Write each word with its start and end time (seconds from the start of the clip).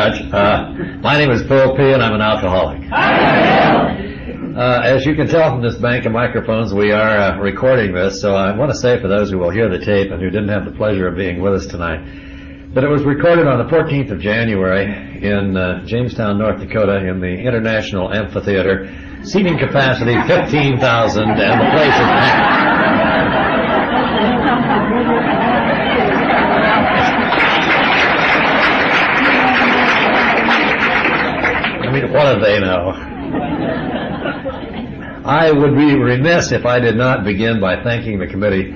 much. 0.00 0.32
Uh, 0.32 0.72
my 1.02 1.18
name 1.18 1.30
is 1.30 1.42
Bill 1.42 1.76
P. 1.76 1.82
and 1.82 2.02
I'm 2.02 2.14
an 2.14 2.22
alcoholic. 2.22 2.80
Uh, 2.90 4.80
as 4.82 5.04
you 5.04 5.14
can 5.14 5.28
tell 5.28 5.50
from 5.52 5.62
this 5.62 5.76
bank 5.76 6.06
of 6.06 6.12
microphones, 6.12 6.72
we 6.72 6.90
are 6.90 7.16
uh, 7.18 7.38
recording 7.38 7.92
this, 7.92 8.20
so 8.20 8.34
I 8.34 8.56
want 8.56 8.70
to 8.70 8.76
say 8.78 8.98
for 9.00 9.08
those 9.08 9.30
who 9.30 9.38
will 9.38 9.50
hear 9.50 9.68
the 9.68 9.84
tape 9.84 10.10
and 10.10 10.20
who 10.20 10.30
didn't 10.30 10.48
have 10.48 10.64
the 10.64 10.72
pleasure 10.72 11.06
of 11.06 11.16
being 11.16 11.40
with 11.42 11.52
us 11.52 11.66
tonight, 11.66 12.00
that 12.74 12.82
it 12.82 12.88
was 12.88 13.04
recorded 13.04 13.46
on 13.46 13.58
the 13.58 13.64
14th 13.70 14.10
of 14.10 14.20
January 14.20 14.86
in 15.22 15.56
uh, 15.56 15.84
Jamestown, 15.84 16.38
North 16.38 16.60
Dakota, 16.60 17.06
in 17.06 17.20
the 17.20 17.28
International 17.28 18.10
Amphitheater, 18.12 18.88
seating 19.22 19.58
capacity 19.58 20.14
15,000, 20.26 21.22
and 21.22 21.60
the 21.60 21.70
place 21.72 21.94
is 21.94 22.08
packed. 22.08 22.70
I 31.90 31.92
mean, 31.92 31.98
what 32.12 32.34
do 32.34 32.40
they 32.40 32.58
know? 32.60 32.92
I 35.24 35.52
would 35.52 35.76
be 35.76 35.94
remiss 35.96 36.50
if 36.50 36.64
I 36.66 36.80
did 36.80 36.96
not 36.96 37.24
begin 37.24 37.60
by 37.60 37.82
thanking 37.82 38.18
the 38.18 38.26
committee 38.26 38.74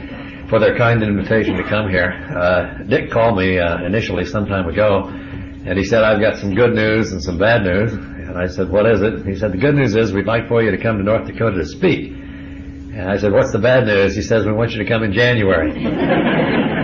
for 0.49 0.61
their 0.61 0.77
kind 0.77 1.03
invitation 1.03 1.57
to 1.57 1.65
come 1.65 1.89
here. 1.89 2.13
Uh, 2.37 2.83
Dick 2.85 3.11
called 3.11 3.39
me 3.39 3.59
uh, 3.59 3.85
initially 3.85 4.25
some 4.25 4.47
time 4.47 4.69
ago, 4.69 5.09
and 5.09 5.79
he 5.79 5.85
said, 5.85 6.05
I've 6.05 6.21
got 6.21 6.39
some 6.39 6.55
good 6.55 6.75
news 6.75 7.13
and 7.13 7.23
some 7.23 7.39
bad 7.39 7.63
news. 7.65 7.93
And 7.93 8.39
I 8.39 8.47
said, 8.47 8.69
what 8.69 8.87
is 8.87 9.01
it? 9.01 9.27
He 9.27 9.37
said, 9.37 9.53
the 9.53 9.59
good 9.59 9.75
news 9.75 9.97
is 9.97 10.13
we'd 10.13 10.27
like 10.27 10.49
for 10.49 10.63
you 10.63 10.71
to 10.71 10.79
come 10.79 10.99
to 10.99 11.03
North 11.03 11.27
Dakota 11.27 11.57
to 11.57 11.67
speak. 11.67 12.13
And 12.13 13.11
I 13.11 13.17
said, 13.17 13.33
what's 13.33 13.53
the 13.53 13.59
bad 13.59 13.87
news? 13.87 14.15
He 14.15 14.23
says, 14.23 14.45
we 14.45 14.53
want 14.53 14.73
you 14.73 14.79
to 14.83 14.89
come 14.89 15.03
in 15.03 15.13
January. 15.13 15.73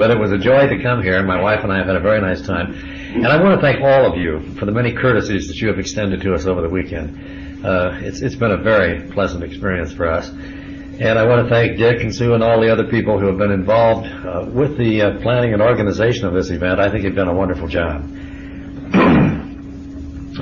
but 0.00 0.10
it 0.10 0.18
was 0.18 0.32
a 0.32 0.38
joy 0.38 0.66
to 0.66 0.82
come 0.82 1.02
here, 1.02 1.18
and 1.18 1.26
my 1.28 1.38
wife 1.38 1.62
and 1.62 1.70
I 1.70 1.76
have 1.76 1.86
had 1.86 1.96
a 1.96 2.00
very 2.00 2.22
nice 2.22 2.40
time. 2.40 2.72
And 2.72 3.26
I 3.26 3.36
want 3.38 3.60
to 3.60 3.60
thank 3.60 3.82
all 3.82 4.10
of 4.10 4.16
you 4.16 4.40
for 4.54 4.64
the 4.64 4.72
many 4.72 4.94
courtesies 4.94 5.46
that 5.48 5.60
you 5.60 5.68
have 5.68 5.78
extended 5.78 6.22
to 6.22 6.32
us 6.32 6.46
over 6.46 6.62
the 6.62 6.70
weekend. 6.70 7.62
Uh, 7.62 7.98
it's, 8.00 8.22
it's 8.22 8.34
been 8.34 8.50
a 8.50 8.56
very 8.56 9.10
pleasant 9.10 9.44
experience 9.44 9.92
for 9.92 10.06
us. 10.10 10.30
And 10.30 11.18
I 11.18 11.26
want 11.26 11.46
to 11.46 11.54
thank 11.54 11.76
Dick 11.76 12.00
and 12.00 12.14
Sue 12.14 12.32
and 12.32 12.42
all 12.42 12.62
the 12.62 12.72
other 12.72 12.84
people 12.84 13.20
who 13.20 13.26
have 13.26 13.36
been 13.36 13.50
involved 13.50 14.06
uh, 14.06 14.46
with 14.50 14.78
the 14.78 15.02
uh, 15.02 15.20
planning 15.20 15.52
and 15.52 15.60
organization 15.60 16.26
of 16.26 16.32
this 16.32 16.48
event. 16.48 16.80
I 16.80 16.90
think 16.90 17.04
you've 17.04 17.14
done 17.14 17.28
a 17.28 17.34
wonderful 17.34 17.68
job. 17.68 18.00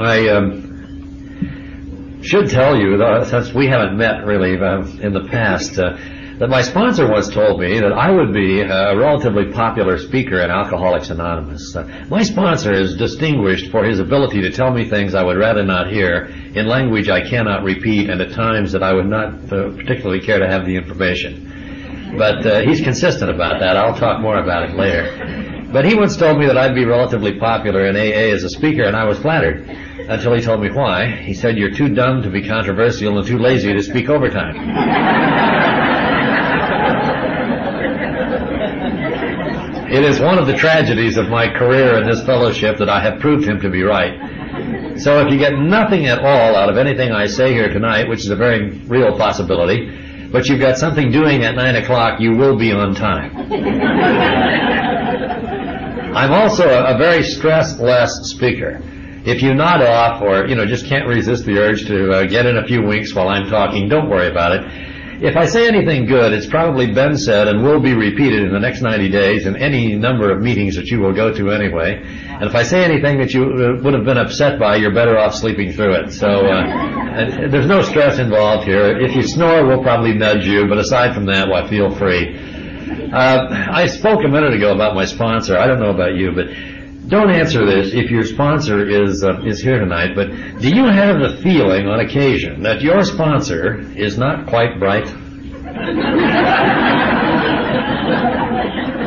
I 0.01 0.29
um, 0.29 2.23
should 2.23 2.49
tell 2.49 2.77
you, 2.77 2.97
though, 2.97 3.25
since 3.25 3.53
we 3.53 3.67
haven't 3.67 3.99
met 3.99 4.25
really 4.25 4.57
uh, 4.57 4.87
in 5.03 5.13
the 5.13 5.27
past, 5.29 5.81
uh, 5.81 5.97
that 6.39 6.49
my 6.49 6.63
sponsor 6.63 7.11
once 7.11 7.29
told 7.29 7.61
me 7.61 7.81
that 7.81 7.93
I 7.93 8.11
would 8.11 8.33
be 8.33 8.61
a 8.61 8.97
relatively 8.97 9.53
popular 9.53 9.99
speaker 9.99 10.41
in 10.41 10.51
Alcoholics 10.51 11.11
Anonymous. 11.11 11.75
Uh, 11.75 12.07
my 12.09 12.23
sponsor 12.23 12.73
is 12.73 12.97
distinguished 12.97 13.73
for 13.73 13.85
his 13.85 13.99
ability 13.99 14.41
to 14.43 14.51
tell 14.51 14.71
me 14.71 14.89
things 14.89 15.15
I 15.15 15.25
would 15.25 15.37
rather 15.37 15.65
not 15.65 15.91
hear 15.91 16.27
in 16.55 16.69
language 16.69 17.09
I 17.09 17.29
cannot 17.29 17.65
repeat 17.65 18.09
and 18.09 18.21
at 18.21 18.33
times 18.33 18.71
that 18.73 18.85
I 18.85 18.93
would 18.93 19.07
not 19.07 19.35
uh, 19.53 19.71
particularly 19.71 20.21
care 20.21 20.39
to 20.39 20.47
have 20.47 20.65
the 20.65 20.77
information. 20.77 22.15
But 22.17 22.47
uh, 22.47 22.61
he's 22.61 22.81
consistent 22.81 23.31
about 23.31 23.59
that. 23.59 23.77
I'll 23.77 23.97
talk 23.97 24.21
more 24.21 24.39
about 24.39 24.71
it 24.71 24.77
later. 24.77 25.67
But 25.73 25.85
he 25.85 25.95
once 25.97 26.17
told 26.17 26.39
me 26.39 26.47
that 26.47 26.57
I'd 26.57 26.75
be 26.75 26.85
relatively 26.85 27.39
popular 27.39 27.87
in 27.87 27.97
AA 27.97 28.33
as 28.33 28.45
a 28.45 28.49
speaker, 28.49 28.85
and 28.85 28.97
I 28.97 29.05
was 29.05 29.19
flattered 29.19 29.69
until 29.69 30.35
he 30.35 30.41
told 30.41 30.63
me 30.63 30.71
why. 30.71 31.11
He 31.11 31.35
said, 31.35 31.59
You're 31.59 31.75
too 31.75 31.95
dumb 31.95 32.23
to 32.23 32.31
be 32.31 32.47
controversial 32.47 33.19
and 33.19 33.27
too 33.27 33.39
lazy 33.39 33.75
to 33.75 33.83
speak 33.83 34.09
overtime. 34.09 35.75
It 39.91 40.05
is 40.05 40.21
one 40.21 40.39
of 40.39 40.47
the 40.47 40.55
tragedies 40.55 41.17
of 41.17 41.31
my 41.31 41.49
career 41.49 41.97
in 41.97 42.07
this 42.07 42.23
fellowship 42.27 42.77
that 42.77 42.91
I 42.91 43.01
have 43.01 43.21
proved 43.21 43.49
him 43.49 43.59
to 43.61 43.71
be 43.71 43.83
right. 43.83 45.01
So 45.01 45.21
if 45.25 45.33
you 45.33 45.39
get 45.39 45.55
nothing 45.55 46.05
at 46.07 46.19
all 46.19 46.57
out 46.57 46.69
of 46.69 46.77
anything 46.77 47.11
I 47.11 47.27
say 47.27 47.55
here 47.55 47.73
tonight, 47.73 48.07
which 48.07 48.21
is 48.21 48.29
a 48.29 48.37
very 48.37 48.69
real 48.87 49.17
possibility, 49.17 50.29
but 50.31 50.47
you've 50.47 50.61
got 50.61 50.77
something 50.77 51.11
doing 51.11 51.43
at 51.43 51.55
9 51.55 51.77
o'clock, 51.77 52.21
you 52.21 52.37
will 52.37 52.59
be 52.59 52.71
on 52.71 52.95
time. 52.95 53.35
I'm 56.15 56.33
also 56.33 56.69
a, 56.69 56.95
a 56.95 56.99
very 56.99 57.23
stress-less 57.23 58.13
speaker. 58.25 58.83
If 59.25 59.41
you 59.43 59.55
nod 59.55 59.81
off 59.81 60.21
or, 60.21 60.47
you 60.49 60.55
know, 60.55 60.67
just 60.67 60.85
can't 60.85 61.09
resist 61.09 61.47
the 61.47 61.57
urge 61.59 61.87
to 61.87 62.11
uh, 62.13 62.25
get 62.25 62.45
in 62.45 62.59
a 62.59 62.67
few 62.67 62.83
winks 62.83 63.15
while 63.15 63.29
I'm 63.29 63.49
talking, 63.49 63.89
don't 63.89 64.11
worry 64.11 64.29
about 64.29 64.53
it. 64.53 64.65
If 65.21 65.37
I 65.37 65.47
say 65.47 65.67
anything 65.67 66.07
good, 66.07 66.33
it's 66.33 66.47
probably 66.47 66.93
been 66.93 67.19
said 67.19 67.49
and 67.49 67.65
will 67.65 67.81
be 67.81 67.93
repeated 67.93 68.45
in 68.45 68.53
the 68.53 68.61
next 68.61 68.83
90 68.83 69.09
days 69.09 69.47
in 69.47 69.57
any 69.57 69.97
number 69.97 70.31
of 70.31 70.41
meetings 70.41 70.77
that 70.77 70.93
you 70.93 71.01
will 71.01 71.13
go 71.13 71.35
to 71.35 71.51
anyway. 71.51 72.01
And 72.05 72.45
if 72.45 72.55
I 72.55 72.63
say 72.63 72.85
anything 72.85 73.19
that 73.19 73.35
you 73.35 73.43
uh, 73.43 73.83
would 73.83 73.95
have 73.95 74.05
been 74.05 74.17
upset 74.17 74.61
by, 74.61 74.77
you're 74.77 74.95
better 74.95 75.19
off 75.19 75.35
sleeping 75.35 75.73
through 75.73 75.95
it. 75.95 76.13
So 76.13 76.29
uh, 76.29 77.49
there's 77.51 77.67
no 77.67 77.83
stress 77.83 78.21
involved 78.21 78.65
here. 78.65 78.97
If 78.97 79.17
you 79.17 79.25
snore, 79.25 79.67
we'll 79.67 79.83
probably 79.83 80.15
nudge 80.15 80.47
you, 80.47 80.69
but 80.69 80.79
aside 80.79 81.15
from 81.15 81.27
that, 81.27 81.49
why, 81.49 81.69
feel 81.69 81.91
free. 81.97 82.39
Uh, 83.13 83.49
I 83.73 83.87
spoke 83.87 84.23
a 84.25 84.29
minute 84.29 84.55
ago 84.55 84.73
about 84.73 84.95
my 84.95 85.05
sponsor. 85.05 85.59
I 85.59 85.67
don't 85.67 85.81
know 85.81 85.91
about 85.91 86.15
you, 86.15 86.31
but 86.31 86.47
don't 87.09 87.31
answer 87.31 87.65
this 87.65 87.95
if 87.95 88.11
your 88.11 88.25
sponsor 88.25 88.87
is 88.87 89.25
uh, 89.25 89.41
is 89.43 89.61
here 89.61 89.79
tonight, 89.79 90.15
but 90.15 90.29
do 90.61 90.69
you 90.69 90.85
have 90.85 91.19
the 91.21 91.39
feeling 91.43 91.87
on 91.87 92.01
occasion 92.01 92.63
that 92.63 92.83
your 92.83 93.03
sponsor 93.03 93.81
is 93.97 94.19
not 94.19 94.47
quite 94.47 94.79
bright? 94.79 95.09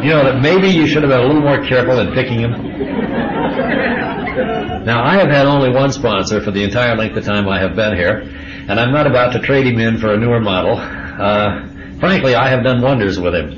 you 0.01 0.09
know 0.09 0.23
that 0.23 0.41
maybe 0.41 0.67
you 0.67 0.87
should 0.87 1.03
have 1.03 1.11
been 1.11 1.19
a 1.19 1.27
little 1.27 1.41
more 1.41 1.63
careful 1.67 1.99
in 1.99 2.11
picking 2.13 2.39
him. 2.39 2.51
Now 4.83 5.03
I 5.03 5.17
have 5.17 5.29
had 5.29 5.45
only 5.45 5.69
one 5.69 5.91
sponsor 5.91 6.41
for 6.41 6.49
the 6.49 6.63
entire 6.63 6.95
length 6.95 7.15
of 7.17 7.23
time 7.23 7.47
I 7.47 7.59
have 7.59 7.75
been 7.75 7.95
here, 7.95 8.21
and 8.67 8.79
I'm 8.79 8.91
not 8.91 9.05
about 9.05 9.31
to 9.33 9.39
trade 9.39 9.67
him 9.67 9.77
in 9.79 9.99
for 9.99 10.13
a 10.13 10.17
newer 10.17 10.39
model. 10.39 10.77
Uh, 10.77 11.67
frankly, 11.99 12.33
I 12.33 12.49
have 12.49 12.63
done 12.63 12.81
wonders 12.81 13.19
with 13.19 13.35
him. 13.35 13.51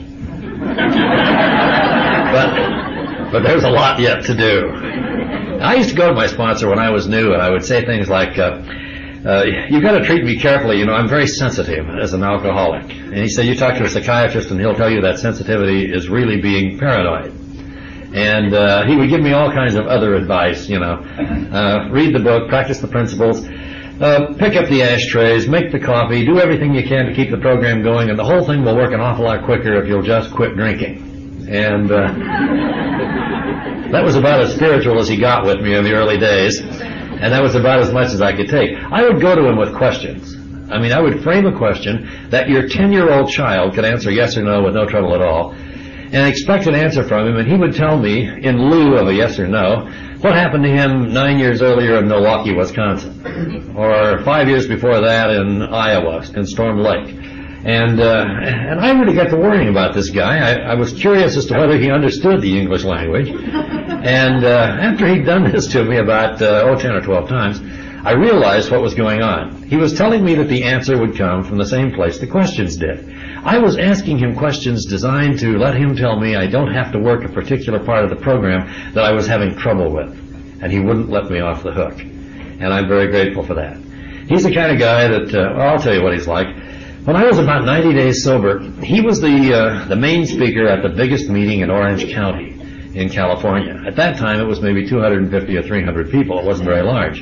but 2.34 2.93
but 3.34 3.42
there's 3.42 3.64
a 3.64 3.70
lot 3.70 4.00
yet 4.00 4.24
to 4.26 4.36
do. 4.36 4.70
I 5.60 5.74
used 5.74 5.90
to 5.90 5.96
go 5.96 6.08
to 6.08 6.14
my 6.14 6.28
sponsor 6.28 6.70
when 6.70 6.78
I 6.78 6.92
was 6.92 7.08
new, 7.08 7.34
and 7.34 7.42
I 7.42 7.50
would 7.50 7.66
say 7.66 7.84
things 7.84 8.08
like, 8.08 8.38
uh, 8.38 8.62
uh, 9.26 9.44
"You've 9.70 9.82
got 9.82 9.98
to 9.98 10.06
treat 10.06 10.24
me 10.24 10.40
carefully. 10.40 10.78
You 10.78 10.86
know, 10.86 10.94
I'm 10.94 11.08
very 11.08 11.26
sensitive 11.26 11.90
as 11.90 12.14
an 12.14 12.24
alcoholic." 12.24 12.84
And 12.94 13.18
he 13.18 13.28
said, 13.28 13.48
"You 13.48 13.56
talk 13.56 13.76
to 13.80 13.86
a 13.86 13.90
psychiatrist, 13.90 14.52
and 14.52 14.60
he'll 14.60 14.76
tell 14.76 14.90
you 14.90 15.02
that 15.02 15.18
sensitivity 15.18 15.92
is 15.92 16.10
really 16.10 16.42
being 16.42 16.78
paranoid." 16.78 17.34
And 18.14 18.54
uh, 18.54 18.86
he 18.86 18.96
would 18.96 19.10
give 19.10 19.22
me 19.22 19.34
all 19.34 19.52
kinds 19.52 19.74
of 19.74 19.88
other 19.88 20.14
advice. 20.14 20.70
You 20.70 20.80
know, 20.80 20.94
uh, 21.52 21.90
read 21.90 22.14
the 22.14 22.20
book, 22.20 22.50
practice 22.50 22.80
the 22.82 22.88
principles. 22.88 23.44
Uh, 24.00 24.34
pick 24.38 24.56
up 24.56 24.68
the 24.70 24.84
ashtrays, 24.84 25.48
make 25.48 25.72
the 25.72 25.80
coffee, 25.80 26.24
do 26.26 26.40
everything 26.40 26.76
you 26.76 26.84
can 26.84 27.08
to 27.08 27.14
keep 27.16 27.32
the 27.32 27.38
program 27.38 27.82
going, 27.82 28.10
and 28.12 28.20
the 28.20 28.24
whole 28.24 28.46
thing 28.46 28.64
will 28.64 28.76
work 28.76 28.92
an 28.92 29.00
awful 29.00 29.26
lot 29.26 29.44
quicker 29.44 29.82
if 29.82 29.88
you'll 29.88 30.04
just 30.04 30.32
quit 30.32 30.56
drinking. 30.56 31.13
And 31.54 31.92
uh, 31.92 32.12
that 33.92 34.04
was 34.04 34.16
about 34.16 34.42
as 34.42 34.56
spiritual 34.56 35.00
as 35.00 35.08
he 35.08 35.18
got 35.18 35.46
with 35.46 35.62
me 35.62 35.76
in 35.76 35.84
the 35.84 35.94
early 35.94 36.18
days. 36.18 36.60
And 36.60 37.32
that 37.32 37.44
was 37.44 37.54
about 37.54 37.80
as 37.80 37.94
much 37.94 38.08
as 38.08 38.22
I 38.22 38.36
could 38.36 38.50
take. 38.50 38.76
I 38.76 39.04
would 39.04 39.22
go 39.22 39.36
to 39.36 39.48
him 39.48 39.56
with 39.58 39.76
questions. 39.76 40.36
I 40.72 40.80
mean, 40.80 40.92
I 40.92 41.00
would 41.00 41.22
frame 41.22 41.46
a 41.46 41.56
question 41.56 42.10
that 42.32 42.50
your 42.50 42.64
10-year-old 42.64 43.30
child 43.30 43.76
could 43.76 43.86
answer 43.86 44.10
yes 44.10 44.36
or 44.36 44.44
no 44.44 44.64
with 44.64 44.74
no 44.74 44.88
trouble 44.88 45.14
at 45.14 45.22
all, 45.22 45.52
and 45.54 46.28
expect 46.28 46.66
an 46.66 46.74
answer 46.74 47.04
from 47.04 47.28
him, 47.28 47.38
and 47.38 47.48
he 47.48 47.56
would 47.56 47.76
tell 47.76 48.00
me, 48.00 48.28
in 48.28 48.70
lieu 48.70 48.96
of 48.96 49.08
a 49.08 49.14
yes 49.14 49.38
or 49.38 49.48
no, 49.48 49.88
what 50.22 50.34
happened 50.34 50.64
to 50.64 50.72
him 50.72 51.14
nine 51.14 51.38
years 51.38 51.62
earlier 51.62 51.98
in 52.00 52.08
Milwaukee, 52.08 52.56
Wisconsin, 52.56 53.76
or 53.76 54.24
five 54.24 54.48
years 54.48 54.68
before 54.68 55.02
that 55.02 55.30
in 55.30 55.62
Iowa, 55.62 56.24
in 56.36 56.46
Storm 56.48 56.80
Lake. 56.80 57.33
And 57.66 58.02
uh, 58.02 58.26
and 58.42 58.80
I 58.82 58.92
really 59.00 59.16
got 59.16 59.30
to 59.30 59.38
worrying 59.38 59.70
about 59.70 59.96
this 59.96 60.10
guy. 60.10 60.38
I, 60.38 60.72
I 60.72 60.74
was 60.74 60.92
curious 60.92 61.38
as 61.38 61.46
to 61.46 61.58
whether 61.58 61.78
he 61.78 61.90
understood 61.90 62.42
the 62.42 62.60
English 62.60 62.84
language. 62.84 63.30
And 63.30 64.44
uh, 64.44 64.78
after 64.82 65.08
he'd 65.08 65.26
done 65.26 65.50
this 65.50 65.68
to 65.68 65.86
me 65.86 65.98
about 65.98 66.42
uh, 66.42 66.64
oh 66.66 66.78
ten 66.78 66.92
or 66.92 67.02
twelve 67.02 67.30
times, 67.30 67.62
I 68.04 68.12
realized 68.12 68.70
what 68.70 68.82
was 68.82 68.94
going 68.94 69.22
on. 69.22 69.64
He 69.64 69.78
was 69.78 69.94
telling 69.94 70.26
me 70.26 70.36
that 70.36 70.50
the 70.50 70.66
answer 70.66 70.98
would 70.98 71.16
come 71.16 71.46
from 71.46 71.58
the 71.58 71.66
same 71.66 71.94
place 71.94 72.20
the 72.20 72.28
questions 72.28 72.76
did. 72.76 73.10
I 73.46 73.60
was 73.60 73.78
asking 73.78 74.18
him 74.18 74.36
questions 74.36 74.86
designed 74.86 75.40
to 75.40 75.58
let 75.58 75.78
him 75.78 75.96
tell 75.96 76.20
me 76.20 76.36
I 76.36 76.48
don't 76.48 76.74
have 76.74 76.92
to 76.92 77.00
work 77.00 77.24
a 77.24 77.30
particular 77.30 77.80
part 77.80 78.04
of 78.04 78.10
the 78.10 78.18
program 78.18 78.94
that 78.94 79.06
I 79.06 79.14
was 79.14 79.26
having 79.26 79.56
trouble 79.56 79.90
with, 79.90 80.12
and 80.62 80.70
he 80.70 80.80
wouldn't 80.80 81.10
let 81.10 81.32
me 81.32 81.40
off 81.40 81.64
the 81.64 81.72
hook. 81.72 81.98
And 81.98 82.74
I'm 82.74 82.90
very 82.90 83.08
grateful 83.08 83.44
for 83.44 83.54
that. 83.54 83.78
He's 84.28 84.44
the 84.44 84.54
kind 84.54 84.72
of 84.72 84.80
guy 84.80 85.08
that 85.08 85.34
uh, 85.34 85.62
I'll 85.62 85.80
tell 85.80 85.94
you 85.94 86.04
what 86.04 86.14
he's 86.14 86.28
like. 86.28 86.48
When 87.06 87.18
I 87.18 87.26
was 87.26 87.38
about 87.38 87.66
90 87.66 87.96
days 87.96 88.24
sober, 88.24 88.60
he 88.82 89.02
was 89.02 89.20
the 89.20 89.54
uh, 89.54 89.86
the 89.90 89.96
main 89.98 90.26
speaker 90.26 90.66
at 90.70 90.84
the 90.84 90.88
biggest 90.88 91.28
meeting 91.28 91.60
in 91.60 91.70
Orange 91.70 92.10
County 92.14 92.58
in 92.96 93.10
California. 93.10 93.84
At 93.86 93.98
that 93.98 94.16
time, 94.16 94.40
it 94.40 94.46
was 94.46 94.62
maybe 94.62 94.88
250 94.88 95.58
or 95.58 95.64
300 95.64 96.12
people. 96.12 96.40
It 96.40 96.46
wasn't 96.46 96.70
very 96.70 96.82
large. 96.82 97.22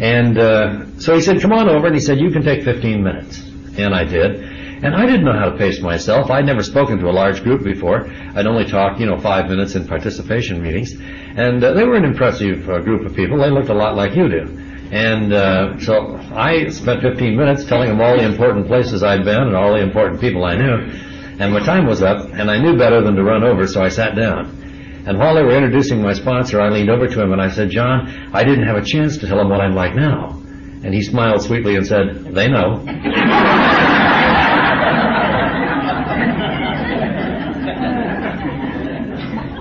And 0.00 0.36
uh, 0.36 0.98
so 0.98 1.14
he 1.14 1.20
said, 1.20 1.40
"Come 1.40 1.52
on 1.52 1.68
over," 1.68 1.86
and 1.86 1.94
he 1.94 2.00
said, 2.00 2.18
"You 2.18 2.32
can 2.32 2.42
take 2.42 2.64
15 2.64 3.00
minutes." 3.00 3.38
And 3.78 3.94
I 3.94 4.02
did. 4.02 4.42
And 4.82 4.92
I 4.92 5.06
didn't 5.06 5.24
know 5.24 5.38
how 5.38 5.50
to 5.50 5.56
pace 5.56 5.80
myself. 5.80 6.28
I'd 6.28 6.44
never 6.44 6.64
spoken 6.64 6.98
to 6.98 7.08
a 7.08 7.14
large 7.14 7.44
group 7.44 7.62
before. 7.62 8.10
I'd 8.34 8.48
only 8.48 8.64
talked, 8.64 8.98
you 8.98 9.06
know, 9.06 9.20
five 9.20 9.48
minutes 9.48 9.76
in 9.76 9.86
participation 9.86 10.60
meetings. 10.60 10.94
And 11.36 11.62
uh, 11.62 11.74
they 11.74 11.84
were 11.84 11.94
an 11.94 12.04
impressive 12.04 12.68
uh, 12.68 12.80
group 12.80 13.06
of 13.06 13.14
people. 13.14 13.38
They 13.38 13.50
looked 13.50 13.68
a 13.68 13.74
lot 13.74 13.94
like 13.94 14.16
you 14.16 14.28
do. 14.28 14.61
And 14.92 15.32
uh, 15.32 15.78
so 15.80 16.16
I 16.34 16.68
spent 16.68 17.00
15 17.00 17.34
minutes 17.34 17.64
telling 17.64 17.88
them 17.88 18.02
all 18.02 18.14
the 18.14 18.26
important 18.26 18.66
places 18.66 19.02
I'd 19.02 19.24
been 19.24 19.40
and 19.40 19.56
all 19.56 19.72
the 19.72 19.80
important 19.80 20.20
people 20.20 20.44
I 20.44 20.54
knew. 20.54 20.92
And 21.40 21.50
my 21.50 21.60
time 21.60 21.86
was 21.86 22.02
up, 22.02 22.28
and 22.30 22.50
I 22.50 22.58
knew 22.58 22.76
better 22.76 23.00
than 23.02 23.16
to 23.16 23.24
run 23.24 23.42
over, 23.42 23.66
so 23.66 23.82
I 23.82 23.88
sat 23.88 24.14
down. 24.14 25.02
And 25.06 25.18
while 25.18 25.34
they 25.34 25.42
were 25.42 25.56
introducing 25.56 26.02
my 26.02 26.12
sponsor, 26.12 26.60
I 26.60 26.68
leaned 26.68 26.90
over 26.90 27.08
to 27.08 27.22
him 27.22 27.32
and 27.32 27.40
I 27.40 27.48
said, 27.48 27.70
John, 27.70 28.30
I 28.34 28.44
didn't 28.44 28.66
have 28.66 28.76
a 28.76 28.84
chance 28.84 29.16
to 29.18 29.26
tell 29.26 29.40
him 29.40 29.48
what 29.48 29.62
I'm 29.62 29.74
like 29.74 29.94
now. 29.94 30.38
And 30.84 30.92
he 30.92 31.02
smiled 31.02 31.42
sweetly 31.42 31.74
and 31.76 31.86
said, 31.86 32.26
they 32.34 32.48
know. 32.48 32.84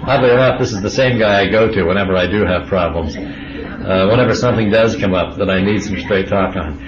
Oddly 0.08 0.32
enough, 0.32 0.60
this 0.60 0.74
is 0.74 0.82
the 0.82 0.90
same 0.90 1.18
guy 1.18 1.40
I 1.42 1.50
go 1.50 1.72
to 1.72 1.84
whenever 1.86 2.18
I 2.18 2.28
do 2.28 2.46
have 2.46 2.68
problems. 2.68 3.16
Uh, 3.82 4.08
whenever 4.08 4.36
something 4.36 4.70
does 4.70 4.96
come 4.96 5.14
up 5.14 5.38
that 5.38 5.50
I 5.50 5.62
need 5.62 5.84
some 5.84 6.00
straight 6.00 6.28
talk 6.30 6.56
on. 6.56 6.80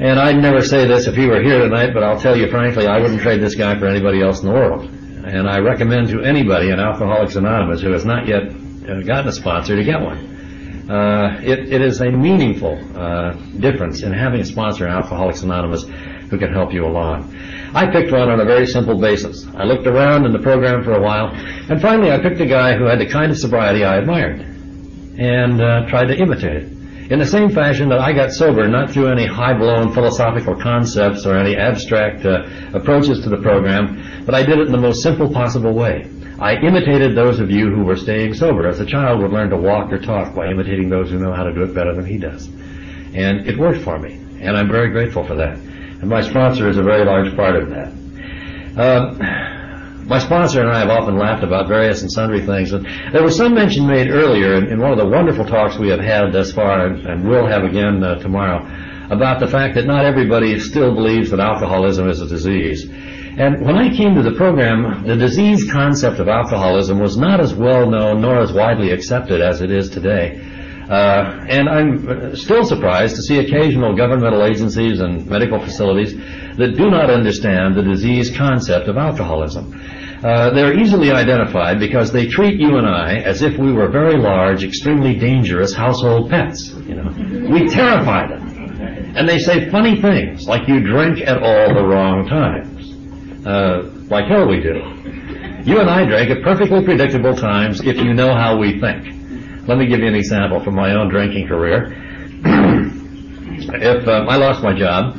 And 0.00 0.18
I'd 0.18 0.40
never 0.40 0.62
say 0.62 0.86
this 0.86 1.06
if 1.06 1.14
he 1.14 1.26
were 1.26 1.42
here 1.42 1.60
tonight, 1.60 1.92
but 1.92 2.02
I'll 2.02 2.18
tell 2.18 2.36
you 2.36 2.48
frankly, 2.48 2.86
I 2.86 2.98
wouldn't 3.00 3.20
trade 3.20 3.40
this 3.40 3.54
guy 3.54 3.78
for 3.78 3.86
anybody 3.86 4.22
else 4.22 4.40
in 4.40 4.48
the 4.48 4.54
world. 4.54 4.84
And 4.84 5.48
I 5.48 5.58
recommend 5.58 6.08
to 6.08 6.22
anybody 6.22 6.70
in 6.70 6.80
Alcoholics 6.80 7.36
Anonymous 7.36 7.82
who 7.82 7.92
has 7.92 8.04
not 8.04 8.26
yet 8.26 8.44
uh, 8.44 9.02
gotten 9.02 9.28
a 9.28 9.32
sponsor 9.32 9.76
to 9.76 9.84
get 9.84 10.00
one. 10.00 10.88
Uh, 10.90 11.38
it, 11.42 11.72
it 11.72 11.82
is 11.82 12.00
a 12.00 12.10
meaningful 12.10 12.80
uh, 12.98 13.32
difference 13.60 14.02
in 14.02 14.12
having 14.12 14.40
a 14.40 14.44
sponsor 14.44 14.86
in 14.88 14.92
Alcoholics 14.92 15.42
Anonymous 15.42 15.84
who 16.30 16.38
can 16.38 16.52
help 16.52 16.72
you 16.72 16.86
along. 16.86 17.36
I 17.74 17.86
picked 17.90 18.10
one 18.10 18.28
on 18.28 18.40
a 18.40 18.44
very 18.44 18.66
simple 18.66 18.98
basis. 18.98 19.46
I 19.54 19.64
looked 19.64 19.86
around 19.86 20.24
in 20.24 20.32
the 20.32 20.38
program 20.38 20.82
for 20.82 20.94
a 20.94 21.00
while, 21.00 21.28
and 21.28 21.80
finally 21.80 22.10
I 22.10 22.18
picked 22.18 22.40
a 22.40 22.46
guy 22.46 22.76
who 22.76 22.86
had 22.86 22.98
the 22.98 23.06
kind 23.06 23.30
of 23.30 23.38
sobriety 23.38 23.84
I 23.84 23.98
admired, 23.98 24.40
and 25.20 25.60
uh, 25.60 25.86
tried 25.86 26.06
to 26.06 26.16
imitate 26.16 26.56
it. 26.56 26.72
In 27.12 27.18
the 27.18 27.26
same 27.26 27.50
fashion 27.50 27.88
that 27.90 27.98
I 27.98 28.12
got 28.12 28.30
sober, 28.32 28.68
not 28.68 28.90
through 28.90 29.08
any 29.08 29.26
high-blown 29.26 29.92
philosophical 29.92 30.54
concepts 30.54 31.26
or 31.26 31.36
any 31.36 31.56
abstract 31.56 32.24
uh, 32.24 32.44
approaches 32.72 33.20
to 33.24 33.28
the 33.28 33.36
program, 33.36 34.24
but 34.24 34.34
I 34.34 34.44
did 34.44 34.58
it 34.58 34.66
in 34.66 34.72
the 34.72 34.78
most 34.78 35.02
simple 35.02 35.30
possible 35.30 35.74
way. 35.74 36.08
I 36.38 36.54
imitated 36.54 37.14
those 37.14 37.38
of 37.38 37.50
you 37.50 37.68
who 37.68 37.84
were 37.84 37.96
staying 37.96 38.32
sober, 38.34 38.66
as 38.66 38.80
a 38.80 38.86
child 38.86 39.20
would 39.20 39.32
learn 39.32 39.50
to 39.50 39.56
walk 39.56 39.92
or 39.92 39.98
talk 39.98 40.34
by 40.34 40.46
imitating 40.46 40.88
those 40.88 41.10
who 41.10 41.18
know 41.18 41.34
how 41.34 41.42
to 41.42 41.52
do 41.52 41.64
it 41.64 41.74
better 41.74 41.94
than 41.94 42.06
he 42.06 42.16
does. 42.16 42.46
And 43.12 43.46
it 43.46 43.58
worked 43.58 43.82
for 43.82 43.98
me, 43.98 44.14
and 44.40 44.56
I'm 44.56 44.70
very 44.70 44.90
grateful 44.90 45.26
for 45.26 45.34
that. 45.34 45.58
And 45.58 46.08
my 46.08 46.22
sponsor 46.22 46.68
is 46.70 46.78
a 46.78 46.82
very 46.82 47.04
large 47.04 47.34
part 47.36 47.56
of 47.56 47.68
that. 47.70 47.92
Uh, 48.78 49.49
my 50.10 50.18
sponsor 50.18 50.60
and 50.60 50.68
I 50.68 50.80
have 50.80 50.90
often 50.90 51.16
laughed 51.16 51.44
about 51.44 51.68
various 51.68 52.02
and 52.02 52.10
sundry 52.10 52.44
things. 52.44 52.72
And 52.72 52.84
there 53.14 53.22
was 53.22 53.36
some 53.36 53.54
mention 53.54 53.86
made 53.86 54.10
earlier 54.10 54.54
in, 54.54 54.66
in 54.66 54.80
one 54.80 54.90
of 54.90 54.98
the 54.98 55.06
wonderful 55.06 55.44
talks 55.44 55.78
we 55.78 55.88
have 55.90 56.00
had 56.00 56.32
thus 56.32 56.50
far 56.50 56.84
and, 56.84 57.06
and 57.06 57.28
will 57.28 57.46
have 57.46 57.62
again 57.62 58.02
uh, 58.02 58.16
tomorrow 58.16 58.58
about 59.08 59.38
the 59.38 59.46
fact 59.46 59.76
that 59.76 59.86
not 59.86 60.04
everybody 60.04 60.58
still 60.58 60.92
believes 60.96 61.30
that 61.30 61.38
alcoholism 61.38 62.08
is 62.08 62.20
a 62.20 62.26
disease. 62.26 62.90
And 62.90 63.64
when 63.64 63.76
I 63.76 63.94
came 63.96 64.16
to 64.16 64.22
the 64.22 64.32
program, 64.32 65.06
the 65.06 65.14
disease 65.14 65.70
concept 65.70 66.18
of 66.18 66.26
alcoholism 66.26 66.98
was 66.98 67.16
not 67.16 67.38
as 67.38 67.54
well 67.54 67.88
known 67.88 68.20
nor 68.20 68.40
as 68.40 68.52
widely 68.52 68.90
accepted 68.90 69.40
as 69.40 69.60
it 69.60 69.70
is 69.70 69.90
today. 69.90 70.40
Uh, 70.90 71.46
and 71.48 71.68
I'm 71.68 72.34
still 72.34 72.64
surprised 72.64 73.14
to 73.14 73.22
see 73.22 73.38
occasional 73.38 73.94
governmental 73.96 74.44
agencies 74.44 74.98
and 74.98 75.24
medical 75.26 75.60
facilities 75.60 76.16
that 76.56 76.74
do 76.76 76.90
not 76.90 77.10
understand 77.10 77.76
the 77.76 77.82
disease 77.82 78.36
concept 78.36 78.88
of 78.88 78.96
alcoholism. 78.96 79.80
Uh, 80.22 80.50
they're 80.50 80.78
easily 80.78 81.10
identified 81.10 81.80
because 81.80 82.12
they 82.12 82.26
treat 82.26 82.60
you 82.60 82.76
and 82.76 82.86
I 82.86 83.14
as 83.20 83.40
if 83.40 83.56
we 83.56 83.72
were 83.72 83.88
very 83.88 84.18
large, 84.18 84.62
extremely 84.62 85.14
dangerous 85.14 85.72
household 85.72 86.28
pets. 86.28 86.74
You 86.86 86.96
know, 86.96 87.50
we 87.50 87.66
terrify 87.66 88.26
them, 88.26 89.16
and 89.16 89.26
they 89.26 89.38
say 89.38 89.70
funny 89.70 89.98
things 89.98 90.46
like 90.46 90.68
you 90.68 90.80
drink 90.80 91.20
at 91.22 91.42
all 91.42 91.74
the 91.74 91.82
wrong 91.82 92.28
times, 92.28 93.46
uh, 93.46 93.90
like 94.10 94.26
hell 94.26 94.46
we 94.46 94.60
do. 94.60 94.82
You 95.64 95.80
and 95.80 95.88
I 95.88 96.04
drink 96.04 96.30
at 96.30 96.42
perfectly 96.42 96.84
predictable 96.84 97.34
times 97.34 97.80
if 97.80 97.96
you 97.96 98.12
know 98.12 98.34
how 98.34 98.58
we 98.58 98.78
think. 98.78 99.06
Let 99.66 99.78
me 99.78 99.86
give 99.86 100.00
you 100.00 100.08
an 100.08 100.14
example 100.14 100.62
from 100.62 100.74
my 100.74 100.92
own 100.92 101.08
drinking 101.08 101.48
career. 101.48 101.96
if 102.44 104.06
uh, 104.06 104.26
I 104.28 104.36
lost 104.36 104.62
my 104.62 104.74
job, 104.78 105.18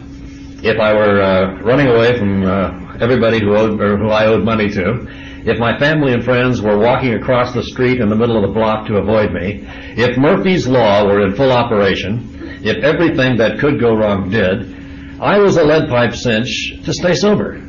if 0.63 0.79
I 0.79 0.93
were 0.93 1.21
uh, 1.21 1.59
running 1.61 1.87
away 1.87 2.19
from 2.19 2.43
uh, 2.43 2.90
everybody 3.01 3.39
who 3.39 3.55
owed 3.55 3.79
who 3.79 4.09
I 4.09 4.27
owed 4.27 4.43
money 4.43 4.69
to, 4.69 5.07
if 5.43 5.57
my 5.57 5.77
family 5.79 6.13
and 6.13 6.23
friends 6.23 6.61
were 6.61 6.77
walking 6.77 7.15
across 7.15 7.53
the 7.53 7.63
street 7.63 7.99
in 7.99 8.09
the 8.09 8.15
middle 8.15 8.37
of 8.37 8.43
the 8.43 8.53
block 8.53 8.87
to 8.87 8.97
avoid 8.97 9.33
me, 9.33 9.65
if 9.97 10.17
Murphy's 10.17 10.67
Law 10.67 11.05
were 11.05 11.25
in 11.25 11.35
full 11.35 11.51
operation, 11.51 12.59
if 12.63 12.83
everything 12.83 13.37
that 13.37 13.59
could 13.59 13.79
go 13.79 13.95
wrong 13.95 14.29
did, 14.29 15.19
I 15.19 15.39
was 15.39 15.57
a 15.57 15.63
lead 15.63 15.89
pipe 15.89 16.13
cinch 16.13 16.79
to 16.85 16.93
stay 16.93 17.15
sober 17.15 17.59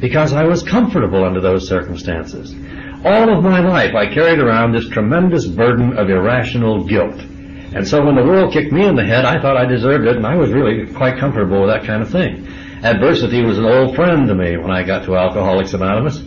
because 0.00 0.34
I 0.34 0.44
was 0.44 0.62
comfortable 0.62 1.24
under 1.24 1.40
those 1.40 1.66
circumstances. 1.66 2.54
All 3.04 3.34
of 3.34 3.42
my 3.42 3.60
life 3.60 3.94
I 3.94 4.12
carried 4.12 4.38
around 4.38 4.72
this 4.72 4.88
tremendous 4.88 5.46
burden 5.46 5.96
of 5.96 6.10
irrational 6.10 6.84
guilt. 6.84 7.18
And 7.74 7.86
so 7.86 8.04
when 8.04 8.14
the 8.14 8.24
world 8.24 8.52
kicked 8.52 8.72
me 8.72 8.86
in 8.86 8.94
the 8.96 9.04
head, 9.04 9.24
I 9.24 9.40
thought 9.40 9.56
I 9.56 9.64
deserved 9.64 10.06
it, 10.06 10.16
and 10.16 10.26
I 10.26 10.36
was 10.36 10.50
really 10.52 10.92
quite 10.92 11.18
comfortable 11.18 11.62
with 11.62 11.70
that 11.70 11.84
kind 11.84 12.02
of 12.02 12.10
thing. 12.10 12.46
Adversity 12.86 13.42
was 13.42 13.58
an 13.58 13.64
old 13.64 13.96
friend 13.96 14.28
to 14.28 14.34
me 14.34 14.56
when 14.56 14.70
I 14.70 14.84
got 14.84 15.04
to 15.06 15.16
Alcoholics 15.16 15.74
Anonymous. 15.74 16.22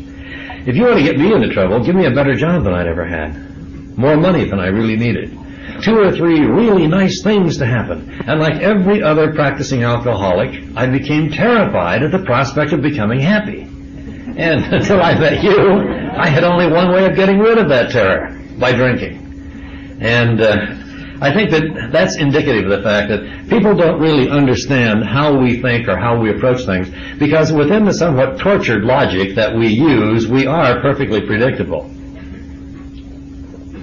If 0.67 0.75
you 0.75 0.83
want 0.83 0.97
to 0.97 1.03
get 1.03 1.17
me 1.17 1.31
into 1.31 1.53
trouble, 1.53 1.81
give 1.81 1.95
me 1.95 2.05
a 2.05 2.11
better 2.11 2.35
job 2.35 2.65
than 2.65 2.73
I'd 2.73 2.85
ever 2.85 3.05
had. 3.05 3.97
More 3.97 4.17
money 4.17 4.43
than 4.43 4.59
I 4.59 4.67
really 4.67 4.97
needed. 4.97 5.37
Two 5.81 5.97
or 5.97 6.11
three 6.11 6.41
really 6.41 6.85
nice 6.85 7.23
things 7.23 7.57
to 7.59 7.65
happen. 7.65 8.11
And 8.27 8.41
like 8.41 8.61
every 8.61 9.01
other 9.01 9.33
practicing 9.33 9.83
alcoholic, 9.83 10.61
I 10.75 10.85
became 10.87 11.31
terrified 11.31 12.03
at 12.03 12.11
the 12.11 12.25
prospect 12.25 12.73
of 12.73 12.81
becoming 12.81 13.21
happy. 13.21 13.61
And 13.61 14.65
until 14.73 15.01
I 15.01 15.17
met 15.17 15.41
you, 15.41 15.79
I 16.17 16.27
had 16.27 16.43
only 16.43 16.69
one 16.69 16.91
way 16.91 17.05
of 17.05 17.15
getting 17.15 17.39
rid 17.39 17.57
of 17.57 17.69
that 17.69 17.91
terror, 17.91 18.37
by 18.57 18.73
drinking. 18.73 19.97
And 20.01 20.41
uh, 20.41 20.78
I 21.21 21.33
think 21.33 21.51
that 21.51 21.89
that's 21.91 22.15
indicative 22.15 22.71
of 22.71 22.77
the 22.77 22.83
fact 22.83 23.09
that 23.09 23.49
people 23.49 23.75
don't 23.75 23.99
really 23.99 24.29
understand 24.29 25.03
how 25.03 25.37
we 25.37 25.61
think 25.61 25.89
or 25.89 25.97
how 25.97 26.17
we 26.17 26.29
approach 26.31 26.65
things, 26.65 26.89
because 27.19 27.51
within 27.51 27.83
the 27.83 27.93
somewhat 27.93 28.39
tortured 28.39 28.83
logic 28.83 29.35
that 29.35 29.53
we 29.53 29.67
use, 29.67 30.27
we 30.29 30.47
are 30.47 30.81
perfectly 30.81 31.19
predictable. 31.25 31.89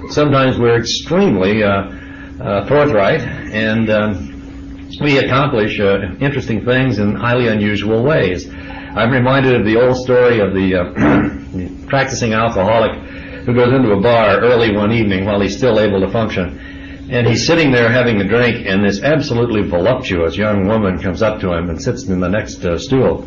Sometimes 0.08 0.58
we're 0.58 0.78
extremely 0.78 1.62
uh, 1.62 1.92
uh, 2.40 2.66
forthright, 2.68 3.20
and 3.20 3.90
um, 3.90 4.88
we 5.02 5.18
accomplish 5.18 5.78
uh, 5.78 6.14
interesting 6.20 6.64
things 6.64 6.98
in 6.98 7.16
highly 7.16 7.48
unusual 7.48 8.02
ways. 8.02 8.48
I'm 8.48 9.10
reminded 9.10 9.56
of 9.56 9.66
the 9.66 9.76
old 9.76 9.96
story 9.98 10.40
of 10.40 10.54
the 10.54 10.74
uh, 10.74 11.86
practicing 11.86 12.32
alcoholic 12.32 12.92
who 13.44 13.54
goes 13.54 13.74
into 13.74 13.92
a 13.92 14.00
bar 14.00 14.40
early 14.40 14.74
one 14.74 14.90
evening 14.90 15.26
while 15.26 15.40
he's 15.40 15.56
still 15.56 15.78
able 15.78 16.00
to 16.00 16.10
function. 16.10 16.75
And 17.08 17.26
he's 17.26 17.46
sitting 17.46 17.70
there 17.70 17.90
having 17.92 18.20
a 18.20 18.24
drink, 18.24 18.66
and 18.66 18.84
this 18.84 19.00
absolutely 19.00 19.62
voluptuous 19.68 20.36
young 20.36 20.66
woman 20.66 21.00
comes 21.00 21.22
up 21.22 21.40
to 21.40 21.52
him 21.52 21.70
and 21.70 21.80
sits 21.80 22.04
in 22.04 22.18
the 22.18 22.28
next 22.28 22.64
uh, 22.64 22.78
stool. 22.78 23.22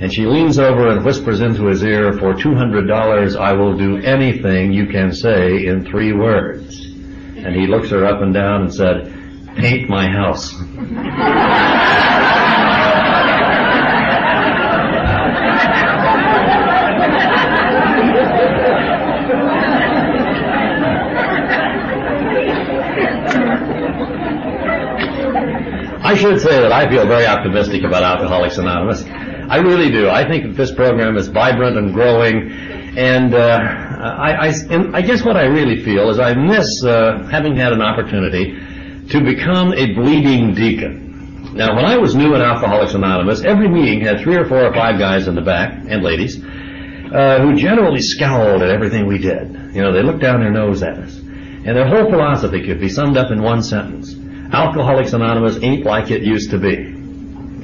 And 0.00 0.12
she 0.12 0.24
leans 0.26 0.58
over 0.58 0.88
and 0.88 1.04
whispers 1.04 1.40
into 1.40 1.66
his 1.66 1.82
ear, 1.82 2.12
For 2.12 2.34
$200, 2.34 3.36
I 3.36 3.52
will 3.52 3.76
do 3.76 3.96
anything 3.98 4.72
you 4.72 4.86
can 4.86 5.12
say 5.12 5.66
in 5.66 5.84
three 5.84 6.12
words. 6.12 6.84
And 6.84 7.54
he 7.54 7.66
looks 7.66 7.90
her 7.90 8.04
up 8.04 8.22
and 8.22 8.32
down 8.32 8.62
and 8.62 8.74
said, 8.74 9.12
Paint 9.56 9.88
my 9.88 10.08
house. 10.08 10.52
should 26.24 26.40
say 26.40 26.58
that 26.58 26.72
I 26.72 26.88
feel 26.88 27.06
very 27.06 27.26
optimistic 27.26 27.84
about 27.84 28.02
Alcoholics 28.02 28.56
Anonymous. 28.56 29.04
I 29.04 29.58
really 29.58 29.90
do. 29.90 30.08
I 30.08 30.26
think 30.26 30.44
that 30.44 30.56
this 30.56 30.72
program 30.72 31.18
is 31.18 31.28
vibrant 31.28 31.76
and 31.76 31.92
growing, 31.92 32.50
and 32.96 33.34
uh, 33.34 33.60
I, 34.00 34.48
I, 34.48 34.52
and 34.70 34.96
I, 34.96 35.02
guess 35.02 35.22
what 35.22 35.36
I 35.36 35.44
really 35.44 35.84
feel 35.84 36.08
is 36.08 36.18
I 36.18 36.32
miss 36.32 36.82
uh, 36.82 37.28
having 37.30 37.54
had 37.56 37.74
an 37.74 37.82
opportunity 37.82 38.58
to 39.10 39.20
become 39.22 39.74
a 39.74 39.92
bleeding 39.92 40.54
deacon. 40.54 41.52
Now, 41.52 41.76
when 41.76 41.84
I 41.84 41.98
was 41.98 42.14
new 42.14 42.34
in 42.34 42.40
Alcoholics 42.40 42.94
Anonymous, 42.94 43.44
every 43.44 43.68
meeting 43.68 44.00
had 44.00 44.20
three 44.20 44.36
or 44.36 44.46
four 44.46 44.64
or 44.64 44.72
five 44.72 44.98
guys 44.98 45.28
in 45.28 45.34
the 45.34 45.42
back, 45.42 45.74
and 45.74 46.02
ladies, 46.02 46.42
uh, 46.42 47.38
who 47.42 47.54
generally 47.54 48.00
scowled 48.00 48.62
at 48.62 48.70
everything 48.70 49.06
we 49.06 49.18
did. 49.18 49.52
You 49.74 49.82
know, 49.82 49.92
they 49.92 50.02
looked 50.02 50.22
down 50.22 50.40
their 50.40 50.50
nose 50.50 50.82
at 50.82 50.98
us. 50.98 51.16
And 51.16 51.76
their 51.76 51.86
whole 51.86 52.10
philosophy 52.10 52.64
could 52.66 52.80
be 52.80 52.88
summed 52.88 53.18
up 53.18 53.30
in 53.30 53.42
one 53.42 53.62
sentence. 53.62 54.23
Alcoholics 54.52 55.12
Anonymous 55.12 55.58
ain't 55.62 55.84
like 55.84 56.10
it 56.10 56.22
used 56.22 56.50
to 56.50 56.58
be. 56.58 56.92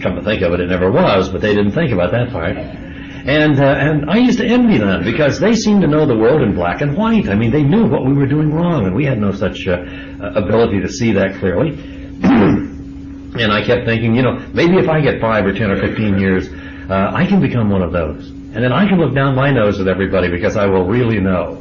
Come 0.00 0.16
to 0.16 0.22
think 0.22 0.42
of 0.42 0.52
it, 0.54 0.60
it 0.60 0.68
never 0.68 0.90
was, 0.90 1.28
but 1.28 1.40
they 1.40 1.54
didn't 1.54 1.72
think 1.72 1.92
about 1.92 2.10
that 2.12 2.30
part. 2.30 2.56
And, 2.56 3.60
uh, 3.60 3.64
and 3.64 4.10
I 4.10 4.16
used 4.16 4.38
to 4.38 4.46
envy 4.46 4.78
them 4.78 5.04
because 5.04 5.38
they 5.38 5.54
seemed 5.54 5.82
to 5.82 5.86
know 5.86 6.06
the 6.06 6.16
world 6.16 6.40
in 6.40 6.54
black 6.54 6.80
and 6.80 6.96
white. 6.96 7.28
I 7.28 7.34
mean, 7.34 7.50
they 7.50 7.62
knew 7.62 7.86
what 7.86 8.04
we 8.06 8.14
were 8.14 8.26
doing 8.26 8.52
wrong, 8.52 8.86
and 8.86 8.94
we 8.94 9.04
had 9.04 9.18
no 9.18 9.32
such 9.32 9.68
uh, 9.68 9.84
ability 10.20 10.80
to 10.80 10.88
see 10.88 11.12
that 11.12 11.38
clearly. 11.38 11.70
and 12.22 13.52
I 13.52 13.62
kept 13.64 13.84
thinking, 13.84 14.16
you 14.16 14.22
know, 14.22 14.38
maybe 14.54 14.78
if 14.78 14.88
I 14.88 15.00
get 15.02 15.20
five 15.20 15.44
or 15.44 15.52
ten 15.52 15.70
or 15.70 15.78
fifteen 15.78 16.18
years, 16.18 16.48
uh, 16.88 17.12
I 17.14 17.26
can 17.26 17.40
become 17.40 17.68
one 17.70 17.82
of 17.82 17.92
those. 17.92 18.30
And 18.30 18.64
then 18.64 18.72
I 18.72 18.88
can 18.88 18.98
look 18.98 19.14
down 19.14 19.34
my 19.34 19.50
nose 19.50 19.80
at 19.80 19.86
everybody 19.86 20.28
because 20.28 20.56
I 20.56 20.66
will 20.66 20.84
really 20.84 21.20
know. 21.20 21.56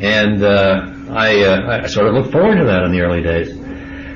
And 0.00 0.42
uh, 0.42 0.90
I, 1.10 1.44
uh, 1.44 1.82
I 1.82 1.86
sort 1.86 2.06
of 2.06 2.14
looked 2.14 2.32
forward 2.32 2.56
to 2.56 2.64
that 2.64 2.82
in 2.84 2.92
the 2.92 3.02
early 3.02 3.22
days. 3.22 3.50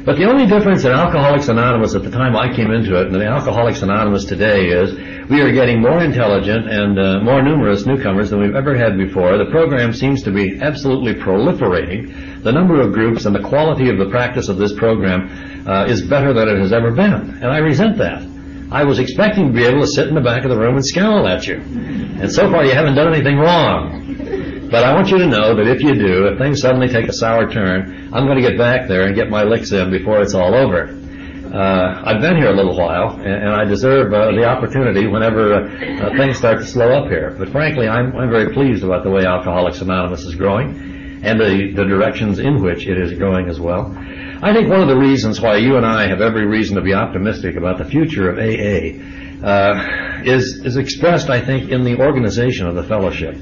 But 0.05 0.17
the 0.17 0.25
only 0.25 0.47
difference 0.47 0.85
in 0.85 0.91
Alcoholics 0.91 1.47
Anonymous 1.47 1.95
at 1.95 2.03
the 2.03 2.11
time 2.11 2.35
I 2.35 2.53
came 2.53 2.73
into 2.73 3.01
it 3.01 3.07
and 3.07 3.15
the 3.15 3.25
Alcoholics 3.25 3.83
Anonymous 3.83 4.25
today 4.25 4.67
is 4.67 4.95
we 5.31 5.41
are 5.41 5.53
getting 5.53 5.81
more 5.81 6.03
intelligent 6.03 6.69
and 6.69 6.99
uh, 6.99 7.21
more 7.21 7.41
numerous 7.41 7.87
newcomers 7.87 8.31
than 8.31 8.41
we've 8.41 8.57
ever 8.57 8.77
had 8.77 8.99
before. 8.99 9.39
The 9.39 9.51
program 9.53 9.93
seems 9.93 10.25
to 10.25 10.33
be 10.33 10.59
absolutely 10.61 11.15
proliferating. 11.15 12.43
The 12.43 12.51
number 12.51 12.81
of 12.81 12.93
groups 12.93 13.27
and 13.27 13.35
the 13.35 13.47
quality 13.47 13.91
of 13.91 13.99
the 13.99 14.11
practice 14.11 14.49
of 14.49 14.57
this 14.59 14.73
program 14.73 15.69
uh, 15.69 15.85
is 15.87 16.03
better 16.03 16.33
than 16.33 16.49
it 16.49 16.59
has 16.59 16.73
ever 16.73 16.91
been. 16.91 17.39
And 17.39 17.47
I 17.47 17.59
resent 17.59 17.97
that. 17.99 18.27
I 18.73 18.83
was 18.83 18.99
expecting 18.99 19.49
to 19.49 19.53
be 19.53 19.65
able 19.65 19.83
to 19.83 19.87
sit 19.87 20.09
in 20.09 20.17
the 20.17 20.21
back 20.21 20.43
of 20.43 20.51
the 20.51 20.59
room 20.59 20.75
and 20.75 20.85
scowl 20.85 21.29
at 21.29 21.47
you. 21.47 21.59
And 21.63 22.33
so 22.33 22.51
far 22.51 22.65
you 22.65 22.73
haven't 22.73 22.97
done 22.97 23.15
anything 23.15 23.37
wrong. 23.37 24.52
But 24.73 24.85
I 24.85 24.95
want 24.95 25.11
you 25.11 25.19
to 25.19 25.27
know 25.27 25.55
that 25.55 25.67
if 25.67 25.83
you 25.83 25.93
do, 25.93 26.29
if 26.29 26.39
things 26.39 26.63
suddenly 26.63 26.89
take 26.89 27.07
a 27.07 27.13
sour 27.13 27.47
turn, 27.47 28.09
I'm 28.11 28.25
going 28.25 28.43
to 28.43 28.49
get 28.49 28.57
back 28.57 28.89
there 28.89 29.03
and 29.03 29.15
get 29.15 29.29
my 29.29 29.43
licks 29.43 29.71
in 29.71 29.91
before 29.91 30.23
it's 30.23 30.33
all 30.33 30.55
over. 30.55 30.89
Uh, 31.53 32.03
I've 32.03 32.23
been 32.23 32.39
here 32.39 32.49
a 32.49 32.57
little 32.57 32.75
while, 32.75 33.11
and, 33.21 33.27
and 33.27 33.51
I 33.51 33.65
deserve 33.65 34.15
uh, 34.15 34.33
the 34.33 34.47
opportunity 34.47 35.07
whenever 35.07 35.53
uh, 35.53 36.07
uh, 36.07 36.17
things 36.17 36.39
start 36.39 36.61
to 36.61 36.65
slow 36.65 36.91
up 36.91 37.11
here. 37.11 37.37
But 37.39 37.51
frankly, 37.51 37.87
I'm, 37.87 38.17
I'm 38.17 38.31
very 38.31 38.55
pleased 38.55 38.83
about 38.83 39.05
the 39.05 39.11
way 39.11 39.27
Alcoholics 39.27 39.83
Anonymous 39.83 40.23
is 40.23 40.37
growing 40.37 41.21
and 41.23 41.39
the, 41.39 41.73
the 41.77 41.85
directions 41.85 42.39
in 42.39 42.63
which 42.63 42.87
it 42.87 42.97
is 42.97 43.13
growing 43.19 43.51
as 43.51 43.61
well. 43.61 43.95
I 44.43 44.55
think 44.55 44.71
one 44.71 44.81
of 44.81 44.89
the 44.89 44.97
reasons 44.97 45.39
why 45.39 45.59
you 45.59 45.77
and 45.77 45.85
I 45.85 46.09
have 46.09 46.23
every 46.23 46.47
reason 46.47 46.77
to 46.77 46.83
be 46.83 46.95
optimistic 46.95 47.57
about 47.57 47.77
the 47.77 47.85
future 47.85 48.31
of 48.31 48.39
AA 48.39 49.47
uh, 49.47 50.23
is 50.25 50.63
is 50.65 50.79
expressed, 50.79 51.29
I 51.29 51.45
think, 51.45 51.71
in 51.71 51.85
the 51.85 52.01
organization 52.01 52.67
of 52.67 52.75
the 52.75 52.85
fellowship. 52.85 53.37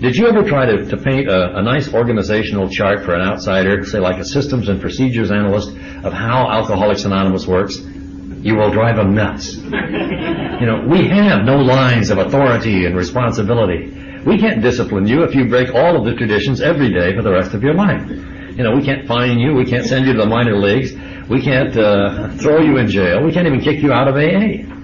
Did 0.00 0.16
you 0.16 0.28
ever 0.28 0.42
try 0.42 0.64
to, 0.64 0.86
to 0.86 0.96
paint 0.96 1.28
a, 1.28 1.58
a 1.58 1.62
nice 1.62 1.92
organizational 1.92 2.70
chart 2.70 3.04
for 3.04 3.14
an 3.14 3.20
outsider, 3.20 3.84
say 3.84 3.98
like 3.98 4.16
a 4.16 4.24
systems 4.24 4.70
and 4.70 4.80
procedures 4.80 5.30
analyst, 5.30 5.68
of 6.02 6.14
how 6.14 6.50
Alcoholics 6.50 7.04
Anonymous 7.04 7.46
works? 7.46 7.76
You 7.76 8.56
will 8.56 8.70
drive 8.70 8.96
them 8.96 9.14
nuts. 9.14 9.56
You 9.56 10.66
know, 10.66 10.86
we 10.88 11.06
have 11.08 11.44
no 11.44 11.56
lines 11.56 12.08
of 12.08 12.16
authority 12.16 12.86
and 12.86 12.96
responsibility. 12.96 13.92
We 14.24 14.38
can't 14.38 14.62
discipline 14.62 15.06
you 15.06 15.22
if 15.22 15.34
you 15.34 15.46
break 15.46 15.74
all 15.74 15.96
of 15.96 16.06
the 16.06 16.14
traditions 16.14 16.62
every 16.62 16.90
day 16.90 17.14
for 17.14 17.22
the 17.22 17.32
rest 17.32 17.52
of 17.52 17.62
your 17.62 17.74
life. 17.74 18.08
You 18.08 18.64
know, 18.64 18.74
we 18.74 18.82
can't 18.82 19.06
fine 19.06 19.38
you. 19.38 19.54
We 19.54 19.66
can't 19.66 19.84
send 19.84 20.06
you 20.06 20.14
to 20.14 20.20
the 20.20 20.26
minor 20.26 20.56
leagues. 20.56 20.92
We 21.28 21.42
can't 21.42 21.76
uh, 21.76 22.30
throw 22.38 22.60
you 22.62 22.78
in 22.78 22.88
jail. 22.88 23.22
We 23.22 23.32
can't 23.32 23.46
even 23.46 23.60
kick 23.60 23.82
you 23.82 23.92
out 23.92 24.08
of 24.08 24.14
AA. 24.16 24.79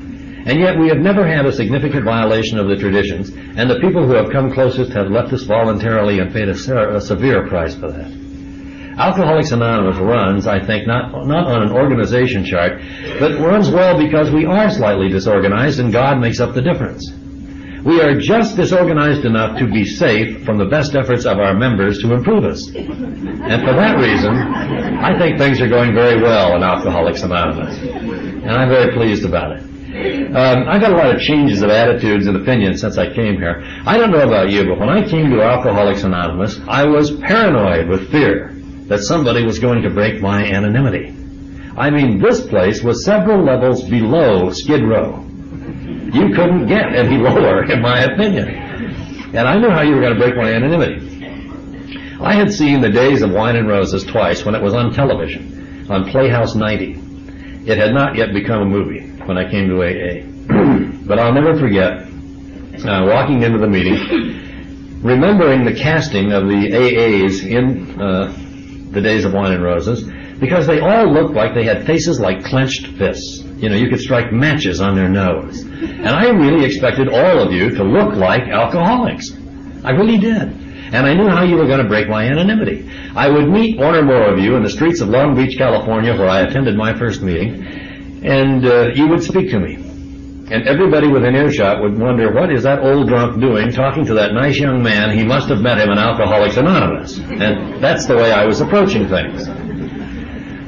And 0.46 0.60
yet 0.60 0.78
we 0.78 0.88
have 0.88 0.98
never 0.98 1.26
had 1.26 1.44
a 1.44 1.52
significant 1.52 2.04
violation 2.04 2.56
of 2.56 2.68
the 2.68 2.76
traditions, 2.76 3.30
and 3.30 3.68
the 3.68 3.80
people 3.80 4.06
who 4.06 4.14
have 4.14 4.30
come 4.30 4.52
closest 4.52 4.92
have 4.92 5.10
left 5.10 5.32
us 5.32 5.42
voluntarily 5.42 6.20
and 6.20 6.32
paid 6.32 6.48
a, 6.48 6.54
se- 6.54 6.94
a 6.94 7.00
severe 7.00 7.48
price 7.48 7.74
for 7.74 7.90
that. 7.90 8.12
Alcoholics 8.96 9.50
Anonymous 9.50 9.98
runs, 9.98 10.46
I 10.46 10.64
think, 10.64 10.86
not, 10.86 11.10
not 11.26 11.48
on 11.48 11.62
an 11.62 11.72
organization 11.72 12.44
chart, 12.44 12.80
but 13.18 13.40
runs 13.40 13.70
well 13.70 13.98
because 13.98 14.30
we 14.30 14.46
are 14.46 14.70
slightly 14.70 15.08
disorganized 15.08 15.80
and 15.80 15.92
God 15.92 16.20
makes 16.20 16.38
up 16.38 16.54
the 16.54 16.62
difference. 16.62 17.12
We 17.84 18.00
are 18.00 18.18
just 18.18 18.56
disorganized 18.56 19.24
enough 19.24 19.58
to 19.58 19.66
be 19.66 19.84
safe 19.84 20.44
from 20.44 20.58
the 20.58 20.64
best 20.64 20.94
efforts 20.94 21.26
of 21.26 21.38
our 21.38 21.54
members 21.54 22.00
to 22.02 22.14
improve 22.14 22.44
us. 22.44 22.64
And 22.68 23.62
for 23.66 23.74
that 23.74 23.98
reason, 23.98 24.32
I 24.32 25.18
think 25.18 25.38
things 25.38 25.60
are 25.60 25.68
going 25.68 25.92
very 25.92 26.22
well 26.22 26.54
in 26.56 26.62
Alcoholics 26.62 27.22
Anonymous. 27.22 27.78
And 27.78 28.50
I'm 28.50 28.68
very 28.68 28.94
pleased 28.94 29.24
about 29.24 29.58
it. 29.58 29.75
Um, 29.86 30.68
I've 30.68 30.80
got 30.80 30.92
a 30.92 30.96
lot 30.96 31.14
of 31.14 31.20
changes 31.20 31.62
of 31.62 31.70
attitudes 31.70 32.26
and 32.26 32.36
opinions 32.36 32.80
since 32.80 32.98
I 32.98 33.12
came 33.14 33.36
here. 33.36 33.62
I 33.86 33.96
don't 33.96 34.10
know 34.10 34.26
about 34.26 34.50
you, 34.50 34.64
but 34.64 34.80
when 34.80 34.88
I 34.88 35.08
came 35.08 35.30
to 35.30 35.42
Alcoholics 35.42 36.02
Anonymous, 36.02 36.58
I 36.66 36.84
was 36.84 37.12
paranoid 37.18 37.88
with 37.88 38.10
fear 38.10 38.50
that 38.88 38.98
somebody 39.02 39.44
was 39.44 39.60
going 39.60 39.82
to 39.82 39.90
break 39.90 40.20
my 40.20 40.44
anonymity. 40.44 41.14
I 41.76 41.90
mean, 41.90 42.20
this 42.20 42.44
place 42.46 42.82
was 42.82 43.04
several 43.04 43.44
levels 43.44 43.84
below 43.84 44.50
Skid 44.50 44.82
Row. 44.82 45.24
You 46.12 46.34
couldn't 46.34 46.66
get 46.66 46.92
any 46.94 47.18
lower, 47.28 47.70
in 47.70 47.80
my 47.80 48.00
opinion. 48.00 48.48
And 49.36 49.46
I 49.46 49.56
knew 49.56 49.70
how 49.70 49.82
you 49.82 49.94
were 49.94 50.00
going 50.00 50.14
to 50.14 50.20
break 50.20 50.36
my 50.36 50.52
anonymity. 50.52 52.18
I 52.20 52.34
had 52.34 52.52
seen 52.52 52.80
the 52.80 52.90
Days 52.90 53.22
of 53.22 53.30
Wine 53.30 53.54
and 53.54 53.68
Roses 53.68 54.02
twice 54.02 54.44
when 54.44 54.56
it 54.56 54.62
was 54.62 54.74
on 54.74 54.92
television, 54.92 55.86
on 55.88 56.10
Playhouse 56.10 56.56
90. 56.56 57.02
It 57.66 57.78
had 57.78 57.94
not 57.94 58.16
yet 58.16 58.32
become 58.32 58.62
a 58.62 58.66
movie 58.66 59.05
when 59.26 59.38
I 59.38 59.50
came 59.50 59.68
to 59.68 59.82
AA. 59.82 61.06
but 61.06 61.18
I'll 61.18 61.32
never 61.32 61.58
forget 61.58 62.06
uh, 62.84 63.06
walking 63.06 63.42
into 63.42 63.58
the 63.58 63.66
meeting, 63.66 65.00
remembering 65.02 65.64
the 65.64 65.74
casting 65.74 66.32
of 66.32 66.48
the 66.48 66.70
AAs 66.70 67.44
in 67.44 68.00
uh, 68.00 68.32
the 68.92 69.00
Days 69.00 69.24
of 69.24 69.32
Wine 69.32 69.52
and 69.52 69.62
Roses, 69.62 70.04
because 70.38 70.66
they 70.66 70.80
all 70.80 71.12
looked 71.12 71.34
like 71.34 71.54
they 71.54 71.64
had 71.64 71.86
faces 71.86 72.20
like 72.20 72.44
clenched 72.44 72.86
fists. 72.98 73.42
You 73.56 73.70
know, 73.70 73.76
you 73.76 73.88
could 73.88 74.00
strike 74.00 74.32
matches 74.32 74.80
on 74.80 74.94
their 74.94 75.08
nose. 75.08 75.62
And 75.62 76.08
I 76.08 76.28
really 76.28 76.64
expected 76.64 77.08
all 77.08 77.40
of 77.40 77.52
you 77.52 77.70
to 77.70 77.82
look 77.82 78.14
like 78.14 78.42
alcoholics. 78.42 79.32
I 79.82 79.92
really 79.92 80.18
did. 80.18 80.66
And 80.92 81.06
I 81.06 81.14
knew 81.14 81.28
how 81.28 81.42
you 81.42 81.56
were 81.56 81.66
going 81.66 81.82
to 81.82 81.88
break 81.88 82.08
my 82.08 82.24
anonymity. 82.26 82.88
I 83.16 83.28
would 83.28 83.48
meet 83.48 83.78
one 83.78 83.94
or 83.94 84.02
more 84.02 84.32
of 84.32 84.38
you 84.38 84.54
in 84.56 84.62
the 84.62 84.70
streets 84.70 85.00
of 85.00 85.08
Long 85.08 85.34
Beach, 85.34 85.56
California, 85.56 86.14
where 86.14 86.28
I 86.28 86.42
attended 86.42 86.76
my 86.76 86.96
first 86.96 87.22
meeting, 87.22 87.64
and 88.26 88.66
uh, 88.66 88.88
you 88.94 89.06
would 89.06 89.22
speak 89.22 89.50
to 89.50 89.60
me. 89.60 89.76
And 90.48 90.66
everybody 90.68 91.08
within 91.08 91.34
earshot 91.34 91.80
would 91.80 91.98
wonder, 91.98 92.32
what 92.32 92.52
is 92.52 92.62
that 92.64 92.80
old 92.80 93.08
drunk 93.08 93.40
doing 93.40 93.72
talking 93.72 94.04
to 94.06 94.14
that 94.14 94.32
nice 94.32 94.58
young 94.58 94.82
man? 94.82 95.16
He 95.16 95.24
must 95.24 95.48
have 95.48 95.60
met 95.60 95.78
him 95.78 95.90
in 95.90 95.98
Alcoholics 95.98 96.56
Anonymous. 96.56 97.18
And 97.18 97.82
that's 97.82 98.06
the 98.06 98.16
way 98.16 98.32
I 98.32 98.44
was 98.44 98.60
approaching 98.60 99.08
things. 99.08 99.48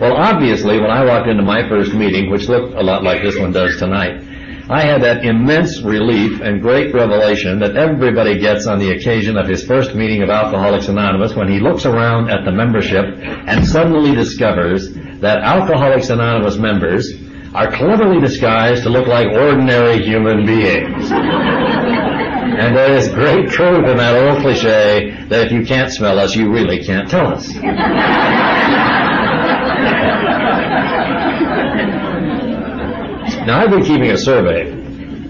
Well, 0.00 0.15
obviously, 0.15 0.81
when 0.81 0.91
I 0.91 1.05
walked 1.05 1.29
into 1.29 1.43
my 1.43 1.69
first 1.69 1.95
meeting, 1.95 2.31
which 2.31 2.49
looked 2.49 2.75
a 2.75 2.83
lot 2.83 3.03
like 3.03 3.23
this 3.23 3.37
one 3.37 3.53
does 3.53 3.77
tonight, 3.79 4.23
I 4.71 4.83
had 4.83 5.03
that 5.03 5.25
immense 5.25 5.81
relief 5.81 6.41
and 6.41 6.61
great 6.61 6.93
revelation 6.93 7.59
that 7.61 7.77
everybody 7.77 8.38
gets 8.38 8.67
on 8.67 8.79
the 8.79 8.91
occasion 8.91 9.37
of 9.37 9.49
his 9.49 9.65
first 9.65 9.95
meeting 9.95 10.23
of 10.23 10.29
Alcoholics 10.29 10.88
Anonymous 10.88 11.35
when 11.35 11.49
he 11.49 11.59
looks 11.59 11.87
around 11.87 12.31
at 12.31 12.45
the 12.45 12.53
membership 12.53 13.05
and 13.47 13.67
suddenly 13.67 14.15
discovers 14.15 14.93
that 15.21 15.38
Alcoholics 15.38 16.11
Anonymous 16.11 16.59
members 16.59 17.28
are 17.55 17.73
cleverly 17.73 18.21
disguised 18.21 18.83
to 18.83 18.90
look 18.90 19.07
like 19.07 19.28
ordinary 19.28 20.02
human 20.02 20.45
beings. 20.45 21.11
and 21.11 22.76
there 22.76 22.93
is 22.95 23.09
great 23.09 23.49
truth 23.49 23.87
in 23.87 23.97
that 23.97 24.14
old 24.14 24.43
cliche 24.43 25.11
that 25.28 25.47
if 25.47 25.52
you 25.52 25.64
can't 25.64 25.93
smell 25.93 26.19
us, 26.19 26.35
you 26.37 26.50
really 26.50 26.85
can't 26.85 27.09
tell 27.09 27.28
us. 27.28 27.49
Now, 33.47 33.61
I've 33.61 33.71
been 33.71 33.83
keeping 33.83 34.11
a 34.11 34.19
survey 34.19 34.71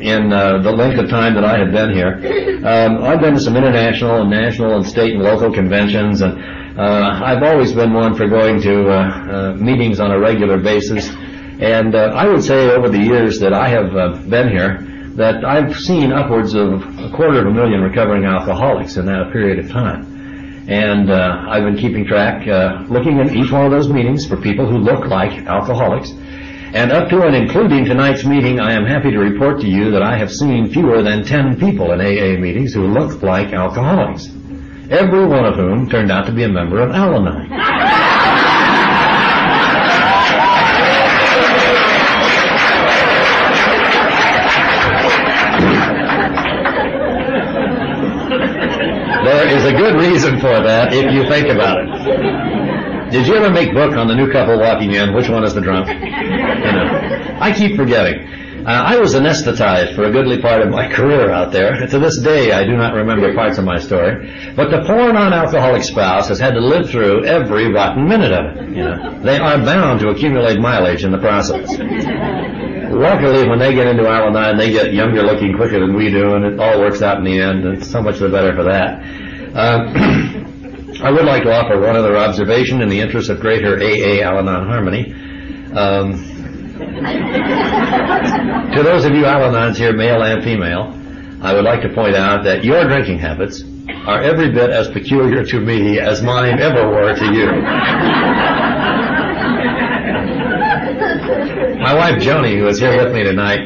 in 0.01 0.33
uh, 0.33 0.59
the 0.63 0.73
length 0.73 0.99
of 0.99 1.09
time 1.09 1.35
that 1.35 1.45
I 1.45 1.57
have 1.59 1.71
been 1.71 1.93
here. 1.95 2.15
Um, 2.67 3.05
I've 3.05 3.21
been 3.21 3.35
to 3.35 3.41
some 3.41 3.57
international 3.57 4.23
and 4.23 4.31
national 4.31 4.75
and 4.77 4.85
state 4.85 5.15
and 5.15 5.23
local 5.23 5.53
conventions, 5.53 6.21
and 6.21 6.37
uh, 6.79 7.21
I've 7.25 7.45
always 7.45 7.73
been 7.73 7.93
one 7.93 8.17
for 8.17 8.27
going 8.29 8.61
to 8.63 8.91
uh, 8.91 8.95
uh 8.95 9.55
meetings 9.55 10.01
on 10.01 10.11
a 10.11 10.19
regular 10.19 10.59
basis. 10.59 11.09
And 11.61 11.95
uh, 11.95 12.13
I 12.15 12.29
would 12.29 12.45
say 12.45 12.71
over 12.71 12.89
the 12.89 12.99
years 12.99 13.41
that 13.41 13.53
I 13.53 13.69
have 13.69 13.97
uh, 13.97 14.17
been 14.29 14.49
here, 14.49 14.87
that 15.17 15.45
I've 15.45 15.77
seen 15.77 16.13
upwards 16.13 16.55
of 16.55 16.83
a 16.99 17.11
quarter 17.11 17.41
of 17.41 17.47
a 17.47 17.51
million 17.51 17.81
recovering 17.81 18.25
alcoholics 18.25 18.97
in 18.97 19.07
that 19.07 19.33
period 19.33 19.59
of 19.59 19.71
time. 19.71 20.67
And 20.69 21.11
I've 21.11 21.65
been 21.65 21.79
keeping 21.79 22.07
track, 22.07 22.47
looking 22.89 23.19
at 23.21 23.35
each 23.35 23.51
one 23.51 23.65
of 23.65 23.73
those 23.73 23.89
meetings 23.89 24.29
for 24.29 24.37
people 24.37 24.69
who 24.69 24.77
look 24.79 25.07
like 25.07 25.47
alcoholics. 25.47 26.13
And 26.75 26.93
up 26.93 27.09
to 27.09 27.23
and 27.23 27.35
including 27.35 27.87
tonight's 27.87 28.27
meeting, 28.27 28.61
I 28.61 28.75
am 28.75 28.85
happy 28.85 29.11
to 29.11 29.19
report 29.19 29.61
to 29.63 29.67
you 29.67 29.91
that 29.93 30.03
I 30.03 30.19
have 30.19 30.31
seen 30.31 30.71
fewer 30.71 31.03
than 31.03 31.25
10 31.25 31.59
people 31.59 31.93
in 31.93 32.01
AA 32.01 32.39
meetings 32.39 32.75
who 32.75 32.87
looked 32.87 33.23
like 33.23 33.55
alcoholics. 33.55 34.27
Every 34.91 35.27
one 35.27 35.47
of 35.47 35.57
whom 35.57 35.89
turned 35.89 36.13
out 36.13 36.27
to 36.27 36.33
be 36.33 36.45
a 36.45 36.49
member 36.49 36.81
of 36.81 36.91
Al-Anon. 36.91 37.49
there 49.39 49.57
is 49.57 49.65
a 49.65 49.73
good 49.73 49.95
reason 49.95 50.41
for 50.41 50.61
that 50.61 50.93
if 50.93 51.15
you 51.15 51.23
think 51.29 51.47
about 51.47 51.79
it. 51.79 53.13
Did 53.13 53.29
you 53.29 53.37
ever 53.37 53.51
make 53.51 53.73
book 53.73 53.93
on 53.97 54.09
the 54.09 54.15
new 54.15 54.31
couple 54.33 54.59
walking 54.59 54.95
in? 54.95 55.15
Which 55.15 55.29
one 55.29 55.45
is 55.45 55.55
the 55.55 55.61
drunk? 55.61 55.89
I 55.89 57.55
keep 57.57 57.77
forgetting. 57.77 58.27
Uh, 58.67 58.71
I 58.71 58.99
was 58.99 59.15
anesthetized 59.15 59.95
for 59.95 60.05
a 60.05 60.11
goodly 60.11 60.43
part 60.43 60.61
of 60.61 60.71
my 60.71 60.93
career 60.93 61.31
out 61.31 61.53
there. 61.53 61.87
To 61.87 61.99
this 62.01 62.19
day, 62.19 62.51
I 62.51 62.65
do 62.65 62.77
not 62.77 62.95
remember 62.95 63.33
parts 63.33 63.59
of 63.59 63.65
my 63.65 63.79
story. 63.79 64.53
But 64.57 64.71
the 64.71 64.83
poor 64.85 65.13
non-alcoholic 65.13 65.85
spouse 65.85 66.29
has 66.29 66.41
had 66.41 66.55
to 66.55 66.61
live 66.61 66.91
through 66.91 67.25
every 67.25 67.73
rotten 67.73 68.09
minute 68.09 68.33
of 68.33 68.57
it. 68.57 68.69
You 68.71 68.83
know, 68.83 69.23
they 69.23 69.39
are 69.39 69.57
bound 69.59 70.01
to 70.01 70.09
accumulate 70.09 70.59
mileage 70.59 71.05
in 71.05 71.13
the 71.13 71.19
process. 71.19 71.71
Luckily, 72.91 73.49
when 73.49 73.61
they 73.61 73.73
get 73.73 73.87
into 73.87 74.09
Al-Anon, 74.09 74.59
they 74.59 74.71
get 74.71 74.93
younger 74.93 75.23
looking 75.23 75.55
quicker 75.55 75.79
than 75.79 75.95
we 75.95 76.11
do, 76.11 76.35
and 76.35 76.45
it 76.45 76.59
all 76.59 76.81
works 76.81 77.03
out 77.03 77.19
in 77.19 77.25
the 77.25 77.41
end, 77.41 77.65
and 77.65 77.87
so 77.87 78.03
much 78.03 78.19
the 78.19 78.29
better 78.29 78.55
for 78.57 78.65
that. 78.65 79.28
Uh, 79.55 79.85
I 81.03 81.11
would 81.11 81.25
like 81.25 81.45
to 81.45 81.53
offer 81.53 81.81
one 81.81 81.97
other 81.97 82.17
observation 82.17 82.83
in 82.83 82.89
the 82.89 83.01
interest 83.01 83.31
of 83.31 83.41
greater 83.41 83.79
AA 83.79 84.23
Al-Anon 84.23 84.67
harmony. 84.67 85.13
Um, 85.73 86.25
to 88.75 88.83
those 88.83 89.05
of 89.05 89.13
you 89.13 89.25
Al-Anons 89.25 89.77
here, 89.77 89.93
male 89.93 90.23
and 90.23 90.43
female, 90.43 90.95
I 91.41 91.55
would 91.55 91.65
like 91.65 91.83
to 91.83 91.95
point 91.95 92.17
out 92.17 92.43
that 92.45 92.65
your 92.65 92.85
drinking 92.85 93.19
habits 93.19 93.63
are 94.07 94.21
every 94.21 94.51
bit 94.51 94.71
as 94.71 94.89
peculiar 94.89 95.45
to 95.45 95.61
me 95.61 96.01
as 96.01 96.23
mine 96.23 96.61
ever 96.61 96.89
were 96.89 97.15
to 97.15 97.33
you. 97.33 97.47
My 101.79 101.95
wife 101.95 102.21
Joni, 102.21 102.59
who 102.59 102.67
is 102.67 102.81
here 102.81 103.03
with 103.03 103.15
me 103.15 103.23
tonight, 103.23 103.61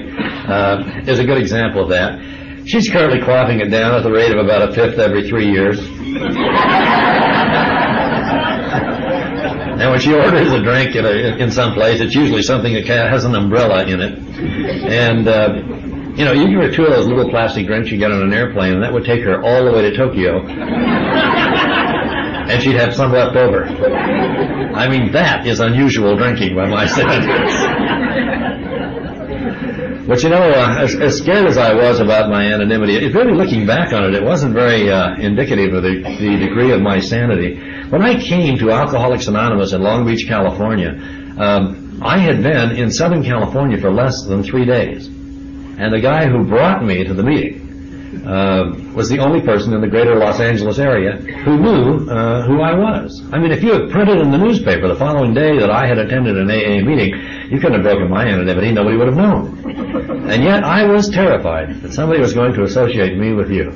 uh, 0.47 0.85
is 1.07 1.19
a 1.19 1.25
good 1.25 1.39
example 1.39 1.83
of 1.83 1.89
that. 1.91 2.21
She's 2.65 2.91
currently 2.91 3.21
quaffing 3.21 3.61
it 3.61 3.71
down 3.71 3.95
at 3.95 4.03
the 4.03 4.13
rate 4.13 4.33
of 4.33 4.39
about 4.39 4.71
a 4.71 4.73
fifth 4.73 4.99
every 4.99 5.29
three 5.29 5.51
years. 5.51 5.79
And 9.83 9.91
when 9.91 9.99
she 9.99 10.15
orders 10.15 10.53
a 10.53 10.63
drink 10.63 10.95
in, 10.95 11.05
a, 11.05 11.43
in 11.43 11.51
some 11.51 11.75
place, 11.75 12.01
it's 12.01 12.15
usually 12.15 12.43
something 12.43 12.73
that 12.75 12.87
has 12.87 13.25
an 13.25 13.35
umbrella 13.35 13.85
in 13.85 14.01
it. 14.01 14.17
And, 14.17 15.27
uh, 15.27 15.55
you 16.15 16.25
know, 16.25 16.33
you 16.33 16.51
give 16.51 16.61
her 16.61 16.71
two 16.71 16.85
of 16.85 16.93
those 16.93 17.09
little 17.09 17.29
plastic 17.29 17.67
drinks 17.67 17.91
you 17.91 17.99
get 17.99 18.13
on 18.13 18.23
an 18.23 18.33
airplane, 18.33 18.75
and 18.75 18.83
that 18.85 18.93
would 18.93 19.05
take 19.05 19.25
her 19.25 19.43
all 19.43 19.65
the 19.65 19.73
way 19.73 19.83
to 19.83 19.97
Tokyo. 19.97 20.47
and 20.47 22.63
she'd 22.63 22.77
have 22.77 22.95
some 22.95 23.11
left 23.11 23.35
over. 23.35 23.65
I 23.65 24.89
mean, 24.89 25.11
that 25.13 25.49
is 25.49 25.59
unusual 25.59 26.17
drinking 26.17 26.55
by 26.55 26.69
my 26.69 26.87
standards. 26.87 27.92
But 30.13 30.23
you 30.23 30.29
know, 30.29 30.43
uh, 30.43 30.77
as, 30.79 30.95
as, 30.95 31.17
scared 31.17 31.47
as 31.47 31.57
I 31.57 31.73
was 31.73 31.99
about 31.99 32.29
my 32.29 32.45
anonymity, 32.45 32.97
it, 32.97 33.15
really 33.15 33.33
looking 33.33 33.65
back 33.65 33.95
on 33.95 34.05
it, 34.05 34.15
it 34.15 34.23
wasn't 34.23 34.53
very 34.53 34.91
uh, 34.91 35.15
indicative 35.15 35.73
of 35.73 35.83
the, 35.83 36.03
the 36.03 36.37
degree 36.37 36.71
of 36.71 36.83
my 36.83 37.01
sanity. 37.01 37.59
When 37.89 38.03
I 38.03 38.21
came 38.21 38.59
to 38.59 38.73
Alcoholics 38.73 39.27
Anonymous 39.29 39.73
in 39.73 39.81
Long 39.81 40.05
Beach, 40.05 40.27
California, 40.29 41.01
um, 41.39 41.99
I 42.03 42.19
had 42.19 42.43
been 42.43 42.73
in 42.73 42.91
Southern 42.91 43.25
California 43.25 43.81
for 43.81 43.91
less 43.91 44.27
than 44.27 44.43
three 44.43 44.67
days. 44.67 45.07
And 45.07 45.91
the 45.91 46.01
guy 46.01 46.29
who 46.29 46.45
brought 46.45 46.85
me 46.85 47.05
to 47.05 47.15
the 47.15 47.23
meeting 47.23 47.62
uh, 48.27 48.73
was 48.95 49.09
the 49.09 49.19
only 49.19 49.41
person 49.41 49.73
in 49.73 49.81
the 49.81 49.89
greater 49.89 50.17
Los 50.17 50.41
Angeles 50.41 50.79
area 50.79 51.17
who 51.17 51.59
knew 51.59 52.11
uh, 52.11 52.43
who 52.47 52.61
I 52.61 52.75
was. 52.75 53.23
I 53.33 53.39
mean, 53.39 53.53
if 53.53 53.63
you 53.63 53.73
had 53.73 53.91
printed 53.91 54.19
in 54.19 54.31
the 54.31 54.39
newspaper 54.39 54.89
the 54.89 54.97
following 54.97 55.35
day 55.35 55.59
that 55.59 55.71
I 55.71 55.87
had 55.87 55.99
attended 55.99 56.37
an 56.37 56.51
AA 56.51 56.85
meeting, 56.85 57.15
you 57.51 57.59
couldn't 57.59 57.75
have 57.75 57.83
broken 57.83 58.11
my 58.11 58.27
anonymity. 58.27 58.73
Nobody 58.73 58.97
would 58.97 59.09
have 59.09 59.17
known. 59.17 60.31
And 60.31 60.45
yet 60.45 60.63
I 60.65 60.85
was 60.85 61.09
terrified 61.09 61.81
that 61.83 61.93
somebody 61.93 62.21
was 62.21 62.35
going 62.35 62.55
to 62.55 62.65
associate 62.65 63.17
me 63.17 63.33
with 63.33 63.51
you. 63.51 63.73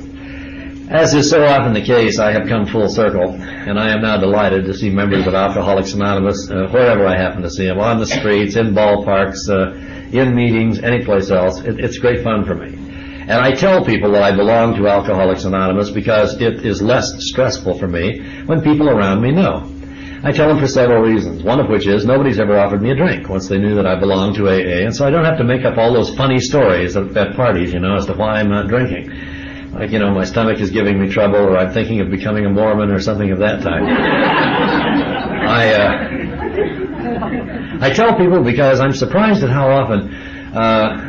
As 0.89 1.13
is 1.13 1.29
so 1.29 1.43
often 1.43 1.73
the 1.73 1.81
case, 1.81 2.17
I 2.17 2.31
have 2.31 2.47
come 2.47 2.65
full 2.65 2.87
circle, 2.87 3.33
and 3.33 3.77
I 3.77 3.91
am 3.91 4.01
now 4.01 4.17
delighted 4.17 4.65
to 4.65 4.73
see 4.73 4.89
members 4.89 5.27
of 5.27 5.33
Alcoholics 5.33 5.93
Anonymous 5.93 6.49
uh, 6.49 6.69
wherever 6.71 7.05
I 7.05 7.17
happen 7.17 7.41
to 7.41 7.49
see 7.49 7.65
them, 7.65 7.79
on 7.79 7.99
the 7.99 8.05
streets, 8.05 8.55
in 8.55 8.73
ballparks, 8.73 9.49
uh, 9.49 9.73
in 10.17 10.33
meetings, 10.33 10.79
anyplace 10.79 11.29
else. 11.29 11.59
It, 11.59 11.81
it's 11.81 11.97
great 11.97 12.23
fun 12.23 12.45
for 12.45 12.55
me. 12.55 12.86
And 13.27 13.41
I 13.41 13.51
tell 13.51 13.83
people 13.83 14.13
that 14.13 14.23
I 14.23 14.33
belong 14.33 14.75
to 14.75 14.87
Alcoholics 14.87 15.43
Anonymous 15.43 15.89
because 15.89 16.39
it 16.39 16.65
is 16.65 16.81
less 16.81 17.11
stressful 17.19 17.77
for 17.77 17.87
me 17.87 18.21
when 18.45 18.61
people 18.61 18.89
around 18.89 19.21
me 19.21 19.31
know. 19.31 19.69
I 20.23 20.31
tell 20.31 20.47
them 20.47 20.59
for 20.59 20.67
several 20.67 21.01
reasons, 21.01 21.43
one 21.43 21.59
of 21.59 21.67
which 21.69 21.85
is 21.87 22.05
nobody's 22.05 22.39
ever 22.39 22.57
offered 22.57 22.81
me 22.81 22.91
a 22.91 22.95
drink 22.95 23.27
once 23.27 23.49
they 23.49 23.57
knew 23.57 23.75
that 23.75 23.85
I 23.85 23.99
belonged 23.99 24.35
to 24.35 24.47
AA, 24.47 24.85
and 24.85 24.95
so 24.95 25.05
I 25.05 25.09
don't 25.11 25.25
have 25.25 25.37
to 25.39 25.43
make 25.43 25.65
up 25.65 25.77
all 25.77 25.93
those 25.93 26.15
funny 26.15 26.39
stories 26.39 26.95
at, 26.95 27.15
at 27.17 27.35
parties, 27.35 27.73
you 27.73 27.79
know, 27.79 27.95
as 27.95 28.05
to 28.05 28.13
why 28.13 28.39
I'm 28.39 28.49
not 28.49 28.69
drinking. 28.69 29.11
Like, 29.73 29.91
you 29.91 29.99
know, 29.99 30.11
my 30.11 30.23
stomach 30.23 30.59
is 30.59 30.71
giving 30.71 30.99
me 30.99 31.09
trouble, 31.09 31.35
or 31.35 31.57
I'm 31.57 31.71
thinking 31.71 31.99
of 31.99 32.09
becoming 32.09 32.45
a 32.45 32.49
Mormon, 32.49 32.91
or 32.91 32.99
something 32.99 33.29
of 33.31 33.39
that 33.39 33.61
type. 33.61 33.83
I, 35.47 35.73
uh, 35.73 36.07
I 37.81 37.91
tell 37.91 38.17
people 38.17 38.41
because 38.43 38.79
I'm 38.79 38.93
surprised 38.93 39.43
at 39.43 39.49
how 39.49 39.69
often, 39.69 40.13
uh, 40.55 41.06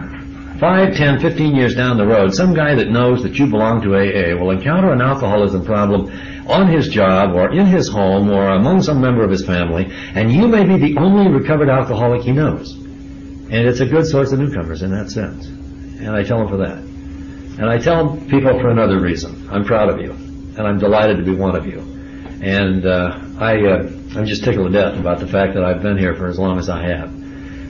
Five, 0.58 0.96
ten, 0.96 1.20
fifteen 1.20 1.54
years 1.54 1.76
down 1.76 1.98
the 1.98 2.06
road, 2.06 2.34
some 2.34 2.52
guy 2.52 2.74
that 2.74 2.90
knows 2.90 3.22
that 3.22 3.38
you 3.38 3.46
belong 3.46 3.80
to 3.82 3.94
AA 3.94 4.36
will 4.36 4.50
encounter 4.50 4.92
an 4.92 5.00
alcoholism 5.00 5.64
problem 5.64 6.10
on 6.48 6.66
his 6.66 6.88
job 6.88 7.36
or 7.36 7.52
in 7.52 7.66
his 7.66 7.88
home 7.88 8.28
or 8.28 8.48
among 8.48 8.82
some 8.82 9.00
member 9.00 9.22
of 9.22 9.30
his 9.30 9.46
family, 9.46 9.86
and 10.14 10.32
you 10.32 10.48
may 10.48 10.64
be 10.64 10.76
the 10.76 10.98
only 10.98 11.30
recovered 11.30 11.68
alcoholic 11.68 12.22
he 12.22 12.32
knows. 12.32 12.72
And 12.74 13.68
it's 13.68 13.78
a 13.78 13.86
good 13.86 14.06
source 14.06 14.32
of 14.32 14.40
newcomers 14.40 14.82
in 14.82 14.90
that 14.90 15.10
sense. 15.10 15.46
And 15.46 16.10
I 16.10 16.24
tell 16.24 16.40
him 16.40 16.48
for 16.48 16.56
that. 16.56 16.78
And 16.78 17.70
I 17.70 17.78
tell 17.78 18.16
people 18.28 18.58
for 18.60 18.70
another 18.70 19.00
reason. 19.00 19.48
I'm 19.50 19.64
proud 19.64 19.90
of 19.90 20.00
you. 20.00 20.10
And 20.10 20.60
I'm 20.60 20.78
delighted 20.78 21.18
to 21.18 21.22
be 21.22 21.34
one 21.34 21.54
of 21.54 21.66
you. 21.66 21.80
And 22.42 22.84
uh, 22.84 23.18
I, 23.38 23.64
uh, 23.64 23.90
I'm 24.16 24.26
just 24.26 24.42
tickled 24.42 24.72
to 24.72 24.72
death 24.72 24.98
about 24.98 25.20
the 25.20 25.26
fact 25.28 25.54
that 25.54 25.64
I've 25.64 25.82
been 25.82 25.98
here 25.98 26.14
for 26.16 26.26
as 26.26 26.38
long 26.38 26.58
as 26.58 26.68
I 26.68 26.82
have. 26.82 27.17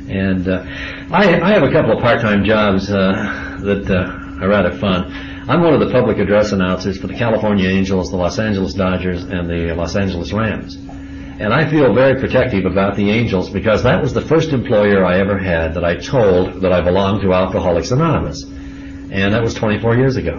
And 0.09 0.49
uh, 0.49 0.65
I, 1.11 1.41
I 1.41 1.51
have 1.53 1.63
a 1.63 1.71
couple 1.71 1.93
of 1.93 2.03
part-time 2.03 2.45
jobs 2.45 2.91
uh, 2.91 3.59
that 3.61 3.91
uh, 3.91 4.45
are 4.45 4.49
rather 4.49 4.77
fun. 4.79 5.13
I'm 5.49 5.63
one 5.63 5.75
of 5.75 5.81
the 5.81 5.91
public 5.91 6.19
address 6.19 6.53
announcers 6.53 6.99
for 6.99 7.07
the 7.07 7.15
California 7.15 7.69
Angels, 7.69 8.11
the 8.11 8.17
Los 8.17 8.39
Angeles 8.39 8.75
Dodgers, 8.75 9.25
and 9.25 9.49
the 9.49 9.75
Los 9.75 9.97
Angeles 9.97 10.33
Rams. 10.33 10.77
And 10.77 11.55
I 11.55 11.71
feel 11.71 11.95
very 11.95 12.21
protective 12.21 12.65
about 12.67 12.97
the 12.97 13.11
Angels 13.11 13.49
because 13.49 13.83
that 13.85 14.03
was 14.03 14.13
the 14.13 14.21
first 14.21 14.51
employer 14.51 15.05
I 15.05 15.21
ever 15.21 15.39
had 15.39 15.75
that 15.75 15.85
I 15.85 15.97
told 15.97 16.63
that 16.63 16.73
I 16.73 16.81
belonged 16.81 17.23
to 17.23 17.33
Alcoholics 17.33 17.93
Anonymous. 17.93 18.43
And 18.43 19.33
that 19.33 19.43
was 19.43 19.55
24 19.55 19.97
years 19.97 20.17
ago. 20.17 20.37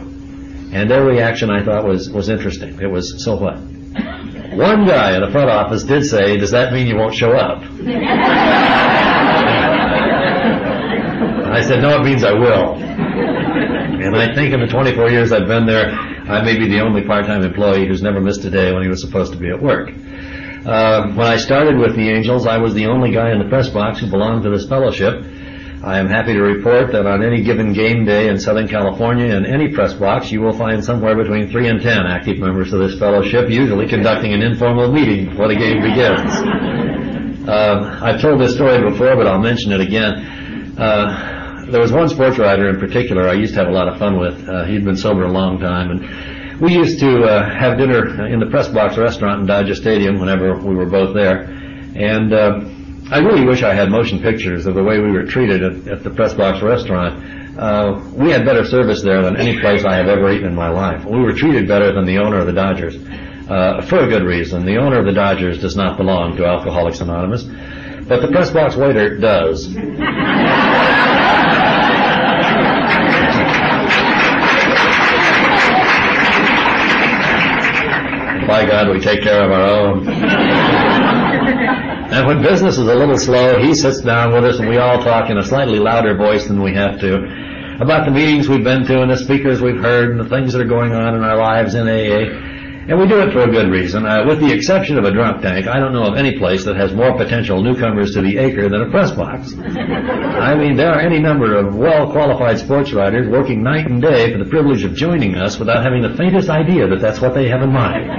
And 0.71 0.91
their 0.91 1.03
reaction 1.03 1.49
I 1.49 1.63
thought 1.63 1.85
was, 1.85 2.09
was 2.09 2.29
interesting. 2.29 2.79
It 2.79 2.91
was, 2.91 3.23
so 3.23 3.35
what? 3.35 3.57
One 3.57 4.85
guy 4.85 5.15
in 5.15 5.21
the 5.21 5.29
front 5.31 5.49
office 5.49 5.83
did 5.83 6.05
say, 6.05 6.37
does 6.37 6.51
that 6.51 6.73
mean 6.73 6.85
you 6.85 6.97
won't 6.97 7.15
show 7.15 7.31
up? 7.31 7.63
I 11.51 11.61
said, 11.61 11.81
no, 11.81 11.99
it 11.99 12.03
means 12.03 12.23
I 12.23 12.33
will. 12.33 12.75
And 12.75 14.15
I 14.15 14.33
think 14.33 14.53
in 14.53 14.61
the 14.61 14.67
24 14.67 15.09
years 15.09 15.31
I've 15.31 15.47
been 15.47 15.65
there, 15.65 15.91
I 15.91 16.41
may 16.43 16.57
be 16.57 16.67
the 16.67 16.79
only 16.79 17.03
part-time 17.03 17.43
employee 17.43 17.87
who's 17.87 18.01
never 18.01 18.21
missed 18.21 18.45
a 18.45 18.49
day 18.49 18.71
when 18.71 18.81
he 18.81 18.87
was 18.87 19.01
supposed 19.01 19.33
to 19.33 19.37
be 19.37 19.49
at 19.49 19.61
work. 19.61 19.89
Uh, 19.89 21.07
when 21.13 21.27
I 21.27 21.37
started 21.37 21.77
with 21.77 21.95
the 21.95 22.09
Angels, 22.09 22.45
I 22.45 22.57
was 22.57 22.73
the 22.73 22.85
only 22.87 23.11
guy 23.11 23.31
in 23.31 23.39
the 23.39 23.49
press 23.49 23.69
box 23.69 23.99
who 23.99 24.07
belonged 24.09 24.43
to 24.43 24.49
this 24.49 24.67
fellowship. 24.67 25.23
I 25.83 25.97
am 25.97 26.07
happy 26.07 26.33
to 26.33 26.41
report 26.41 26.91
that 26.91 27.05
on 27.05 27.23
any 27.23 27.41
given 27.41 27.71
game 27.71 28.03
day 28.05 28.27
in 28.27 28.37
Southern 28.39 28.67
California, 28.67 29.33
in 29.33 29.45
any 29.45 29.69
press 29.69 29.93
box, 29.93 30.31
you 30.31 30.41
will 30.41 30.57
find 30.57 30.83
somewhere 30.83 31.15
between 31.15 31.49
three 31.49 31.69
and 31.69 31.81
ten 31.81 32.05
active 32.05 32.37
members 32.37 32.73
of 32.73 32.79
this 32.79 32.99
fellowship, 32.99 33.49
usually 33.49 33.87
conducting 33.87 34.33
an 34.33 34.41
informal 34.41 34.91
meeting 34.91 35.29
before 35.29 35.47
the 35.47 35.55
game 35.55 35.81
begins. 35.81 37.47
Uh, 37.47 37.99
I've 38.01 38.21
told 38.21 38.41
this 38.41 38.53
story 38.55 38.81
before, 38.91 39.15
but 39.15 39.25
I'll 39.25 39.39
mention 39.39 39.71
it 39.71 39.79
again. 39.81 40.77
Uh, 40.77 41.38
there 41.71 41.81
was 41.81 41.91
one 41.91 42.09
sports 42.09 42.37
writer 42.37 42.69
in 42.69 42.79
particular 42.79 43.27
I 43.27 43.33
used 43.33 43.53
to 43.53 43.59
have 43.59 43.69
a 43.69 43.71
lot 43.71 43.87
of 43.87 43.97
fun 43.97 44.19
with. 44.19 44.47
Uh, 44.47 44.65
he'd 44.65 44.83
been 44.83 44.97
sober 44.97 45.23
a 45.23 45.31
long 45.31 45.59
time, 45.59 45.91
and 45.91 46.59
we 46.61 46.73
used 46.73 46.99
to 46.99 47.23
uh, 47.23 47.49
have 47.57 47.77
dinner 47.77 48.25
in 48.27 48.39
the 48.39 48.47
Press 48.47 48.67
Box 48.67 48.97
restaurant 48.97 49.41
in 49.41 49.45
Dodger 49.45 49.75
Stadium 49.75 50.19
whenever 50.19 50.57
we 50.57 50.75
were 50.75 50.85
both 50.85 51.13
there. 51.13 51.43
And 51.95 52.33
uh, 52.33 52.61
I 53.11 53.19
really 53.19 53.45
wish 53.45 53.63
I 53.63 53.73
had 53.73 53.89
motion 53.89 54.21
pictures 54.21 54.65
of 54.65 54.75
the 54.75 54.83
way 54.83 54.99
we 54.99 55.11
were 55.11 55.25
treated 55.25 55.63
at, 55.63 55.87
at 55.87 56.03
the 56.03 56.09
Press 56.09 56.33
Box 56.33 56.61
restaurant. 56.61 57.57
Uh, 57.57 58.01
we 58.13 58.31
had 58.31 58.45
better 58.45 58.65
service 58.65 59.01
there 59.01 59.21
than 59.21 59.37
any 59.37 59.59
place 59.59 59.83
I 59.83 59.95
have 59.95 60.07
ever 60.07 60.31
eaten 60.31 60.47
in 60.47 60.55
my 60.55 60.69
life. 60.69 61.05
We 61.05 61.19
were 61.19 61.33
treated 61.33 61.67
better 61.67 61.93
than 61.93 62.05
the 62.05 62.17
owner 62.17 62.39
of 62.39 62.45
the 62.45 62.53
Dodgers. 62.53 62.97
Uh, 63.49 63.81
for 63.81 63.99
a 63.99 64.07
good 64.07 64.23
reason. 64.23 64.63
The 64.63 64.77
owner 64.77 64.99
of 64.99 65.05
the 65.05 65.11
Dodgers 65.11 65.59
does 65.59 65.75
not 65.75 65.97
belong 65.97 66.37
to 66.37 66.45
Alcoholics 66.45 67.01
Anonymous, 67.01 67.43
but 68.07 68.21
the 68.21 68.27
press 68.31 68.51
box 68.51 68.75
waiter 68.75 69.17
does. 69.17 69.75
by 78.49 78.65
God, 78.65 78.89
we 78.89 78.99
take 78.99 79.21
care 79.21 79.45
of 79.45 79.51
our 79.51 79.61
own. 79.61 80.07
and 82.11 82.27
when 82.27 82.41
business 82.41 82.79
is 82.79 82.87
a 82.87 82.95
little 82.95 83.17
slow, 83.17 83.59
he 83.59 83.75
sits 83.75 84.01
down 84.01 84.33
with 84.33 84.43
us 84.43 84.59
and 84.59 84.67
we 84.67 84.77
all 84.77 85.03
talk 85.03 85.29
in 85.29 85.37
a 85.37 85.43
slightly 85.43 85.77
louder 85.77 86.17
voice 86.17 86.47
than 86.47 86.61
we 86.61 86.73
have 86.73 86.99
to 86.99 87.23
about 87.79 88.03
the 88.03 88.11
meetings 88.11 88.49
we've 88.49 88.63
been 88.63 88.83
to 88.85 89.01
and 89.01 89.09
the 89.09 89.15
speakers 89.15 89.61
we've 89.61 89.79
heard 89.79 90.11
and 90.11 90.19
the 90.19 90.27
things 90.27 90.51
that 90.51 90.61
are 90.61 90.67
going 90.67 90.93
on 90.93 91.15
in 91.15 91.23
our 91.23 91.37
lives 91.37 91.75
in 91.75 91.87
AA. 91.87 92.48
And 92.89 92.99
we 92.99 93.05
do 93.07 93.19
it 93.19 93.31
for 93.31 93.41
a 93.41 93.51
good 93.51 93.69
reason. 93.69 94.03
Uh, 94.03 94.25
with 94.25 94.39
the 94.39 94.51
exception 94.51 94.97
of 94.97 95.05
a 95.05 95.11
drunk 95.11 95.43
tank, 95.43 95.67
I 95.67 95.79
don't 95.79 95.93
know 95.93 96.07
of 96.07 96.17
any 96.17 96.39
place 96.39 96.65
that 96.65 96.75
has 96.75 96.91
more 96.91 97.15
potential 97.15 97.61
newcomers 97.61 98.15
to 98.15 98.21
the 98.23 98.39
acre 98.39 98.67
than 98.67 98.81
a 98.81 98.89
press 98.89 99.11
box. 99.11 99.53
I 99.53 100.55
mean, 100.55 100.75
there 100.75 100.91
are 100.91 100.99
any 100.99 101.19
number 101.19 101.53
of 101.53 101.75
well-qualified 101.75 102.57
sports 102.57 102.91
writers 102.91 103.29
working 103.29 103.61
night 103.61 103.85
and 103.85 104.01
day 104.01 104.31
for 104.31 104.39
the 104.39 104.49
privilege 104.49 104.83
of 104.83 104.95
joining 104.95 105.35
us 105.35 105.59
without 105.59 105.83
having 105.83 106.01
the 106.01 106.15
faintest 106.17 106.49
idea 106.49 106.87
that 106.87 106.99
that's 106.99 107.21
what 107.21 107.35
they 107.35 107.47
have 107.47 107.61
in 107.61 107.71
mind. 107.71 108.09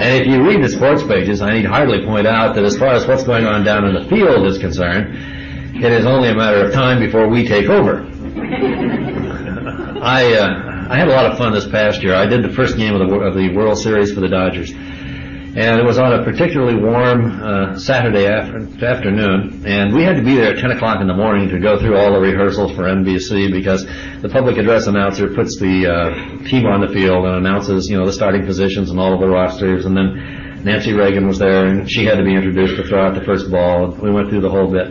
and 0.00 0.22
if 0.22 0.26
you 0.26 0.42
read 0.48 0.64
the 0.64 0.70
sports 0.70 1.02
pages, 1.02 1.42
I 1.42 1.52
need 1.52 1.66
hardly 1.66 2.06
point 2.06 2.26
out 2.26 2.54
that 2.54 2.64
as 2.64 2.78
far 2.78 2.94
as 2.94 3.06
what's 3.06 3.24
going 3.24 3.44
on 3.44 3.64
down 3.64 3.84
in 3.84 3.92
the 3.92 4.08
field 4.08 4.46
is 4.46 4.56
concerned, 4.56 5.14
it 5.76 5.92
is 5.92 6.06
only 6.06 6.30
a 6.30 6.34
matter 6.34 6.64
of 6.64 6.72
time 6.72 7.00
before 7.00 7.28
we 7.28 7.46
take 7.46 7.68
over. 7.68 8.10
I 10.00 10.34
uh, 10.36 10.73
I 10.86 10.98
had 10.98 11.08
a 11.08 11.12
lot 11.12 11.30
of 11.30 11.38
fun 11.38 11.54
this 11.54 11.66
past 11.66 12.02
year. 12.02 12.14
I 12.14 12.26
did 12.26 12.44
the 12.44 12.52
first 12.52 12.76
game 12.76 12.94
of 12.94 13.08
the 13.08 13.14
of 13.16 13.34
the 13.34 13.54
World 13.56 13.78
Series 13.78 14.12
for 14.12 14.20
the 14.20 14.28
Dodgers, 14.28 14.70
and 14.70 15.80
it 15.80 15.84
was 15.84 15.98
on 15.98 16.12
a 16.12 16.22
particularly 16.22 16.74
warm 16.74 17.40
uh, 17.40 17.78
Saturday 17.78 18.26
after, 18.26 18.84
afternoon, 18.84 19.64
and 19.64 19.94
we 19.94 20.02
had 20.02 20.16
to 20.16 20.22
be 20.22 20.34
there 20.34 20.52
at 20.52 20.58
10 20.58 20.72
o'clock 20.72 21.00
in 21.00 21.06
the 21.06 21.14
morning 21.14 21.48
to 21.48 21.58
go 21.58 21.78
through 21.78 21.96
all 21.96 22.12
the 22.12 22.20
rehearsals 22.20 22.72
for 22.72 22.82
NBC 22.82 23.50
because 23.50 23.86
the 24.20 24.28
public 24.28 24.58
address 24.58 24.86
announcer 24.86 25.32
puts 25.32 25.58
the 25.58 25.88
uh, 25.88 26.44
team 26.44 26.66
on 26.66 26.82
the 26.82 26.92
field 26.92 27.24
and 27.24 27.36
announces 27.36 27.88
you 27.88 27.96
know 27.96 28.04
the 28.04 28.12
starting 28.12 28.44
positions 28.44 28.90
and 28.90 29.00
all 29.00 29.14
of 29.14 29.20
the 29.20 29.28
rosters, 29.28 29.86
and 29.86 29.96
then 29.96 30.60
Nancy 30.64 30.92
Reagan 30.92 31.26
was 31.26 31.38
there 31.38 31.64
and 31.64 31.90
she 31.90 32.04
had 32.04 32.16
to 32.16 32.24
be 32.24 32.34
introduced 32.34 32.76
to 32.76 32.86
throw 32.86 33.06
out 33.06 33.14
the 33.14 33.24
first 33.24 33.50
ball. 33.50 33.90
We 34.02 34.10
went 34.10 34.28
through 34.28 34.42
the 34.42 34.50
whole 34.50 34.70
bit. 34.70 34.88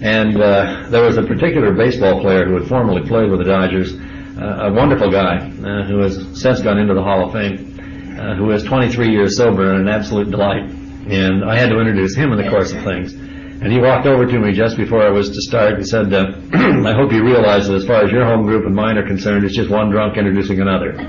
And 0.00 0.40
uh, 0.40 0.88
there 0.90 1.02
was 1.02 1.18
a 1.18 1.22
particular 1.22 1.74
baseball 1.74 2.20
player 2.20 2.46
who 2.46 2.54
had 2.54 2.68
formerly 2.68 3.06
played 3.06 3.30
with 3.30 3.40
the 3.40 3.50
Dodgers 3.50 3.92
a 4.38 4.72
wonderful 4.72 5.10
guy 5.10 5.38
uh, 5.38 5.84
who 5.86 5.98
has 5.98 6.16
since 6.40 6.60
gone 6.60 6.78
into 6.78 6.94
the 6.94 7.02
Hall 7.02 7.26
of 7.26 7.32
Fame, 7.32 8.16
uh, 8.18 8.36
who 8.36 8.50
is 8.52 8.62
23 8.62 9.10
years 9.10 9.36
sober 9.36 9.72
and 9.72 9.88
an 9.88 9.88
absolute 9.88 10.30
delight. 10.30 10.62
And 11.08 11.44
I 11.44 11.58
had 11.58 11.70
to 11.70 11.78
introduce 11.80 12.14
him 12.14 12.32
in 12.32 12.38
the 12.38 12.48
course 12.50 12.72
of 12.72 12.84
things. 12.84 13.14
And 13.60 13.72
he 13.72 13.80
walked 13.80 14.06
over 14.06 14.24
to 14.24 14.38
me 14.38 14.52
just 14.52 14.76
before 14.76 15.02
I 15.02 15.10
was 15.10 15.30
to 15.30 15.40
start 15.42 15.74
and 15.74 15.86
said, 15.86 16.14
uh, 16.14 16.26
I 16.88 16.92
hope 16.94 17.10
you 17.12 17.24
realize 17.24 17.66
that 17.66 17.74
as 17.74 17.84
far 17.86 18.04
as 18.04 18.12
your 18.12 18.24
home 18.24 18.46
group 18.46 18.64
and 18.64 18.74
mine 18.74 18.96
are 18.96 19.06
concerned, 19.06 19.44
it's 19.44 19.56
just 19.56 19.70
one 19.70 19.90
drunk 19.90 20.16
introducing 20.16 20.60
another. 20.60 20.94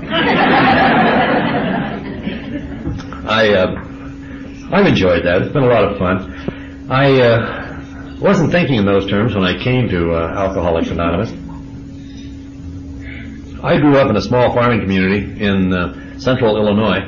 I, 3.30 3.54
uh, 3.54 3.84
I've 4.72 4.86
enjoyed 4.86 5.24
that. 5.24 5.42
It's 5.42 5.52
been 5.52 5.62
a 5.62 5.68
lot 5.68 5.84
of 5.84 5.98
fun. 5.98 6.90
I 6.90 7.20
uh, 7.20 8.18
wasn't 8.20 8.50
thinking 8.50 8.76
in 8.76 8.86
those 8.86 9.08
terms 9.08 9.34
when 9.34 9.44
I 9.44 9.62
came 9.62 9.88
to 9.88 10.12
uh, 10.14 10.34
Alcoholics 10.36 10.90
Anonymous. 10.90 11.30
I 13.62 13.76
grew 13.78 13.98
up 13.98 14.08
in 14.08 14.16
a 14.16 14.22
small 14.22 14.54
farming 14.54 14.80
community 14.80 15.44
in 15.44 15.72
uh, 15.72 16.18
central 16.18 16.56
Illinois, 16.56 17.00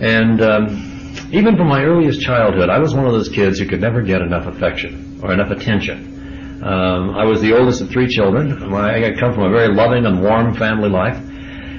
and 0.00 0.40
um, 0.40 1.20
even 1.32 1.56
from 1.56 1.66
my 1.66 1.82
earliest 1.82 2.20
childhood, 2.20 2.70
I 2.70 2.78
was 2.78 2.94
one 2.94 3.06
of 3.06 3.12
those 3.12 3.28
kids 3.28 3.58
who 3.58 3.66
could 3.66 3.80
never 3.80 4.00
get 4.02 4.22
enough 4.22 4.46
affection 4.46 5.18
or 5.20 5.32
enough 5.32 5.50
attention. 5.50 6.62
Um, 6.62 7.10
I 7.10 7.24
was 7.24 7.40
the 7.40 7.54
oldest 7.58 7.80
of 7.80 7.90
three 7.90 8.06
children. 8.06 8.72
I 8.72 9.18
come 9.18 9.34
from 9.34 9.42
a 9.42 9.50
very 9.50 9.74
loving 9.74 10.06
and 10.06 10.22
warm 10.22 10.54
family 10.54 10.88
life, 10.88 11.16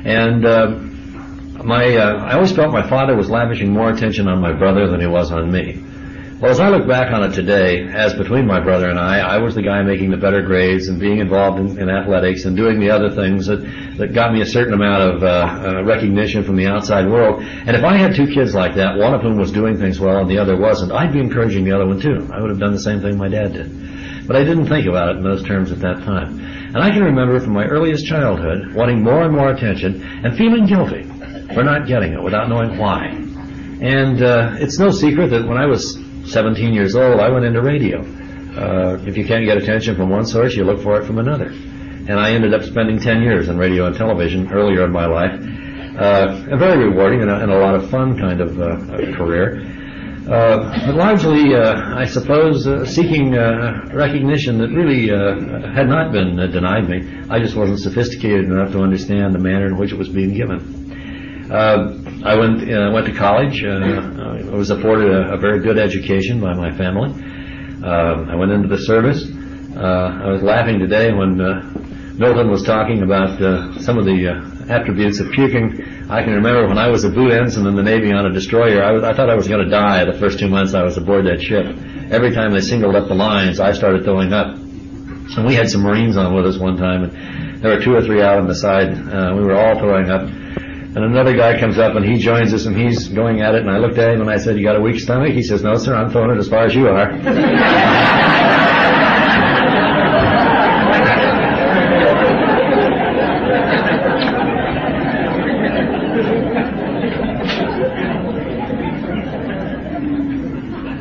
and 0.03 0.45
uh, 0.45 0.67
my 1.63 1.95
uh, 1.95 2.25
I 2.25 2.33
always 2.33 2.51
felt 2.51 2.73
my 2.73 2.87
father 2.87 3.15
was 3.15 3.29
lavishing 3.29 3.71
more 3.71 3.91
attention 3.91 4.27
on 4.27 4.41
my 4.41 4.51
brother 4.51 4.89
than 4.89 4.99
he 4.99 5.07
was 5.07 5.31
on 5.31 5.49
me. 5.49 5.81
Well, 6.37 6.51
as 6.51 6.59
I 6.59 6.67
look 6.67 6.85
back 6.85 7.13
on 7.13 7.23
it 7.23 7.33
today, 7.33 7.87
as 7.87 8.13
between 8.13 8.45
my 8.45 8.59
brother 8.59 8.89
and 8.89 8.99
I, 8.99 9.19
I 9.19 9.37
was 9.37 9.55
the 9.55 9.61
guy 9.61 9.81
making 9.83 10.11
the 10.11 10.17
better 10.17 10.41
grades 10.41 10.89
and 10.89 10.99
being 10.99 11.19
involved 11.19 11.59
in, 11.59 11.79
in 11.79 11.89
athletics 11.89 12.43
and 12.43 12.57
doing 12.57 12.77
the 12.77 12.89
other 12.89 13.09
things 13.09 13.45
that, 13.45 13.61
that 13.97 14.13
got 14.13 14.33
me 14.33 14.41
a 14.41 14.45
certain 14.45 14.73
amount 14.73 15.01
of 15.01 15.23
uh, 15.23 15.27
uh, 15.27 15.83
recognition 15.85 16.43
from 16.43 16.57
the 16.57 16.67
outside 16.67 17.07
world. 17.09 17.41
And 17.41 17.69
if 17.69 17.85
I 17.85 17.95
had 17.95 18.17
two 18.17 18.27
kids 18.27 18.53
like 18.53 18.75
that, 18.75 18.97
one 18.97 19.13
of 19.13 19.21
whom 19.21 19.37
was 19.37 19.49
doing 19.53 19.77
things 19.77 19.97
well 19.97 20.17
and 20.17 20.29
the 20.29 20.37
other 20.37 20.57
wasn't, 20.57 20.91
I'd 20.91 21.13
be 21.13 21.21
encouraging 21.21 21.63
the 21.63 21.71
other 21.71 21.87
one 21.87 22.01
too. 22.01 22.29
I 22.33 22.41
would 22.41 22.49
have 22.49 22.59
done 22.59 22.73
the 22.73 22.81
same 22.81 22.99
thing 22.99 23.17
my 23.17 23.29
dad 23.29 23.53
did. 23.53 24.27
But 24.27 24.35
I 24.35 24.43
didn't 24.43 24.67
think 24.67 24.87
about 24.87 25.11
it 25.11 25.17
in 25.17 25.23
those 25.23 25.41
terms 25.41 25.71
at 25.71 25.79
that 25.79 26.03
time. 26.03 26.41
And 26.75 26.79
I 26.79 26.91
can 26.91 27.03
remember 27.05 27.39
from 27.39 27.53
my 27.53 27.63
earliest 27.63 28.07
childhood 28.07 28.73
wanting 28.73 29.01
more 29.01 29.23
and 29.23 29.33
more 29.33 29.51
attention 29.51 30.03
and 30.25 30.35
feeling 30.37 30.65
guilty 30.65 31.03
for 31.53 31.63
not 31.63 31.87
getting 31.87 32.11
it 32.11 32.21
without 32.21 32.49
knowing 32.49 32.77
why. 32.77 33.05
And 33.79 34.21
uh, 34.21 34.55
it's 34.59 34.77
no 34.79 34.89
secret 34.89 35.29
that 35.29 35.47
when 35.47 35.57
I 35.57 35.65
was 35.65 36.04
17 36.27 36.73
years 36.73 36.95
old, 36.95 37.19
I 37.19 37.29
went 37.29 37.45
into 37.45 37.61
radio. 37.61 38.01
Uh, 38.01 38.97
if 39.05 39.17
you 39.17 39.25
can't 39.25 39.45
get 39.45 39.57
attention 39.57 39.95
from 39.95 40.09
one 40.09 40.25
source, 40.25 40.55
you 40.55 40.63
look 40.63 40.81
for 40.81 40.99
it 41.01 41.05
from 41.05 41.19
another. 41.19 41.47
And 41.47 42.19
I 42.19 42.31
ended 42.31 42.53
up 42.53 42.63
spending 42.63 42.99
10 42.99 43.21
years 43.21 43.49
in 43.49 43.57
radio 43.57 43.87
and 43.87 43.95
television 43.95 44.51
earlier 44.51 44.85
in 44.85 44.91
my 44.91 45.05
life. 45.05 45.39
Uh, 45.97 46.45
a 46.51 46.57
very 46.57 46.89
rewarding 46.89 47.21
and 47.21 47.31
a, 47.31 47.41
and 47.41 47.51
a, 47.51 47.57
lot 47.57 47.73
of 47.73 47.89
fun 47.89 48.17
kind 48.17 48.41
of 48.41 48.59
uh, 48.59 48.77
career. 49.15 49.61
Uh, 50.27 50.85
but 50.85 50.95
largely, 50.95 51.53
uh, 51.53 51.95
I 51.95 52.05
suppose, 52.05 52.67
uh, 52.67 52.83
seeking 52.85 53.31
recognition 53.31 54.57
that 54.57 54.69
really 54.69 55.07
had 55.73 55.87
not 55.87 56.11
been 56.11 56.35
denied 56.51 56.89
me. 56.89 57.07
I 57.29 57.39
just 57.39 57.55
wasn't 57.55 57.79
sophisticated 57.79 58.45
enough 58.45 58.71
to 58.71 58.81
understand 58.81 59.35
the 59.35 59.39
manner 59.39 59.67
in 59.67 59.77
which 59.77 59.93
it 59.93 59.97
was 59.97 60.09
being 60.09 60.33
given. 60.33 60.74
Uh, 61.49 61.93
I 62.25 62.35
went 62.35 62.63
uh, 62.71 62.89
went 62.91 63.05
to 63.05 63.13
college. 63.13 63.63
Uh, 63.63 64.49
I 64.49 64.55
was 64.55 64.71
afforded 64.71 65.11
a, 65.11 65.33
a, 65.33 65.37
very 65.37 65.59
good 65.59 65.77
education 65.77 66.41
by 66.41 66.55
my 66.55 66.75
family. 66.75 67.13
Uh, 67.83 68.25
I 68.31 68.35
went 68.35 68.51
into 68.51 68.67
the 68.67 68.79
service. 68.79 69.23
Uh, 69.77 70.23
I 70.23 70.31
was 70.31 70.41
laughing 70.41 70.79
today 70.79 71.13
when 71.13 71.39
uh, 71.39 71.61
Milton 72.17 72.49
was 72.49 72.63
talking 72.63 73.03
about 73.03 73.37
some 73.79 73.99
of 73.99 74.05
the 74.05 74.25
attributes 74.69 75.19
of 75.19 75.29
puking. 75.33 75.83
I 76.09 76.23
can 76.23 76.33
remember 76.33 76.67
when 76.67 76.79
I 76.79 76.89
was 76.89 77.03
a 77.03 77.09
boot 77.09 77.31
ensign 77.31 77.67
in 77.67 77.75
the 77.75 77.83
Navy 77.83 78.11
on 78.11 78.25
a 78.25 78.33
destroyer, 78.33 78.83
I, 78.83 78.91
was, 78.91 79.03
I 79.03 79.13
thought 79.13 79.29
I 79.29 79.35
was 79.35 79.47
going 79.47 79.63
to 79.63 79.69
die 79.69 80.03
the 80.03 80.17
first 80.17 80.39
two 80.39 80.47
months 80.47 80.73
I 80.73 80.81
was 80.81 80.97
aboard 80.97 81.27
that 81.27 81.43
ship. 81.43 81.65
Every 82.09 82.33
time 82.33 82.53
they 82.53 82.61
singled 82.61 82.95
up 82.95 83.07
the 83.07 83.13
lines, 83.13 83.59
I 83.59 83.73
started 83.73 84.03
throwing 84.03 84.33
up. 84.33 84.55
And 84.55 85.45
we 85.45 85.53
had 85.53 85.69
some 85.69 85.81
Marines 85.81 86.17
on 86.17 86.33
with 86.33 86.47
us 86.47 86.57
one 86.57 86.77
time, 86.77 87.03
and 87.03 87.61
there 87.61 87.75
were 87.75 87.83
two 87.83 87.93
or 87.93 88.01
three 88.01 88.23
out 88.23 88.39
on 88.39 88.47
the 88.47 88.55
side. 88.55 88.97
we 89.35 89.43
were 89.43 89.55
all 89.55 89.77
throwing 89.77 90.09
up. 90.09 90.27
And 90.95 91.03
another 91.03 91.35
guy 91.35 91.59
comes 91.59 91.77
up 91.77 91.93
and 91.97 92.05
he 92.05 92.17
joins 92.17 92.53
us 92.53 92.65
and 92.65 92.73
he's 92.73 93.09
going 93.09 93.41
at 93.41 93.53
it 93.53 93.59
and 93.63 93.69
I 93.69 93.79
looked 93.79 93.97
at 93.97 94.13
him 94.13 94.21
and 94.21 94.29
I 94.29 94.37
said, 94.37 94.57
you 94.57 94.63
got 94.63 94.77
a 94.77 94.81
weak 94.81 94.97
stomach? 94.97 95.33
He 95.33 95.43
says, 95.43 95.61
no 95.61 95.75
sir, 95.75 95.93
I'm 95.93 96.09
throwing 96.09 96.31
it 96.31 96.39
as 96.39 96.47
far 96.47 96.63
as 96.65 96.73
you 96.73 96.87
are. 96.87 97.11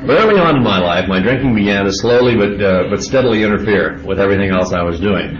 Early 0.06 0.40
on 0.40 0.56
in 0.56 0.64
my 0.64 0.80
life, 0.80 1.08
my 1.08 1.20
drinking 1.20 1.54
began 1.54 1.84
to 1.84 1.92
slowly 1.92 2.34
but 2.36 2.60
uh, 2.60 2.90
but 2.90 3.00
steadily 3.00 3.44
interfere 3.44 4.02
with 4.04 4.18
everything 4.18 4.50
else 4.50 4.72
I 4.72 4.82
was 4.82 4.98
doing. 4.98 5.36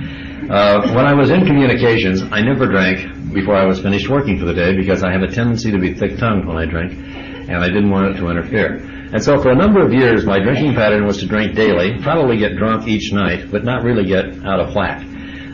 Uh, 0.49 0.93
when 0.95 1.07
I 1.07 1.13
was 1.13 1.31
in 1.31 1.45
communications, 1.45 2.23
I 2.23 2.41
never 2.41 2.67
drank 2.67 3.14
before 3.35 3.57
I 3.57 3.67
was 3.67 3.81
finished 3.81 4.09
working 4.09 4.39
for 4.39 4.45
the 4.45 4.55
day 4.55 4.77
because 4.77 5.03
I 5.03 5.13
have 5.13 5.23
a 5.23 5.31
tendency 5.31 5.71
to 5.73 5.79
be 5.79 5.93
thick-tongued 5.93 6.47
when 6.47 6.57
I 6.57 6.67
drink, 6.67 6.93
and 6.95 7.57
I 7.57 7.69
didn't 7.69 7.91
want 7.91 8.15
it 8.15 8.21
to 8.21 8.29
interfere. 8.29 8.77
And 9.13 9.23
so 9.23 9.41
for 9.41 9.51
a 9.51 9.55
number 9.55 9.85
of 9.85 9.93
years, 9.93 10.25
my 10.25 10.39
drinking 10.39 10.75
pattern 10.75 11.07
was 11.07 11.19
to 11.19 11.27
drink 11.27 11.55
daily, 11.55 12.01
probably 12.03 12.39
get 12.39 12.57
drunk 12.57 12.89
each 12.89 13.13
night, 13.13 13.51
but 13.51 13.65
not 13.65 13.85
really 13.85 14.05
get 14.07 14.45
out 14.45 14.61
of 14.61 14.75
whack. 14.75 15.05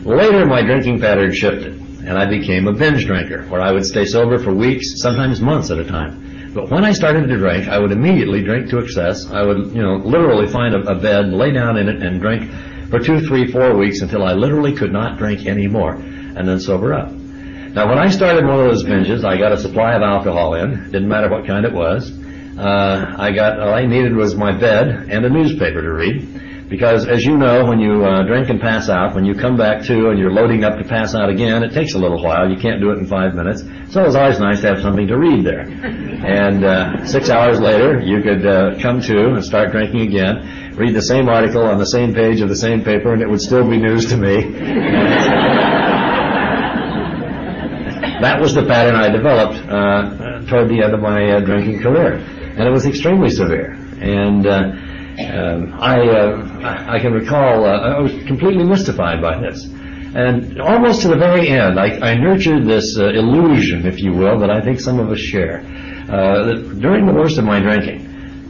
Later, 0.05 0.45
my 0.45 0.63
drinking 0.63 0.99
pattern 0.99 1.33
shifted, 1.33 1.73
and 2.05 2.17
I 2.17 2.27
became 2.27 2.67
a 2.67 2.73
binge 2.73 3.05
drinker, 3.05 3.43
where 3.49 3.61
I 3.61 3.71
would 3.71 3.85
stay 3.85 4.05
sober 4.05 4.39
for 4.39 4.53
weeks, 4.53 5.01
sometimes 5.01 5.41
months 5.41 5.69
at 5.69 5.77
a 5.77 5.85
time. 5.85 6.51
But 6.53 6.71
when 6.71 6.83
I 6.83 6.91
started 6.91 7.27
to 7.27 7.37
drink, 7.37 7.67
I 7.67 7.77
would 7.77 7.91
immediately 7.91 8.43
drink 8.43 8.69
to 8.71 8.79
excess. 8.79 9.29
I 9.29 9.43
would, 9.43 9.73
you 9.75 9.81
know, 9.81 9.97
literally 9.97 10.47
find 10.47 10.73
a, 10.73 10.79
a 10.79 10.99
bed, 10.99 11.31
lay 11.31 11.51
down 11.51 11.77
in 11.77 11.87
it, 11.87 12.01
and 12.01 12.19
drink 12.19 12.51
for 12.89 12.99
two, 12.99 13.21
three, 13.27 13.51
four 13.51 13.77
weeks 13.77 14.01
until 14.01 14.23
I 14.23 14.33
literally 14.33 14.75
could 14.75 14.91
not 14.91 15.17
drink 15.17 15.45
anymore, 15.45 15.93
and 15.93 16.47
then 16.47 16.59
sober 16.59 16.93
up. 16.93 17.11
Now, 17.73 17.87
when 17.87 17.97
I 17.97 18.09
started 18.09 18.45
one 18.45 18.59
of 18.59 18.65
those 18.65 18.83
binges, 18.83 19.23
I 19.23 19.37
got 19.37 19.53
a 19.53 19.57
supply 19.57 19.93
of 19.93 20.01
alcohol 20.01 20.55
in. 20.55 20.91
Didn't 20.91 21.07
matter 21.07 21.29
what 21.29 21.47
kind 21.47 21.65
it 21.65 21.71
was. 21.71 22.11
Uh, 22.57 23.15
I 23.17 23.31
got 23.31 23.61
all 23.61 23.73
I 23.73 23.85
needed 23.85 24.13
was 24.13 24.35
my 24.35 24.51
bed 24.51 24.89
and 25.09 25.25
a 25.25 25.29
newspaper 25.29 25.81
to 25.81 25.93
read. 25.93 26.67
Because, 26.67 27.07
as 27.07 27.25
you 27.25 27.37
know, 27.37 27.65
when 27.65 27.79
you 27.79 28.03
uh, 28.03 28.23
drink 28.23 28.49
and 28.49 28.59
pass 28.59 28.89
out, 28.89 29.15
when 29.15 29.23
you 29.23 29.35
come 29.35 29.55
back 29.55 29.83
to 29.85 30.09
and 30.09 30.19
you're 30.19 30.33
loading 30.33 30.65
up 30.65 30.77
to 30.79 30.83
pass 30.83 31.15
out 31.15 31.29
again, 31.29 31.63
it 31.63 31.73
takes 31.73 31.93
a 31.93 31.97
little 31.97 32.21
while. 32.21 32.49
You 32.49 32.57
can't 32.57 32.81
do 32.81 32.91
it 32.91 32.97
in 32.97 33.07
five 33.07 33.35
minutes. 33.35 33.61
So 33.89 34.03
it 34.03 34.05
was 34.05 34.15
always 34.15 34.39
nice 34.39 34.59
to 34.61 34.67
have 34.67 34.81
something 34.81 35.07
to 35.07 35.17
read 35.17 35.45
there. 35.45 35.61
And 35.61 36.65
uh, 36.65 37.05
six 37.05 37.29
hours 37.29 37.59
later, 37.59 38.01
you 38.01 38.21
could 38.21 38.45
uh, 38.45 38.79
come 38.81 39.01
to 39.01 39.33
and 39.35 39.43
start 39.43 39.71
drinking 39.71 40.01
again 40.01 40.71
read 40.75 40.95
the 40.95 41.01
same 41.01 41.27
article 41.27 41.63
on 41.63 41.77
the 41.77 41.85
same 41.85 42.13
page 42.13 42.39
of 42.39 42.47
the 42.47 42.55
same 42.55 42.81
paper, 42.81 43.13
and 43.13 43.21
it 43.21 43.29
would 43.29 43.41
still 43.41 43.69
be 43.69 43.77
news 43.77 44.05
to 44.07 44.17
me. 44.17 45.97
that 48.21 48.39
was 48.39 48.53
the 48.53 48.65
pattern 48.65 48.95
I 48.95 49.09
developed 49.09 49.57
uh, 49.67 50.41
toward 50.49 50.69
the 50.69 50.81
end 50.83 50.93
of 50.93 51.01
my 51.01 51.31
uh, 51.31 51.39
drinking 51.39 51.81
career, 51.81 52.15
and 52.15 52.67
it 52.67 52.71
was 52.71 52.85
extremely 52.85 53.29
severe. 53.29 53.73
And 53.99 54.45
uh, 54.47 54.71
um, 55.19 55.73
I, 55.79 55.99
uh, 55.99 56.87
I 56.89 56.99
can 56.99 57.13
recall 57.13 57.65
uh, 57.65 57.97
I 57.97 57.99
was 57.99 58.11
completely 58.25 58.63
mystified 58.63 59.21
by 59.21 59.39
this. 59.39 59.65
And 60.13 60.59
almost 60.59 61.03
to 61.03 61.07
the 61.07 61.15
very 61.15 61.47
end, 61.47 61.79
I, 61.79 62.11
I 62.11 62.15
nurtured 62.15 62.65
this 62.65 62.97
uh, 62.97 63.09
illusion, 63.09 63.85
if 63.85 64.01
you 64.01 64.11
will, 64.11 64.39
that 64.39 64.49
I 64.49 64.61
think 64.61 64.79
some 64.79 64.99
of 64.99 65.09
us 65.09 65.19
share. 65.19 65.59
Uh, 66.09 66.43
that 66.43 66.79
during 66.81 67.05
the 67.05 67.13
worst 67.13 67.37
of 67.37 67.45
my 67.45 67.59
drinking, 67.61 68.07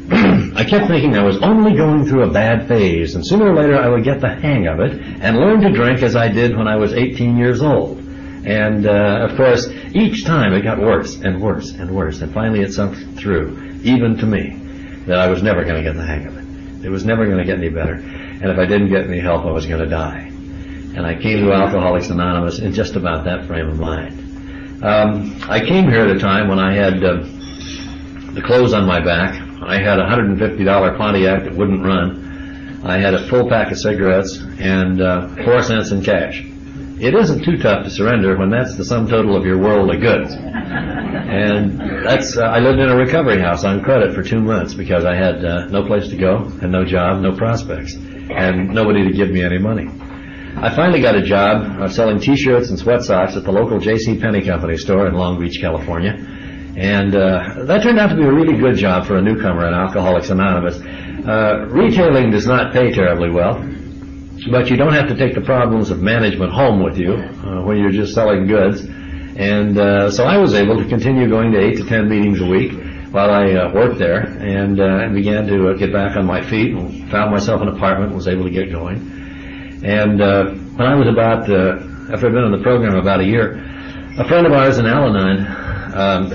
I 0.56 0.64
kept 0.64 0.88
thinking 0.88 1.16
I 1.16 1.24
was 1.24 1.38
only 1.44 1.78
going 1.78 2.06
through 2.06 2.24
a 2.24 2.32
bad 2.32 2.68
phase, 2.68 3.14
and 3.14 3.26
sooner 3.26 3.52
or 3.52 3.56
later 3.56 3.78
I 3.78 3.90
would 3.90 4.04
get 4.04 4.22
the 4.22 4.30
hang 4.30 4.68
of 4.68 4.80
it 4.80 4.94
and 5.22 5.38
learn 5.38 5.62
to 5.62 5.72
drink 5.72 6.02
as 6.02 6.16
I 6.16 6.30
did 6.30 6.58
when 6.58 6.68
I 6.68 6.78
was 6.78 6.94
18 6.94 7.38
years 7.38 7.62
old. 7.62 8.01
And 8.46 8.88
uh, 8.88 9.28
of 9.30 9.38
course, 9.38 9.68
each 9.94 10.26
time 10.26 10.54
it 10.54 10.64
got 10.64 10.80
worse 10.80 11.16
and 11.22 11.42
worse 11.42 11.72
and 11.72 11.96
worse, 11.96 12.22
and 12.22 12.34
finally 12.34 12.62
it 12.62 12.74
sunk 12.74 13.18
through, 13.18 13.80
even 13.84 14.18
to 14.18 14.26
me, 14.26 14.58
that 15.06 15.20
I 15.20 15.28
was 15.28 15.44
never 15.44 15.64
going 15.64 15.76
to 15.76 15.84
get 15.84 15.96
the 15.96 16.06
hang 16.06 16.26
of 16.26 16.38
it. 16.38 16.86
It 16.86 16.90
was 16.90 17.06
never 17.06 17.26
going 17.26 17.38
to 17.38 17.46
get 17.46 17.60
any 17.60 17.70
better, 17.70 17.94
and 17.94 18.46
if 18.46 18.58
I 18.58 18.66
didn't 18.66 18.90
get 18.90 19.06
any 19.06 19.20
help, 19.20 19.46
I 19.46 19.52
was 19.52 19.68
going 19.68 19.82
to 19.82 19.90
die. 19.90 20.28
And 20.96 21.06
I 21.06 21.22
came 21.22 21.46
to 21.46 21.54
Alcoholics 21.54 22.10
Anonymous 22.10 22.60
in 22.60 22.74
just 22.74 22.96
about 22.96 23.26
that 23.26 23.46
frame 23.46 23.70
of 23.70 23.80
mind. 23.80 24.84
Um, 24.84 25.40
I 25.44 25.60
came 25.60 25.88
here 25.88 26.02
at 26.02 26.16
a 26.16 26.20
time 26.20 26.48
when 26.48 26.58
I 26.58 26.74
had 26.74 27.04
uh, 27.04 27.24
the 28.34 28.42
clothes 28.44 28.74
on 28.74 28.88
my 28.88 29.00
back. 29.00 29.40
I 29.62 29.78
had 29.78 30.00
a 30.00 30.04
$150 30.04 30.98
Pontiac 30.98 31.44
that 31.44 31.54
wouldn't 31.54 31.86
run. 31.86 32.82
I 32.84 32.98
had 32.98 33.14
a 33.14 33.28
full 33.30 33.48
pack 33.48 33.72
of 33.72 33.78
cigarettes 33.78 34.40
and 34.58 35.00
uh, 35.00 35.28
four 35.44 35.62
cents 35.62 35.92
in 35.92 36.04
cash 36.04 36.51
it 37.02 37.16
isn't 37.16 37.44
too 37.44 37.58
tough 37.58 37.84
to 37.84 37.90
surrender 37.90 38.38
when 38.38 38.52
that's 38.52 38.76
the 38.78 38.86
sum 38.86 39.08
total 39.08 39.36
of 39.36 39.44
your 39.44 39.58
world 39.58 39.90
of 39.90 40.00
goods. 40.00 40.36
And 40.36 42.06
that's, 42.06 42.38
uh, 42.38 42.44
I 42.44 42.60
lived 42.60 42.80
in 42.80 42.90
a 42.90 42.96
recovery 42.96 43.42
house 43.42 43.64
on 43.64 43.82
credit 43.82 44.14
for 44.14 44.22
two 44.22 44.40
months 44.40 44.76
because 44.76 45.04
I 45.04 45.16
had 45.16 45.44
uh, 45.44 45.66
no 45.66 45.84
place 45.84 46.10
to 46.10 46.16
go 46.16 46.44
and 46.62 46.72
no 46.72 46.86
job, 46.86 47.22
no 47.22 47.36
prospects, 47.36 47.96
and 47.96 48.70
nobody 48.70 49.04
to 49.04 49.12
give 49.14 49.32
me 49.32 49.44
any 49.44 49.58
money. 49.58 49.90
I 50.58 50.76
finally 50.76 51.02
got 51.02 51.16
a 51.16 51.24
job 51.24 51.82
uh, 51.82 51.90
selling 51.90 52.20
t-shirts 52.20 52.70
and 52.70 52.78
sweat 52.78 53.02
socks 53.02 53.36
at 53.36 53.46
the 53.46 53.52
local 53.52 53.80
J.C. 53.80 54.20
Penney 54.20 54.46
Company 54.46 54.78
store 54.78 55.08
in 55.08 55.16
Long 55.16 55.40
Beach, 55.40 55.58
California. 55.60 56.14
And 56.78 57.16
uh, 57.16 57.64
that 57.66 57.82
turned 57.82 57.98
out 57.98 58.10
to 58.10 58.16
be 58.16 58.24
a 58.24 58.32
really 58.32 58.60
good 58.60 58.76
job 58.76 59.08
for 59.08 59.18
a 59.18 59.22
newcomer 59.22 59.68
in 59.68 59.74
Alcoholics 59.74 60.30
Anonymous. 60.30 60.80
Uh, 61.28 61.66
retailing 61.68 62.30
does 62.30 62.46
not 62.46 62.74
pay 62.74 62.92
terribly 62.92 63.32
well, 63.32 63.60
but 64.50 64.70
you 64.70 64.78
don't 64.78 64.94
have 64.94 65.08
to 65.10 65.16
take 65.16 65.36
the 65.36 65.42
problems 65.42 65.92
of 65.92 66.02
management 66.02 66.52
home 66.52 66.82
with 66.84 66.98
you 66.98 67.14
uh, 67.14 67.62
when 67.64 67.78
you're 67.78 67.92
just 67.92 68.14
selling 68.14 68.48
goods. 68.48 68.82
And 68.82 69.78
uh, 69.78 70.10
so 70.12 70.24
I 70.24 70.38
was 70.38 70.54
able 70.54 70.78
to 70.78 70.88
continue 70.88 71.30
going 71.30 71.52
to 71.52 71.60
eight 71.60 71.78
to 71.78 71.86
ten 71.86 72.10
meetings 72.10 72.42
a 72.42 72.46
week 72.46 72.72
while 73.12 73.30
I 73.30 73.52
uh, 73.54 73.74
worked 73.74 74.00
there, 74.00 74.22
and 74.22 74.80
uh, 74.80 75.10
began 75.14 75.46
to 75.48 75.70
uh, 75.70 75.74
get 75.74 75.92
back 75.92 76.16
on 76.16 76.26
my 76.26 76.42
feet 76.42 76.74
and 76.74 77.12
found 77.12 77.30
myself 77.32 77.62
an 77.62 77.68
apartment 77.68 78.08
and 78.08 78.16
was 78.16 78.28
able 78.28 78.46
to 78.46 78.50
get 78.50 78.72
going. 78.72 79.82
And 79.84 80.22
uh, 80.22 80.52
when 80.78 80.88
I 80.88 80.96
was 80.96 81.08
about, 81.08 81.50
uh, 81.50 82.14
after 82.14 82.28
I'd 82.28 82.34
been 82.34 82.46
in 82.46 82.52
the 82.52 82.64
program 82.64 82.96
about 82.96 83.20
a 83.20 83.26
year, 83.26 83.58
a 84.18 84.28
friend 84.28 84.48
of 84.48 84.54
ours 84.54 84.78
in 84.78 84.86
Al-Anon 84.86 85.46
um, 85.94 86.30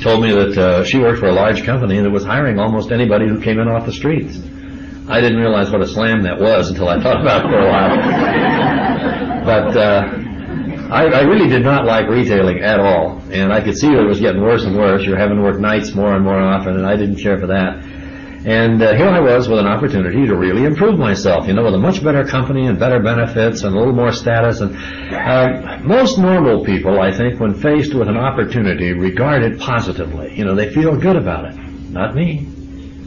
told 0.00 0.22
me 0.22 0.32
that 0.32 0.86
she 0.88 0.98
worked 0.98 1.18
for 1.18 1.26
a 1.26 1.32
large 1.32 1.62
company 1.64 2.00
that 2.00 2.10
was 2.10 2.24
hiring 2.24 2.58
almost 2.58 2.90
anybody 2.90 3.28
who 3.28 3.40
came 3.40 3.58
in 3.58 3.68
off 3.68 3.84
the 3.84 3.92
streets. 3.92 4.38
I 5.08 5.20
didn't 5.20 5.38
realize 5.38 5.70
what 5.70 5.80
a 5.80 5.86
slam 5.86 6.22
that 6.24 6.38
was 6.38 6.70
until 6.70 6.88
I 6.88 7.00
thought 7.00 7.20
about 7.20 7.46
it 7.46 7.48
for 7.48 7.58
a 7.58 7.68
while. 7.68 7.96
but 9.44 9.76
uh, 9.76 10.28
I, 10.90 11.04
I 11.04 11.20
really 11.22 11.48
did 11.48 11.62
not 11.62 11.86
like 11.86 12.08
retailing 12.08 12.60
at 12.60 12.78
all, 12.78 13.22
and 13.30 13.52
I 13.52 13.62
could 13.62 13.76
see 13.76 13.88
that 13.88 14.00
it 14.00 14.06
was 14.06 14.20
getting 14.20 14.42
worse 14.42 14.64
and 14.64 14.76
worse. 14.76 15.04
You're 15.04 15.18
having 15.18 15.36
to 15.36 15.42
work 15.42 15.60
nights 15.60 15.94
more 15.94 16.14
and 16.14 16.24
more 16.24 16.38
often, 16.38 16.76
and 16.76 16.86
I 16.86 16.96
didn't 16.96 17.16
care 17.16 17.38
for 17.38 17.46
that. 17.46 17.82
And 18.46 18.82
uh, 18.82 18.94
here 18.94 19.08
I 19.08 19.20
was 19.20 19.48
with 19.48 19.58
an 19.58 19.66
opportunity 19.66 20.26
to 20.26 20.36
really 20.36 20.64
improve 20.64 20.98
myself, 20.98 21.48
you 21.48 21.54
know, 21.54 21.64
with 21.64 21.74
a 21.74 21.78
much 21.78 22.02
better 22.04 22.24
company 22.24 22.66
and 22.66 22.78
better 22.78 23.00
benefits 23.00 23.64
and 23.64 23.74
a 23.74 23.78
little 23.78 23.94
more 23.94 24.12
status. 24.12 24.60
And 24.60 24.76
uh, 25.12 25.78
most 25.82 26.18
normal 26.18 26.64
people, 26.64 27.00
I 27.00 27.12
think, 27.12 27.40
when 27.40 27.54
faced 27.54 27.94
with 27.94 28.08
an 28.08 28.16
opportunity, 28.16 28.92
regard 28.92 29.42
it 29.42 29.58
positively. 29.58 30.34
You 30.36 30.44
know, 30.44 30.54
they 30.54 30.72
feel 30.72 30.96
good 30.96 31.16
about 31.16 31.46
it. 31.46 31.56
Not 31.90 32.14
me. 32.14 32.48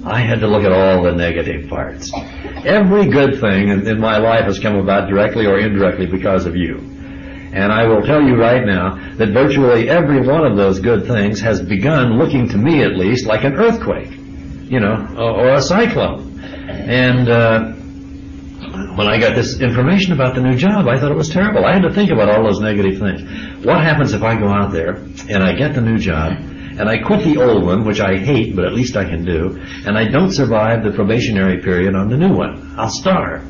I 0.05 0.21
had 0.21 0.39
to 0.39 0.47
look 0.47 0.63
at 0.63 0.71
all 0.71 1.03
the 1.03 1.11
negative 1.11 1.69
parts. 1.69 2.11
Every 2.65 3.07
good 3.07 3.39
thing 3.39 3.69
in, 3.69 3.99
my 3.99 4.17
life 4.17 4.45
has 4.45 4.57
come 4.59 4.75
about 4.77 5.09
directly 5.09 5.45
or 5.45 5.59
indirectly 5.59 6.07
because 6.07 6.45
of 6.45 6.55
you. 6.55 6.77
And 7.53 7.71
I 7.71 7.85
will 7.85 8.01
tell 8.01 8.21
you 8.21 8.35
right 8.35 8.65
now 8.65 8.95
that 9.17 9.29
virtually 9.29 9.89
every 9.89 10.25
one 10.25 10.45
of 10.45 10.57
those 10.57 10.79
good 10.79 11.05
things 11.05 11.39
has 11.41 11.61
begun 11.61 12.17
looking 12.17 12.47
to 12.49 12.57
me 12.57 12.81
at 12.81 12.97
least 12.97 13.27
like 13.27 13.43
an 13.43 13.53
earthquake, 13.53 14.11
you 14.71 14.79
know, 14.79 15.07
or, 15.17 15.45
or 15.45 15.53
a 15.55 15.61
cyclone. 15.61 16.39
And 16.39 17.29
uh, 17.29 17.73
when 18.95 19.07
I 19.07 19.19
got 19.19 19.35
this 19.35 19.59
information 19.59 20.13
about 20.13 20.33
the 20.33 20.41
new 20.41 20.55
job, 20.55 20.87
I 20.87 20.97
thought 20.97 21.11
it 21.11 21.17
was 21.17 21.29
terrible. 21.29 21.65
I 21.65 21.73
had 21.73 21.83
to 21.83 21.93
think 21.93 22.09
about 22.09 22.29
all 22.29 22.43
those 22.43 22.59
negative 22.59 22.99
things. 22.99 23.65
What 23.65 23.81
happens 23.81 24.13
if 24.13 24.23
I 24.23 24.39
go 24.39 24.47
out 24.47 24.71
there 24.71 24.95
and 25.29 25.43
I 25.43 25.53
get 25.53 25.75
the 25.75 25.81
new 25.81 25.97
job 25.97 26.37
and 26.81 26.89
I 26.89 26.97
quit 26.97 27.23
the 27.23 27.39
old 27.39 27.63
one, 27.63 27.85
which 27.85 27.99
I 27.99 28.17
hate, 28.17 28.55
but 28.55 28.65
at 28.65 28.73
least 28.73 28.97
I 28.97 29.05
can 29.05 29.23
do, 29.23 29.61
and 29.85 29.95
I 29.95 30.09
don't 30.09 30.31
survive 30.31 30.83
the 30.83 30.89
probationary 30.89 31.61
period 31.61 31.93
on 31.93 32.09
the 32.09 32.17
new 32.17 32.33
one. 32.33 32.73
I'll 32.75 32.89
starve. 32.89 33.45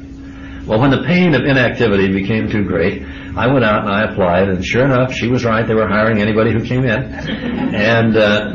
Well, 0.68 0.82
when 0.82 0.92
the 0.92 1.04
pain 1.08 1.34
of 1.34 1.46
inactivity 1.46 2.12
became 2.12 2.52
too 2.52 2.66
great, 2.66 3.04
I 3.38 3.48
went 3.48 3.64
out 3.64 3.86
and 3.86 3.90
I 3.90 4.12
applied, 4.12 4.50
and 4.50 4.66
sure 4.66 4.84
enough, 4.84 5.14
she 5.14 5.28
was 5.28 5.46
right. 5.46 5.66
They 5.66 5.76
were 5.76 5.88
hiring 5.88 6.22
anybody 6.22 6.52
who 6.52 6.66
came 6.66 6.84
in. 6.84 7.04
And 7.74 8.18
uh, 8.18 8.52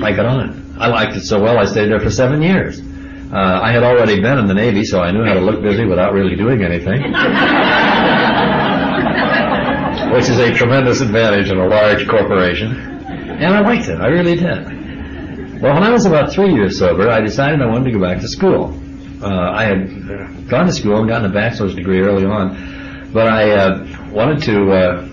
I 0.06 0.12
got 0.12 0.26
on. 0.26 0.76
I 0.78 0.86
liked 0.86 1.16
it 1.16 1.22
so 1.22 1.42
well, 1.42 1.58
I 1.58 1.64
stayed 1.64 1.90
there 1.90 1.98
for 1.98 2.12
seven 2.12 2.42
years. 2.42 2.80
Uh, 2.80 3.58
I 3.60 3.72
had 3.72 3.82
already 3.82 4.20
been 4.20 4.38
in 4.38 4.46
the 4.46 4.54
Navy, 4.54 4.84
so 4.84 5.00
I 5.00 5.10
knew 5.10 5.24
how 5.24 5.34
to 5.34 5.40
look 5.40 5.62
busy 5.62 5.84
without 5.84 6.12
really 6.12 6.36
doing 6.36 6.62
anything. 6.62 7.02
Which 10.14 10.28
is 10.28 10.38
a 10.38 10.54
tremendous 10.54 11.00
advantage 11.00 11.50
in 11.50 11.58
a 11.58 11.66
large 11.66 12.06
corporation. 12.06 12.91
And 13.38 13.54
I 13.54 13.60
liked 13.60 13.88
it. 13.88 14.00
I 14.00 14.06
really 14.06 14.36
did. 14.36 15.60
Well, 15.62 15.74
when 15.74 15.82
I 15.84 15.90
was 15.90 16.06
about 16.06 16.32
three 16.32 16.52
years 16.52 16.78
sober, 16.78 17.08
I 17.08 17.20
decided 17.20 17.62
I 17.62 17.66
wanted 17.66 17.92
to 17.92 17.98
go 17.98 18.00
back 18.00 18.20
to 18.20 18.28
school. 18.28 18.78
Uh, 19.22 19.52
I 19.52 19.64
had 19.64 20.48
gone 20.48 20.66
to 20.66 20.72
school 20.72 20.98
and 20.98 21.08
gotten 21.08 21.30
a 21.30 21.32
bachelor's 21.32 21.74
degree 21.74 22.00
early 22.00 22.24
on, 22.24 23.10
but 23.12 23.28
I 23.28 23.50
uh, 23.50 23.86
wanted 24.10 24.42
to 24.42 24.72
uh, 24.72 25.06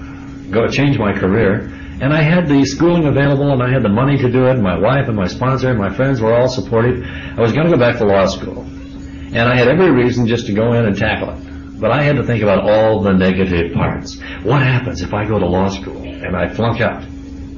go 0.49 0.67
change 0.67 0.97
my 0.97 1.13
career. 1.13 1.71
And 2.01 2.13
I 2.13 2.21
had 2.21 2.47
the 2.47 2.65
schooling 2.65 3.05
available, 3.05 3.51
and 3.51 3.61
I 3.61 3.69
had 3.71 3.83
the 3.83 3.89
money 3.89 4.17
to 4.17 4.31
do 4.31 4.45
it. 4.47 4.53
And 4.53 4.63
my 4.63 4.79
wife 4.79 5.07
and 5.07 5.15
my 5.15 5.27
sponsor 5.27 5.69
and 5.69 5.77
my 5.77 5.93
friends 5.93 6.21
were 6.21 6.33
all 6.33 6.47
supportive. 6.47 7.03
I 7.37 7.41
was 7.41 7.51
going 7.51 7.65
to 7.65 7.71
go 7.71 7.77
back 7.77 7.97
to 7.97 8.05
law 8.05 8.25
school, 8.25 8.61
and 8.61 9.37
I 9.37 9.55
had 9.55 9.67
every 9.67 9.91
reason 9.91 10.25
just 10.25 10.47
to 10.47 10.53
go 10.53 10.73
in 10.73 10.85
and 10.85 10.97
tackle 10.97 11.31
it. 11.31 11.79
But 11.79 11.91
I 11.91 12.01
had 12.01 12.15
to 12.15 12.23
think 12.23 12.41
about 12.41 12.67
all 12.67 13.01
the 13.01 13.13
negative 13.13 13.73
parts. 13.73 14.19
What 14.43 14.61
happens 14.61 15.01
if 15.01 15.13
I 15.13 15.25
go 15.25 15.39
to 15.39 15.45
law 15.45 15.69
school 15.69 16.01
and 16.01 16.35
I 16.35 16.49
flunk 16.49 16.81
out? 16.81 17.03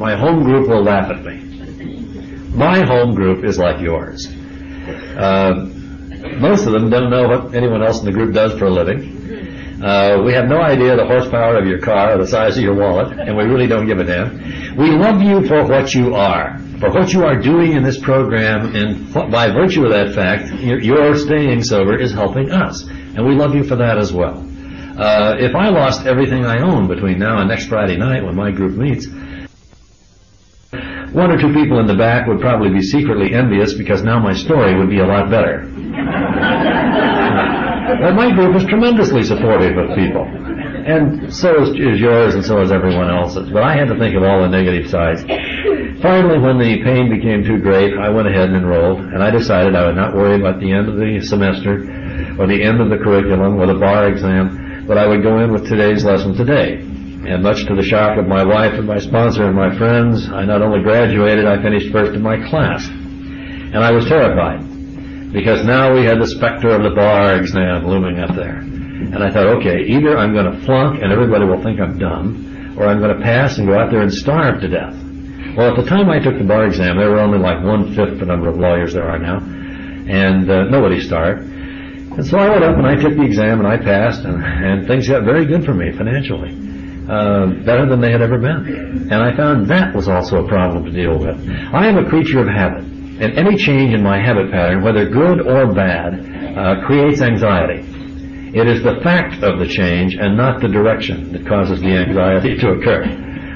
My 0.01 0.15
home 0.15 0.41
group 0.41 0.67
will 0.67 0.81
laugh 0.81 1.11
at 1.11 1.23
me. 1.23 1.43
My 2.55 2.83
home 2.83 3.13
group 3.13 3.45
is 3.45 3.59
like 3.59 3.79
yours. 3.79 4.27
Uh, 5.15 5.69
most 6.39 6.65
of 6.65 6.73
them 6.73 6.89
don't 6.89 7.11
know 7.11 7.27
what 7.27 7.53
anyone 7.53 7.83
else 7.83 7.99
in 7.99 8.05
the 8.05 8.11
group 8.11 8.33
does 8.33 8.57
for 8.57 8.65
a 8.65 8.71
living. 8.71 9.79
Uh, 9.79 10.23
we 10.25 10.33
have 10.33 10.47
no 10.49 10.59
idea 10.59 10.95
the 10.95 11.05
horsepower 11.05 11.55
of 11.55 11.67
your 11.67 11.77
car 11.77 12.15
or 12.15 12.17
the 12.17 12.25
size 12.25 12.57
of 12.57 12.63
your 12.63 12.73
wallet, 12.73 13.19
and 13.19 13.37
we 13.37 13.43
really 13.43 13.67
don't 13.67 13.85
give 13.85 13.99
a 13.99 14.03
damn. 14.03 14.75
We 14.75 14.89
love 14.89 15.21
you 15.21 15.47
for 15.47 15.67
what 15.67 15.93
you 15.93 16.15
are, 16.15 16.57
for 16.79 16.89
what 16.91 17.13
you 17.13 17.23
are 17.23 17.39
doing 17.39 17.73
in 17.73 17.83
this 17.83 17.99
program, 17.99 18.75
and 18.75 19.13
by 19.13 19.51
virtue 19.51 19.85
of 19.85 19.91
that 19.91 20.15
fact, 20.15 20.51
your, 20.63 21.15
staying 21.15 21.61
sober 21.63 21.95
is 21.95 22.11
helping 22.11 22.49
us, 22.49 22.87
and 22.87 23.23
we 23.23 23.35
love 23.35 23.53
you 23.53 23.63
for 23.63 23.75
that 23.75 23.99
as 23.99 24.11
well. 24.11 24.43
Uh, 24.97 25.35
if 25.39 25.53
I 25.55 25.69
lost 25.69 26.07
everything 26.07 26.43
I 26.43 26.59
own 26.59 26.87
between 26.87 27.19
now 27.19 27.39
and 27.39 27.49
next 27.49 27.67
Friday 27.67 27.97
night 27.97 28.23
when 28.23 28.35
my 28.35 28.49
group 28.49 28.75
meets, 28.75 29.07
one 31.13 31.29
or 31.29 31.39
two 31.39 31.53
people 31.53 31.79
in 31.79 31.87
the 31.87 31.95
back 31.95 32.27
would 32.27 32.39
probably 32.39 32.69
be 32.69 32.81
secretly 32.81 33.33
envious 33.33 33.73
because 33.73 34.01
now 34.01 34.19
my 34.19 34.33
story 34.33 34.77
would 34.77 34.89
be 34.89 34.99
a 34.99 35.05
lot 35.05 35.29
better. 35.29 35.67
but 37.99 38.13
my 38.15 38.31
group 38.31 38.55
is 38.55 38.63
tremendously 38.65 39.23
supportive 39.23 39.77
of 39.77 39.95
people. 39.95 40.23
And 40.23 41.33
so 41.33 41.61
is, 41.61 41.69
is 41.69 41.99
yours 41.99 42.33
and 42.35 42.43
so 42.43 42.61
is 42.61 42.71
everyone 42.71 43.09
else's. 43.09 43.49
But 43.49 43.63
I 43.63 43.75
had 43.75 43.89
to 43.89 43.99
think 43.99 44.15
of 44.15 44.23
all 44.23 44.41
the 44.41 44.47
negative 44.47 44.89
sides. 44.89 45.21
Finally, 46.01 46.39
when 46.39 46.57
the 46.57 46.81
pain 46.83 47.09
became 47.09 47.43
too 47.43 47.59
great, 47.59 47.93
I 47.97 48.09
went 48.09 48.27
ahead 48.27 48.49
and 48.49 48.55
enrolled, 48.55 49.01
and 49.01 49.21
I 49.21 49.29
decided 49.29 49.75
I 49.75 49.85
would 49.85 49.95
not 49.95 50.15
worry 50.15 50.39
about 50.39 50.59
the 50.59 50.71
end 50.71 50.89
of 50.89 50.95
the 50.95 51.19
semester 51.21 51.83
or 52.39 52.47
the 52.47 52.63
end 52.63 52.81
of 52.81 52.89
the 52.89 52.97
curriculum 52.97 53.59
or 53.59 53.67
the 53.67 53.75
bar 53.75 54.07
exam, 54.07 54.85
but 54.87 54.97
I 54.97 55.05
would 55.05 55.21
go 55.21 55.39
in 55.39 55.51
with 55.51 55.67
today's 55.67 56.03
lesson 56.03 56.33
today. 56.33 56.90
And 57.27 57.43
much 57.43 57.65
to 57.65 57.75
the 57.75 57.83
shock 57.83 58.17
of 58.17 58.27
my 58.27 58.43
wife 58.43 58.73
and 58.73 58.87
my 58.87 58.97
sponsor 58.97 59.45
and 59.45 59.55
my 59.55 59.77
friends, 59.77 60.27
I 60.29 60.43
not 60.43 60.63
only 60.63 60.81
graduated, 60.81 61.45
I 61.45 61.61
finished 61.61 61.91
first 61.91 62.13
in 62.13 62.21
my 62.21 62.37
class. 62.49 62.87
And 62.87 63.77
I 63.77 63.91
was 63.91 64.05
terrified 64.05 64.61
because 65.31 65.63
now 65.63 65.93
we 65.93 66.03
had 66.03 66.19
the 66.19 66.27
specter 66.27 66.69
of 66.69 66.83
the 66.83 66.89
bar 66.89 67.37
exam 67.37 67.87
looming 67.87 68.19
up 68.19 68.35
there. 68.35 68.57
And 68.57 69.23
I 69.23 69.29
thought, 69.29 69.47
okay, 69.59 69.85
either 69.85 70.17
I'm 70.17 70.33
going 70.33 70.51
to 70.51 70.65
flunk 70.65 71.01
and 71.01 71.11
everybody 71.11 71.45
will 71.45 71.61
think 71.61 71.79
I'm 71.79 71.97
dumb, 71.97 72.75
or 72.77 72.87
I'm 72.87 72.99
going 72.99 73.15
to 73.15 73.23
pass 73.23 73.57
and 73.57 73.67
go 73.67 73.77
out 73.77 73.91
there 73.91 74.01
and 74.01 74.11
starve 74.11 74.59
to 74.61 74.67
death. 74.67 74.95
Well, 75.55 75.71
at 75.71 75.81
the 75.81 75.87
time 75.87 76.09
I 76.09 76.19
took 76.19 76.37
the 76.37 76.43
bar 76.43 76.65
exam, 76.65 76.97
there 76.97 77.09
were 77.09 77.19
only 77.19 77.37
like 77.37 77.63
one-fifth 77.63 78.19
the 78.19 78.25
number 78.25 78.49
of 78.49 78.57
lawyers 78.57 78.93
there 78.93 79.07
are 79.07 79.19
now, 79.19 79.37
and 79.37 80.49
uh, 80.49 80.63
nobody 80.65 80.99
starved. 80.99 81.43
And 81.43 82.25
so 82.25 82.37
I 82.37 82.49
went 82.49 82.63
up 82.63 82.77
and 82.77 82.87
I 82.87 82.95
took 82.95 83.15
the 83.15 83.23
exam 83.23 83.59
and 83.59 83.67
I 83.67 83.77
passed, 83.77 84.25
and, 84.25 84.43
and 84.43 84.87
things 84.87 85.07
got 85.07 85.23
very 85.23 85.45
good 85.45 85.65
for 85.65 85.73
me 85.73 85.91
financially. 85.91 86.70
Uh, 87.11 87.47
better 87.65 87.85
than 87.89 87.99
they 87.99 88.09
had 88.09 88.21
ever 88.21 88.37
been. 88.39 89.11
And 89.11 89.15
I 89.15 89.35
found 89.35 89.67
that 89.67 89.93
was 89.93 90.07
also 90.07 90.45
a 90.45 90.47
problem 90.47 90.85
to 90.85 90.91
deal 90.91 91.19
with. 91.19 91.35
I 91.73 91.87
am 91.87 91.97
a 91.97 92.07
creature 92.07 92.39
of 92.39 92.47
habit, 92.47 92.85
and 92.85 93.37
any 93.37 93.57
change 93.57 93.93
in 93.93 94.01
my 94.01 94.17
habit 94.17 94.49
pattern, 94.49 94.81
whether 94.81 95.09
good 95.09 95.41
or 95.41 95.73
bad, 95.73 96.23
uh, 96.57 96.85
creates 96.87 97.21
anxiety. 97.21 97.83
It 98.55 98.65
is 98.65 98.81
the 98.81 99.01
fact 99.03 99.43
of 99.43 99.59
the 99.59 99.67
change 99.67 100.15
and 100.15 100.37
not 100.37 100.61
the 100.61 100.69
direction 100.69 101.33
that 101.33 101.45
causes 101.45 101.81
the 101.81 101.91
anxiety 101.91 102.55
to 102.63 102.79
occur. 102.79 103.03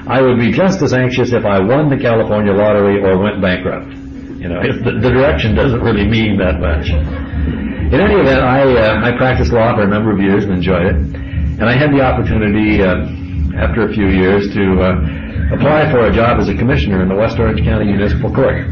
I 0.06 0.20
would 0.20 0.38
be 0.38 0.52
just 0.52 0.82
as 0.82 0.92
anxious 0.92 1.32
if 1.32 1.46
I 1.46 1.58
won 1.58 1.88
the 1.88 1.96
California 1.96 2.52
lottery 2.52 3.02
or 3.02 3.16
went 3.16 3.40
bankrupt. 3.40 3.88
You 4.36 4.48
know, 4.52 4.60
the, 4.84 5.00
the 5.00 5.08
direction 5.08 5.54
doesn't 5.54 5.80
really 5.80 6.06
mean 6.06 6.36
that 6.36 6.60
much. 6.60 6.90
In 6.90 8.00
any 8.00 8.20
event, 8.20 8.44
I, 8.44 8.60
uh, 8.68 9.00
I 9.00 9.16
practiced 9.16 9.50
law 9.50 9.74
for 9.74 9.82
a 9.82 9.88
number 9.88 10.12
of 10.12 10.20
years 10.20 10.44
and 10.44 10.52
enjoyed 10.52 10.84
it. 10.84 10.96
And 11.56 11.64
I 11.64 11.72
had 11.72 11.90
the 11.90 12.02
opportunity, 12.02 12.82
uh, 12.82 13.24
after 13.56 13.88
a 13.88 13.92
few 13.92 14.08
years, 14.08 14.52
to 14.54 14.64
uh, 14.80 15.54
apply 15.56 15.90
for 15.90 16.06
a 16.06 16.12
job 16.12 16.38
as 16.40 16.48
a 16.48 16.54
commissioner 16.54 17.02
in 17.02 17.08
the 17.08 17.14
West 17.14 17.38
Orange 17.38 17.64
County 17.64 17.86
Municipal 17.86 18.32
Court. 18.32 18.66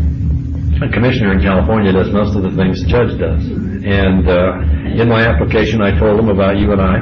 A 0.82 0.88
commissioner 0.92 1.32
in 1.32 1.40
California 1.40 1.92
does 1.92 2.10
most 2.12 2.36
of 2.36 2.42
the 2.42 2.50
things 2.50 2.82
the 2.82 2.88
judge 2.88 3.18
does. 3.18 3.46
And 3.46 4.28
uh, 4.28 5.00
in 5.00 5.08
my 5.08 5.22
application, 5.22 5.80
I 5.80 5.96
told 5.98 6.18
them 6.18 6.28
about 6.28 6.58
you 6.58 6.72
and 6.72 6.80
I. 6.80 6.96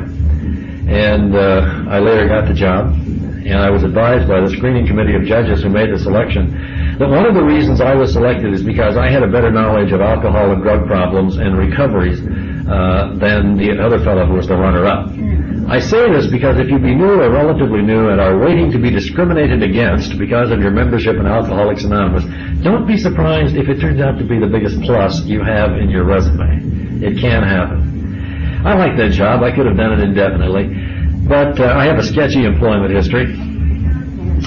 And 0.87 1.35
uh, 1.35 1.91
I 1.91 1.99
later 1.99 2.29
got 2.29 2.47
the 2.49 2.55
job. 2.55 2.95
And 2.95 3.59
I 3.59 3.71
was 3.71 3.83
advised 3.83 4.29
by 4.29 4.41
the 4.41 4.51
screening 4.51 4.87
committee 4.87 5.17
of 5.17 5.25
judges 5.25 5.63
who 5.63 5.69
made 5.69 5.91
the 5.91 5.99
selection 5.99 6.55
that 6.99 7.09
one 7.09 7.27
of 7.27 7.35
the 7.35 7.43
reasons 7.43 7.81
I 7.81 7.95
was 7.95 8.13
selected 8.13 8.53
is 8.53 8.63
because 8.63 8.97
I 8.97 9.11
had 9.11 9.23
a 9.23 9.27
better 9.27 9.51
knowledge 9.51 9.91
of 9.91 10.01
alcohol 10.01 10.53
and 10.53 10.63
drug 10.63 10.87
problems 10.87 11.37
and 11.37 11.59
recoveries 11.59 12.21
than 12.23 13.57
the 13.57 13.81
other 13.83 13.99
fellow 14.05 14.27
who 14.27 14.35
was 14.35 14.47
the 14.47 14.57
runner-up. 14.57 15.11
I 15.73 15.81
say 15.81 16.13
this 16.13 16.27
because 16.27 16.59
if 16.59 16.69
you 16.69 16.79
be 16.79 16.95
new 16.95 17.17
or 17.17 17.31
relatively 17.31 17.81
new 17.81 18.11
and 18.11 18.21
are 18.21 18.37
waiting 18.37 18.71
to 18.73 18.79
be 18.79 18.91
discriminated 18.91 19.63
against 19.63 20.19
because 20.19 20.51
of 20.51 20.61
your 20.61 20.71
membership 20.71 21.17
in 21.17 21.25
Alcoholics 21.25 21.85
Anonymous, 21.85 22.25
don't 22.63 22.87
be 22.87 22.99
surprised 22.99 23.57
if 23.57 23.71
it 23.71 23.81
turns 23.81 23.99
out 23.99 24.19
to 24.19 24.25
be 24.25 24.39
the 24.39 24.47
biggest 24.47 24.83
plus 24.83 25.25
you 25.25 25.43
have 25.43 25.79
in 25.79 25.89
your 25.89 26.05
resume. 26.05 26.61
It 27.01 27.19
can 27.19 27.43
happen. 27.43 28.61
I 28.67 28.77
like 28.77 28.99
that 28.99 29.13
job. 29.13 29.43
I 29.43 29.51
could 29.51 29.65
have 29.65 29.79
done 29.79 29.95
it 29.97 30.01
indefinitely. 30.01 30.77
But 31.27 31.59
uh, 31.59 31.73
I 31.73 31.87
have 31.87 31.97
a 31.97 32.05
sketchy 32.05 32.45
employment 32.45 32.93
history. 32.93 33.33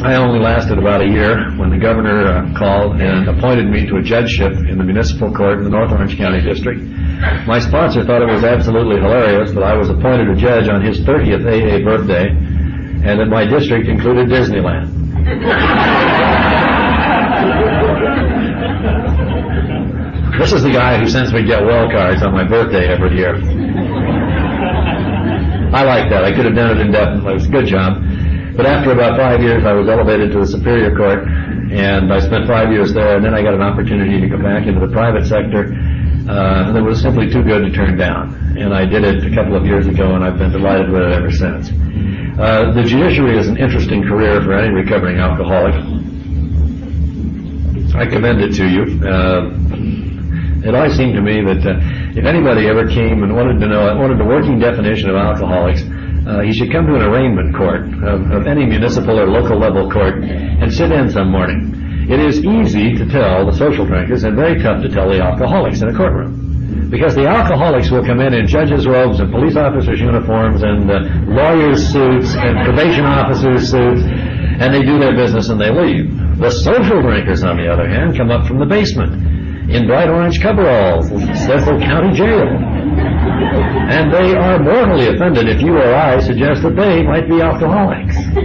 I 0.03 0.15
only 0.15 0.39
lasted 0.39 0.77
about 0.77 1.01
a 1.01 1.07
year 1.07 1.51
when 1.55 1.69
the 1.69 1.77
governor 1.77 2.27
uh, 2.27 2.53
called 2.57 2.99
and 2.99 3.29
appointed 3.29 3.69
me 3.69 3.85
to 3.87 3.97
a 3.97 4.01
judgeship 4.01 4.51
in 4.67 4.77
the 4.77 4.83
municipal 4.83 5.33
court 5.33 5.59
in 5.59 5.63
the 5.63 5.69
North 5.69 5.91
Orange 5.91 6.17
County 6.17 6.41
District. 6.41 6.81
My 7.47 7.59
sponsor 7.59 8.03
thought 8.03 8.21
it 8.21 8.27
was 8.27 8.43
absolutely 8.43 8.97
hilarious 8.97 9.51
that 9.53 9.63
I 9.63 9.73
was 9.73 9.89
appointed 9.89 10.29
a 10.29 10.35
judge 10.35 10.67
on 10.67 10.83
his 10.83 10.99
30th 10.99 11.47
AA 11.47 11.83
birthday 11.83 12.27
and 12.27 13.19
that 13.19 13.27
my 13.27 13.45
district 13.45 13.87
included 13.87 14.27
Disneyland. 14.27 14.91
this 20.37 20.51
is 20.51 20.61
the 20.63 20.71
guy 20.71 20.99
who 20.99 21.07
sends 21.07 21.31
me 21.31 21.45
get 21.45 21.63
well 21.63 21.89
cards 21.89 22.21
on 22.21 22.33
my 22.33 22.43
birthday 22.43 22.87
every 22.87 23.15
year. 23.15 23.35
I 25.73 25.83
like 25.83 26.09
that. 26.09 26.23
I 26.23 26.33
could 26.33 26.45
have 26.45 26.55
done 26.55 26.77
it 26.77 26.81
indefinitely. 26.81 27.31
It 27.31 27.35
was 27.35 27.45
a 27.47 27.49
good 27.49 27.65
job. 27.65 28.01
But 28.55 28.65
after 28.65 28.91
about 28.91 29.17
five 29.17 29.41
years, 29.41 29.65
I 29.65 29.73
was 29.73 29.89
elevated 29.89 30.31
to 30.31 30.39
the 30.39 30.47
Superior 30.47 30.95
Court, 30.95 31.27
and 31.27 32.11
I 32.11 32.19
spent 32.19 32.47
five 32.47 32.71
years 32.71 32.93
there, 32.93 33.17
and 33.17 33.25
then 33.25 33.33
I 33.33 33.41
got 33.41 33.53
an 33.53 33.61
opportunity 33.61 34.21
to 34.21 34.27
go 34.29 34.41
back 34.41 34.65
into 34.65 34.79
the 34.79 34.91
private 34.91 35.27
sector 35.27 35.75
uh, 36.29 36.71
that 36.71 36.81
was 36.81 37.01
simply 37.01 37.29
too 37.29 37.43
good 37.43 37.67
to 37.67 37.71
turn 37.71 37.97
down. 37.97 38.33
And 38.57 38.73
I 38.73 38.85
did 38.85 39.03
it 39.03 39.25
a 39.25 39.35
couple 39.35 39.55
of 39.55 39.65
years 39.65 39.87
ago, 39.87 40.15
and 40.15 40.23
I've 40.23 40.37
been 40.37 40.51
delighted 40.51 40.89
with 40.89 41.01
it 41.03 41.11
ever 41.11 41.31
since. 41.31 41.69
Uh, 42.39 42.71
the 42.71 42.83
judiciary 42.83 43.37
is 43.37 43.47
an 43.47 43.57
interesting 43.57 44.03
career 44.03 44.41
for 44.41 44.53
any 44.53 44.73
recovering 44.73 45.19
alcoholic. 45.19 45.75
I 47.95 48.05
commend 48.07 48.39
it 48.39 48.55
to 48.55 48.67
you. 48.67 48.83
Uh, 49.03 49.51
it 50.67 50.73
always 50.73 50.95
seemed 50.95 51.13
to 51.15 51.21
me 51.21 51.43
that 51.43 51.61
uh, 51.61 51.79
if 52.17 52.25
anybody 52.25 52.67
ever 52.67 52.87
came 52.87 53.23
and 53.23 53.35
wanted 53.35 53.59
to 53.59 53.67
know, 53.67 53.95
wanted 53.95 54.17
the 54.17 54.25
working 54.25 54.59
definition 54.59 55.09
of 55.09 55.15
alcoholics, 55.15 55.83
uh, 56.25 56.41
he 56.41 56.51
should 56.51 56.71
come 56.71 56.85
to 56.87 56.95
an 56.95 57.01
arraignment 57.01 57.55
court 57.55 57.85
of, 58.03 58.31
of 58.31 58.47
any 58.47 58.65
municipal 58.65 59.19
or 59.19 59.27
local 59.27 59.59
level 59.59 59.89
court 59.89 60.23
and 60.23 60.73
sit 60.73 60.91
in 60.91 61.09
some 61.09 61.31
morning. 61.31 61.71
It 62.09 62.19
is 62.19 62.43
easy 62.43 62.93
to 62.97 63.05
tell 63.05 63.45
the 63.45 63.53
social 63.57 63.85
drinkers 63.85 64.23
and 64.23 64.35
very 64.35 64.61
tough 64.61 64.81
to 64.81 64.89
tell 64.89 65.09
the 65.09 65.21
alcoholics 65.21 65.81
in 65.81 65.89
a 65.89 65.93
courtroom. 65.93 66.89
Because 66.89 67.15
the 67.15 67.27
alcoholics 67.27 67.89
will 67.89 68.05
come 68.05 68.19
in 68.21 68.33
in 68.33 68.47
judges' 68.47 68.85
robes 68.85 69.19
and 69.19 69.31
police 69.31 69.55
officers' 69.55 69.99
uniforms 69.99 70.61
and 70.61 70.89
uh, 70.89 70.99
lawyers' 71.25 71.81
suits 71.91 72.35
and 72.35 72.63
probation 72.65 73.05
officers' 73.05 73.69
suits, 73.69 74.01
and 74.01 74.73
they 74.73 74.81
do 74.81 74.99
their 74.99 75.15
business 75.15 75.49
and 75.49 75.59
they 75.59 75.71
leave. 75.71 76.13
The 76.37 76.51
social 76.51 77.01
drinkers, 77.01 77.43
on 77.43 77.57
the 77.57 77.67
other 77.67 77.87
hand, 77.87 78.17
come 78.17 78.29
up 78.29 78.47
from 78.47 78.59
the 78.59 78.65
basement 78.65 79.13
in 79.69 79.87
bright 79.87 80.09
orange 80.09 80.41
coveralls, 80.41 81.09
Cecil 81.09 81.79
County 81.79 82.13
Jail. 82.13 82.74
And 83.75 84.11
they 84.11 84.35
are 84.35 84.57
mortally 84.59 85.07
offended 85.07 85.47
if 85.49 85.61
you 85.61 85.77
or 85.77 85.93
I 85.93 86.19
suggest 86.19 86.63
that 86.63 86.75
they 86.75 87.03
might 87.03 87.27
be 87.27 87.41
alcoholics. 87.41 88.15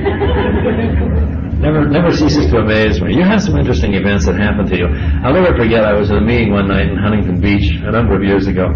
never, 1.61 1.89
never 1.89 2.11
ceases 2.15 2.51
to 2.51 2.59
amaze 2.59 3.01
me. 3.01 3.15
You 3.15 3.23
have 3.23 3.43
some 3.43 3.57
interesting 3.57 3.95
events 3.95 4.27
that 4.27 4.37
happen 4.37 4.67
to 4.67 4.77
you. 4.77 4.87
I'll 5.23 5.33
never 5.33 5.57
forget, 5.57 5.85
I 5.85 5.93
was 5.95 6.11
at 6.11 6.19
a 6.19 6.21
meeting 6.21 6.53
one 6.53 6.69
night 6.69 6.89
in 6.89 6.97
Huntington 6.97 7.41
Beach 7.41 7.71
a 7.83 7.91
number 7.91 8.15
of 8.15 8.23
years 8.23 8.47
ago. 8.47 8.73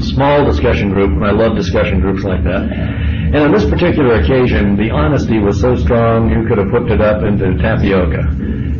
Small 0.00 0.44
discussion 0.44 0.90
group, 0.90 1.10
and 1.10 1.24
I 1.24 1.30
love 1.32 1.56
discussion 1.56 2.00
groups 2.00 2.22
like 2.24 2.42
that. 2.44 2.62
And 2.62 3.36
on 3.36 3.52
this 3.52 3.68
particular 3.68 4.20
occasion, 4.20 4.76
the 4.76 4.90
honesty 4.90 5.38
was 5.38 5.60
so 5.60 5.76
strong 5.76 6.30
you 6.30 6.46
could 6.46 6.58
have 6.58 6.70
whipped 6.70 6.90
it 6.90 7.00
up 7.00 7.22
into 7.22 7.56
tapioca. 7.58 8.22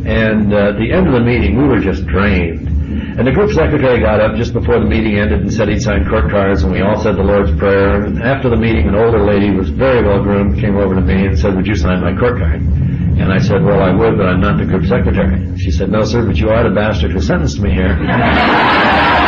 And 0.07 0.53
uh, 0.53 0.71
at 0.71 0.77
the 0.79 0.91
end 0.91 1.07
of 1.07 1.13
the 1.13 1.19
meeting, 1.19 1.57
we 1.57 1.67
were 1.67 1.79
just 1.79 2.05
drained. 2.07 2.66
And 2.87 3.27
the 3.27 3.31
group 3.31 3.51
secretary 3.51 3.99
got 3.99 4.21
up 4.21 4.37
just 4.37 4.53
before 4.53 4.79
the 4.79 4.85
meeting 4.85 5.19
ended 5.19 5.41
and 5.41 5.53
said 5.53 5.67
he'd 5.67 5.81
sign 5.81 6.07
court 6.07 6.31
cards, 6.31 6.63
and 6.63 6.71
we 6.71 6.79
all 6.79 6.97
said 6.97 7.17
the 7.17 7.23
Lord's 7.23 7.51
Prayer. 7.57 8.05
And 8.05 8.23
after 8.23 8.49
the 8.49 8.55
meeting, 8.55 8.87
an 8.87 8.95
older 8.95 9.25
lady 9.25 9.51
was 9.51 9.69
very 9.69 10.07
well 10.07 10.23
groomed, 10.23 10.57
came 10.61 10.77
over 10.77 10.95
to 10.95 11.01
me 11.01 11.25
and 11.25 11.37
said, 11.37 11.53
would 11.55 11.67
you 11.67 11.75
sign 11.75 11.99
my 11.99 12.15
court 12.17 12.39
card? 12.39 12.61
And 12.61 13.33
I 13.33 13.39
said, 13.39 13.61
well, 13.63 13.81
I 13.81 13.91
would, 13.93 14.15
but 14.15 14.27
I'm 14.27 14.39
not 14.39 14.57
the 14.57 14.65
group 14.65 14.85
secretary. 14.85 15.57
She 15.57 15.69
said, 15.69 15.89
no, 15.91 16.05
sir, 16.05 16.25
but 16.25 16.37
you 16.37 16.47
are 16.49 16.63
the 16.63 16.73
bastard 16.73 17.11
who 17.11 17.19
sentenced 17.19 17.59
me 17.59 17.71
here. 17.71 17.91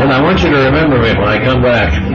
and 0.00 0.12
I 0.12 0.20
want 0.22 0.42
you 0.42 0.50
to 0.50 0.56
remember 0.56 0.98
me 0.98 1.10
when 1.10 1.28
I 1.28 1.44
come 1.44 1.62
back. 1.62 2.07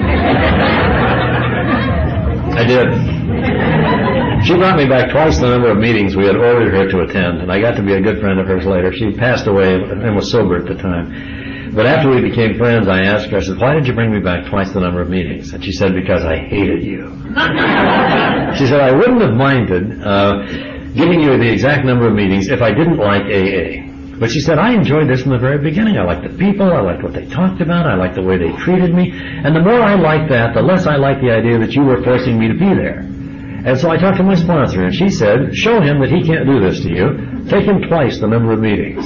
Did. 2.74 4.46
She 4.46 4.56
brought 4.56 4.78
me 4.78 4.88
back 4.88 5.12
twice 5.12 5.38
the 5.38 5.48
number 5.48 5.70
of 5.70 5.78
meetings 5.78 6.16
we 6.16 6.26
had 6.26 6.36
ordered 6.36 6.74
her 6.74 6.90
to 6.90 7.02
attend, 7.02 7.42
and 7.42 7.52
I 7.52 7.62
got 7.62 7.76
to 7.76 7.84
be 7.84 7.94
a 7.94 8.02
good 8.02 8.20
friend 8.20 8.40
of 8.40 8.48
hers 8.48 8.66
later. 8.66 8.92
She 8.92 9.12
passed 9.14 9.46
away 9.46 9.76
and 9.76 10.16
was 10.16 10.32
sober 10.32 10.58
at 10.58 10.66
the 10.66 10.76
time. 10.76 11.72
But 11.76 11.86
after 11.86 12.10
we 12.10 12.22
became 12.22 12.58
friends, 12.58 12.88
I 12.88 13.04
asked 13.04 13.30
her, 13.30 13.38
I 13.38 13.42
said, 13.42 13.58
why 13.58 13.74
did 13.74 13.88
you 13.88 13.94
bring 13.94 14.12
me 14.12 14.20
back 14.20 14.48
twice 14.50 14.72
the 14.74 14.80
number 14.80 15.02
of 15.02 15.10
meetings? 15.10 15.54
And 15.54 15.64
she 15.64 15.72
said, 15.72 15.94
because 15.94 16.24
I 16.24 16.38
hated 16.38 16.84
you. 16.84 17.08
she 18.58 18.68
said, 18.68 18.82
I 18.82 18.92
wouldn't 18.92 19.22
have 19.22 19.34
minded 19.34 20.02
uh, 20.04 20.46
giving 20.94 21.22
you 21.22 21.38
the 21.38 21.50
exact 21.50 21.86
number 21.86 22.08
of 22.08 22.14
meetings 22.14 22.48
if 22.48 22.62
I 22.62 22.74
didn't 22.74 22.98
like 22.98 23.24
AA. 23.24 23.93
But 24.24 24.32
she 24.32 24.40
said, 24.40 24.56
I 24.56 24.72
enjoyed 24.72 25.10
this 25.10 25.20
from 25.22 25.36
the 25.36 25.38
very 25.38 25.60
beginning. 25.60 25.98
I 26.00 26.08
liked 26.08 26.24
the 26.24 26.32
people. 26.40 26.72
I 26.72 26.80
liked 26.80 27.04
what 27.04 27.12
they 27.12 27.28
talked 27.28 27.60
about. 27.60 27.86
I 27.86 28.00
liked 28.00 28.16
the 28.16 28.24
way 28.24 28.40
they 28.40 28.56
treated 28.64 28.96
me. 28.96 29.12
And 29.12 29.52
the 29.54 29.60
more 29.60 29.84
I 29.84 30.00
liked 30.00 30.32
that, 30.32 30.56
the 30.56 30.64
less 30.64 30.88
I 30.88 30.96
liked 30.96 31.20
the 31.20 31.36
idea 31.36 31.60
that 31.60 31.76
you 31.76 31.84
were 31.84 32.02
forcing 32.08 32.40
me 32.40 32.48
to 32.48 32.56
be 32.56 32.72
there. 32.72 33.04
And 33.68 33.76
so 33.76 33.92
I 33.92 34.00
talked 34.00 34.16
to 34.16 34.24
my 34.24 34.40
sponsor, 34.40 34.88
and 34.88 34.96
she 34.96 35.10
said, 35.10 35.52
show 35.52 35.84
him 35.84 36.00
that 36.00 36.08
he 36.08 36.24
can't 36.24 36.48
do 36.48 36.64
this 36.64 36.80
to 36.88 36.90
you. 36.90 37.44
Take 37.52 37.68
him 37.68 37.84
twice 37.92 38.24
the 38.24 38.32
number 38.32 38.56
of 38.56 38.64
meetings. 38.64 39.04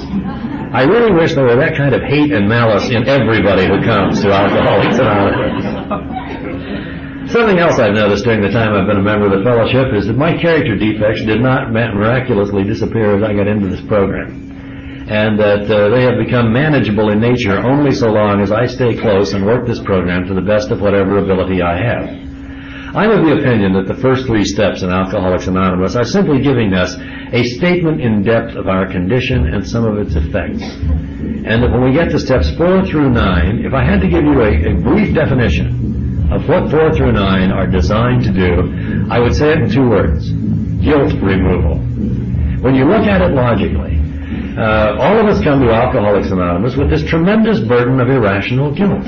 I 0.70 0.86
really 0.86 1.10
wish 1.10 1.34
there 1.34 1.50
were 1.50 1.58
that 1.66 1.74
kind 1.74 1.98
of 1.98 2.06
hate 2.06 2.30
and 2.30 2.46
malice 2.48 2.86
in 2.94 3.10
everybody 3.10 3.66
who 3.66 3.82
comes 3.82 4.22
to 4.22 4.30
Alcoholics 4.30 5.02
Anonymous. 5.02 5.66
Something 7.34 7.58
else 7.58 7.82
I've 7.82 7.98
noticed 7.98 8.22
during 8.24 8.46
the 8.46 8.54
time 8.54 8.78
I've 8.78 8.86
been 8.86 9.02
a 9.02 9.02
member 9.02 9.34
of 9.34 9.34
the 9.34 9.42
fellowship 9.42 9.98
is 9.98 10.06
that 10.06 10.14
my 10.14 10.38
character 10.38 10.78
defects 10.78 11.26
did 11.26 11.42
not 11.42 11.74
miraculously 11.74 12.64
disappear 12.64 13.18
as 13.18 13.24
I 13.26 13.34
got 13.34 13.48
into 13.48 13.66
this 13.66 13.82
program 13.82 14.47
and 15.08 15.40
that 15.40 15.72
uh, 15.72 15.90
they 15.90 16.04
have 16.04 16.18
become 16.18 16.52
manageable 16.52 17.12
in 17.12 17.20
nature 17.20 17.58
only 17.60 17.92
so 17.92 18.08
long 18.08 18.42
as 18.42 18.52
I 18.52 18.66
stay 18.66 18.96
close 18.96 19.34
and 19.34 19.46
work 19.46 19.66
this 19.66 19.80
program 19.80 20.28
to 20.28 20.34
the 20.34 20.42
best 20.42 20.70
of 20.72 20.82
whatever 20.82 21.18
ability 21.18 21.62
I 21.62 21.78
have. 21.78 22.28
I'm 22.96 23.12
of 23.12 23.26
the 23.26 23.38
opinion 23.40 23.74
that 23.74 23.88
the 23.88 24.02
first 24.02 24.26
three 24.26 24.44
steps 24.44 24.82
in 24.82 24.90
Alcoholics 24.90 25.48
Anonymous 25.48 25.96
are 25.96 26.04
simply 26.04 26.42
giving 26.42 26.74
us 26.74 26.96
a 27.32 27.44
statement 27.44 28.02
in 28.02 28.24
depth 28.24 28.56
of 28.56 28.68
our 28.68 28.86
condition 28.92 29.54
and 29.54 29.68
some 29.68 29.86
of 29.86 29.98
its 29.98 30.16
effects. 30.16 30.64
And 30.64 31.64
that 31.64 31.72
when 31.72 31.84
we 31.84 31.94
get 31.94 32.10
to 32.12 32.20
steps 32.20 32.56
four 32.56 32.86
through 32.86 33.10
nine, 33.12 33.64
if 33.66 33.74
I 33.74 33.84
had 33.84 34.02
to 34.02 34.08
give 34.08 34.24
you 34.24 34.42
a, 34.42 34.72
a 34.72 34.82
brief 34.82 35.14
definition 35.14 36.32
of 36.32 36.48
what 36.50 36.70
4 36.70 36.94
through 36.94 37.14
9 37.14 37.52
are 37.52 37.68
designed 37.68 38.24
to 38.24 38.34
do, 38.34 39.08
I 39.10 39.20
would 39.20 39.34
say 39.34 39.52
it 39.52 39.60
in 39.60 39.70
two 39.70 39.88
words. 39.88 40.30
Guilt 40.84 41.14
removal. 41.22 41.78
When 42.60 42.76
you 42.76 42.84
look 42.86 43.08
at 43.08 43.22
it 43.22 43.32
logically, 43.34 43.97
uh, 44.58 44.98
all 45.00 45.20
of 45.20 45.28
us 45.28 45.44
come 45.44 45.62
to 45.62 45.72
Alcoholics 45.72 46.32
Anonymous 46.32 46.76
with 46.76 46.90
this 46.90 47.04
tremendous 47.04 47.60
burden 47.60 48.00
of 48.00 48.10
irrational 48.10 48.74
guilt. 48.74 49.06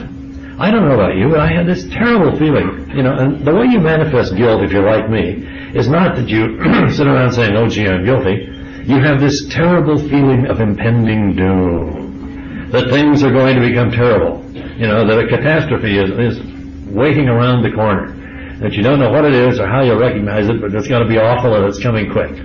I 0.60 0.70
don't 0.70 0.88
know 0.88 0.93
about 0.93 1.16
you, 1.16 1.30
but 1.30 1.39
I 1.39 1.47
had 1.47 1.66
this 1.66 1.88
terrible 1.89 2.38
feeling, 2.38 2.91
you 2.93 3.02
know, 3.02 3.16
and 3.18 3.43
the 3.45 3.56
way 3.56 3.66
you 3.66 3.80
manifest 3.80 4.36
guilt, 4.36 4.62
if 4.62 4.72
you're 4.72 4.86
like 4.86 5.10
me, 5.10 5.47
is 5.74 5.88
not 5.88 6.16
that 6.18 6.30
you 6.30 6.60
sit 6.91 7.08
around 7.08 7.32
saying, 7.32 7.56
oh 7.56 7.68
gee, 7.68 7.88
I'm 7.88 8.06
guilty. 8.06 8.45
You 8.86 9.02
have 9.02 9.20
this 9.20 9.47
terrible 9.50 9.97
feeling 9.97 10.45
of 10.47 10.60
impending 10.60 11.36
doom. 11.36 12.70
That 12.72 12.89
things 12.89 13.24
are 13.24 13.32
going 13.32 13.56
to 13.56 13.62
become 13.62 13.89
terrible. 13.89 14.45
You 14.54 14.88
know, 14.88 15.08
that 15.08 15.18
a 15.18 15.28
catastrophe 15.28 15.97
is, 15.97 16.12
is 16.12 16.86
waiting 16.93 17.28
around 17.28 17.64
the 17.64 17.72
corner. 17.72 18.14
That 18.60 18.74
you 18.74 18.84
don't 18.84 19.00
know 19.00 19.10
what 19.10 19.26
it 19.26 19.34
is 19.34 19.60
or 19.60 19.68
how 19.68 19.82
you'll 19.82 20.00
recognize 20.00 20.47
it, 20.50 20.62
but 20.62 20.76
it's 20.76 20.88
going 20.88 21.02
to 21.02 21.10
be 21.10 21.18
awful 21.18 21.56
and 21.56 21.66
it's 21.66 21.82
coming 21.82 22.12
quick. 22.12 22.36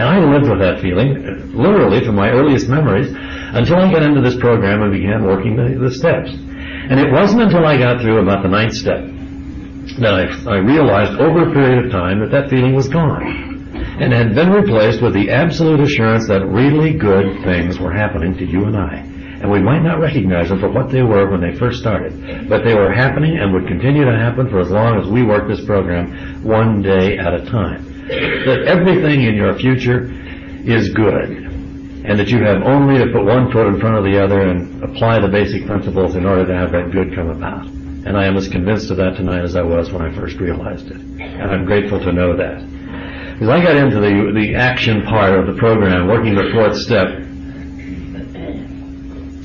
And 0.00 0.08
I 0.08 0.16
lived 0.16 0.48
with 0.48 0.60
that 0.60 0.80
feeling, 0.80 1.52
literally 1.52 2.02
from 2.02 2.14
my 2.14 2.30
earliest 2.30 2.68
memories, 2.68 3.12
until 3.12 3.76
I 3.76 3.92
got 3.92 4.02
into 4.02 4.22
this 4.22 4.34
program 4.40 4.80
and 4.80 4.90
began 4.90 5.24
working 5.24 5.56
the, 5.56 5.76
the 5.76 5.92
steps. 5.92 6.32
And 6.32 6.98
it 6.98 7.12
wasn't 7.12 7.42
until 7.42 7.66
I 7.66 7.76
got 7.76 8.00
through 8.00 8.16
about 8.22 8.42
the 8.42 8.48
ninth 8.48 8.72
step 8.72 9.04
that 10.00 10.14
I, 10.14 10.56
I 10.56 10.56
realized 10.56 11.20
over 11.20 11.50
a 11.50 11.52
period 11.52 11.84
of 11.84 11.92
time 11.92 12.20
that 12.20 12.30
that 12.30 12.48
feeling 12.48 12.74
was 12.74 12.88
gone 12.88 13.76
and 14.00 14.10
had 14.14 14.34
been 14.34 14.48
replaced 14.48 15.02
with 15.02 15.12
the 15.12 15.28
absolute 15.28 15.80
assurance 15.80 16.26
that 16.28 16.46
really 16.46 16.94
good 16.94 17.44
things 17.44 17.78
were 17.78 17.92
happening 17.92 18.32
to 18.38 18.46
you 18.46 18.64
and 18.64 18.78
I. 18.78 19.04
And 19.42 19.50
we 19.50 19.60
might 19.60 19.82
not 19.82 20.00
recognize 20.00 20.48
them 20.48 20.60
for 20.60 20.70
what 20.70 20.90
they 20.90 21.02
were 21.02 21.30
when 21.30 21.42
they 21.42 21.58
first 21.58 21.78
started, 21.78 22.48
but 22.48 22.64
they 22.64 22.74
were 22.74 22.90
happening 22.90 23.36
and 23.36 23.52
would 23.52 23.68
continue 23.68 24.06
to 24.06 24.16
happen 24.16 24.48
for 24.48 24.60
as 24.60 24.70
long 24.70 24.98
as 24.98 25.06
we 25.10 25.22
worked 25.22 25.48
this 25.48 25.64
program 25.66 26.42
one 26.42 26.80
day 26.80 27.18
at 27.18 27.34
a 27.34 27.44
time 27.44 27.89
that 28.10 28.64
everything 28.66 29.22
in 29.22 29.34
your 29.34 29.56
future 29.58 30.10
is 30.64 30.90
good 30.90 31.46
and 32.04 32.18
that 32.18 32.28
you 32.28 32.42
have 32.42 32.62
only 32.62 32.98
to 32.98 33.06
put 33.12 33.24
one 33.24 33.52
foot 33.52 33.66
in 33.66 33.78
front 33.78 33.96
of 33.96 34.04
the 34.04 34.22
other 34.22 34.40
and 34.40 34.82
apply 34.82 35.20
the 35.20 35.28
basic 35.28 35.66
principles 35.66 36.16
in 36.16 36.24
order 36.26 36.46
to 36.46 36.54
have 36.56 36.72
that 36.72 36.90
good 36.90 37.14
come 37.14 37.28
about. 37.28 37.66
And 37.66 38.16
I 38.16 38.24
am 38.24 38.36
as 38.36 38.48
convinced 38.48 38.90
of 38.90 38.96
that 38.96 39.16
tonight 39.16 39.44
as 39.44 39.54
I 39.54 39.62
was 39.62 39.92
when 39.92 40.02
I 40.02 40.14
first 40.14 40.38
realized 40.38 40.88
it. 40.88 40.96
And 40.96 41.50
I'm 41.50 41.66
grateful 41.66 42.00
to 42.00 42.12
know 42.12 42.36
that. 42.36 42.66
Because 43.34 43.48
I 43.48 43.62
got 43.62 43.76
into 43.76 44.00
the, 44.00 44.32
the 44.34 44.54
action 44.54 45.02
part 45.02 45.38
of 45.38 45.46
the 45.46 45.58
program, 45.58 46.08
working 46.08 46.34
the 46.34 46.50
fourth 46.52 46.76
step, 46.76 47.08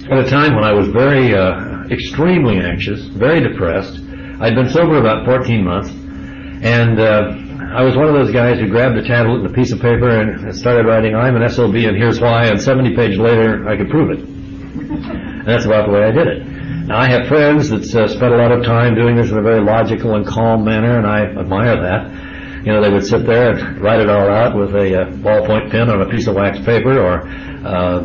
at 0.09 0.25
a 0.25 0.29
time 0.29 0.55
when 0.55 0.63
I 0.63 0.71
was 0.71 0.87
very, 0.87 1.35
uh, 1.35 1.75
extremely 1.89 2.57
anxious, 2.59 3.01
very 3.07 3.41
depressed. 3.41 3.99
I'd 4.39 4.55
been 4.55 4.69
sober 4.69 4.97
about 4.97 5.25
14 5.25 5.63
months, 5.63 5.89
and 5.89 6.99
uh, 6.99 7.44
I 7.75 7.83
was 7.83 7.97
one 7.97 8.07
of 8.07 8.13
those 8.13 8.31
guys 8.31 8.57
who 8.57 8.69
grabbed 8.69 8.95
a 8.95 9.05
tablet 9.05 9.39
and 9.39 9.47
a 9.47 9.49
piece 9.49 9.73
of 9.73 9.81
paper 9.81 10.07
and 10.07 10.55
started 10.55 10.85
writing, 10.85 11.13
I'm 11.13 11.35
an 11.35 11.49
SOB 11.49 11.75
and 11.75 11.97
here's 11.97 12.21
why, 12.21 12.45
and 12.45 12.61
70 12.61 12.95
pages 12.95 13.19
later 13.19 13.67
I 13.67 13.75
could 13.75 13.89
prove 13.89 14.11
it. 14.11 14.19
And 14.19 15.45
that's 15.45 15.65
about 15.65 15.87
the 15.87 15.91
way 15.91 16.05
I 16.05 16.11
did 16.11 16.25
it. 16.25 16.47
Now 16.87 16.99
I 16.99 17.09
have 17.09 17.27
friends 17.27 17.67
that 17.71 17.83
uh, 17.93 18.07
spent 18.07 18.33
a 18.33 18.37
lot 18.37 18.53
of 18.53 18.63
time 18.63 18.95
doing 18.95 19.17
this 19.17 19.29
in 19.29 19.37
a 19.37 19.41
very 19.41 19.59
logical 19.59 20.15
and 20.15 20.25
calm 20.25 20.63
manner, 20.63 20.97
and 20.97 21.05
I 21.05 21.25
admire 21.25 21.75
that. 21.81 22.24
You 22.65 22.73
know, 22.73 22.81
they 22.81 22.89
would 22.89 23.05
sit 23.05 23.27
there 23.27 23.51
and 23.51 23.79
write 23.79 23.99
it 23.99 24.09
all 24.09 24.27
out 24.27 24.57
with 24.57 24.75
a 24.75 25.01
uh, 25.01 25.05
ballpoint 25.17 25.69
pen 25.69 25.87
on 25.87 26.01
a 26.01 26.09
piece 26.09 26.25
of 26.25 26.33
wax 26.33 26.57
paper, 26.65 26.99
or 26.99 27.21
uh, 27.63 27.99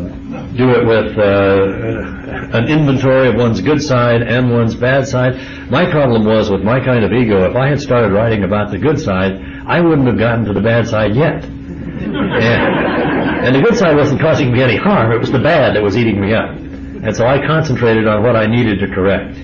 do 0.54 0.68
it 0.68 0.86
with 0.86 1.16
uh, 1.16 2.56
an 2.56 2.68
inventory 2.68 3.28
of 3.28 3.36
one's 3.36 3.62
good 3.62 3.82
side 3.82 4.20
and 4.20 4.52
one's 4.52 4.74
bad 4.74 5.08
side. 5.08 5.34
My 5.70 5.90
problem 5.90 6.26
was 6.26 6.50
with 6.50 6.62
my 6.62 6.78
kind 6.78 7.04
of 7.04 7.12
ego, 7.12 7.48
if 7.48 7.56
I 7.56 7.68
had 7.68 7.80
started 7.80 8.12
writing 8.12 8.44
about 8.44 8.70
the 8.70 8.76
good 8.76 9.00
side, 9.00 9.40
I 9.66 9.80
wouldn't 9.80 10.06
have 10.06 10.18
gotten 10.18 10.44
to 10.44 10.52
the 10.52 10.61
bad 10.61 10.86
side 10.86 11.14
yet. 11.14 11.42
And, 11.44 13.46
and 13.46 13.56
the 13.56 13.62
good 13.62 13.78
side 13.78 13.96
wasn't 13.96 14.20
causing 14.20 14.52
me 14.52 14.62
any 14.62 14.76
harm, 14.76 15.11
it 15.11 15.18
was 15.18 15.32
the 15.32 15.38
bad 15.38 15.74
that 15.74 15.82
was 15.82 15.96
eating 15.96 16.20
me 16.20 16.34
up. 16.34 16.50
And 16.50 17.16
so 17.16 17.26
I 17.26 17.38
concentrated 17.46 18.06
on 18.06 18.22
what 18.22 18.36
I 18.36 18.44
needed 18.44 18.78
to 18.80 18.94
correct. 18.94 19.38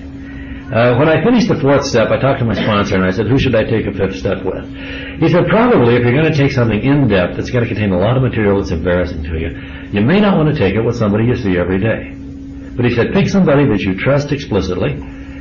Uh, 0.67 0.99
when 0.99 1.07
I 1.07 1.23
finished 1.23 1.47
the 1.47 1.55
fourth 1.61 1.85
step, 1.85 2.09
I 2.11 2.19
talked 2.19 2.39
to 2.39 2.45
my 2.45 2.53
sponsor 2.53 2.95
and 2.95 3.05
I 3.05 3.11
said, 3.11 3.27
who 3.27 3.39
should 3.39 3.55
I 3.55 3.63
take 3.63 3.87
a 3.87 3.93
fifth 3.93 4.19
step 4.19 4.43
with? 4.43 4.67
He 5.19 5.29
said, 5.29 5.47
probably 5.47 5.95
if 5.95 6.03
you're 6.03 6.11
going 6.11 6.29
to 6.29 6.35
take 6.35 6.51
something 6.51 6.83
in 6.83 7.07
depth 7.07 7.37
that's 7.37 7.49
going 7.49 7.63
to 7.63 7.69
contain 7.69 7.93
a 7.93 7.97
lot 7.97 8.17
of 8.17 8.23
material 8.23 8.59
that's 8.59 8.71
embarrassing 8.71 9.23
to 9.23 9.39
you, 9.39 9.55
you 9.95 10.01
may 10.01 10.19
not 10.19 10.35
want 10.35 10.53
to 10.53 10.59
take 10.59 10.75
it 10.75 10.81
with 10.81 10.97
somebody 10.97 11.23
you 11.23 11.37
see 11.37 11.57
every 11.57 11.79
day. 11.79 12.11
But 12.75 12.83
he 12.83 12.93
said, 12.93 13.13
pick 13.13 13.29
somebody 13.29 13.65
that 13.65 13.79
you 13.79 13.95
trust 13.95 14.33
explicitly 14.33 14.91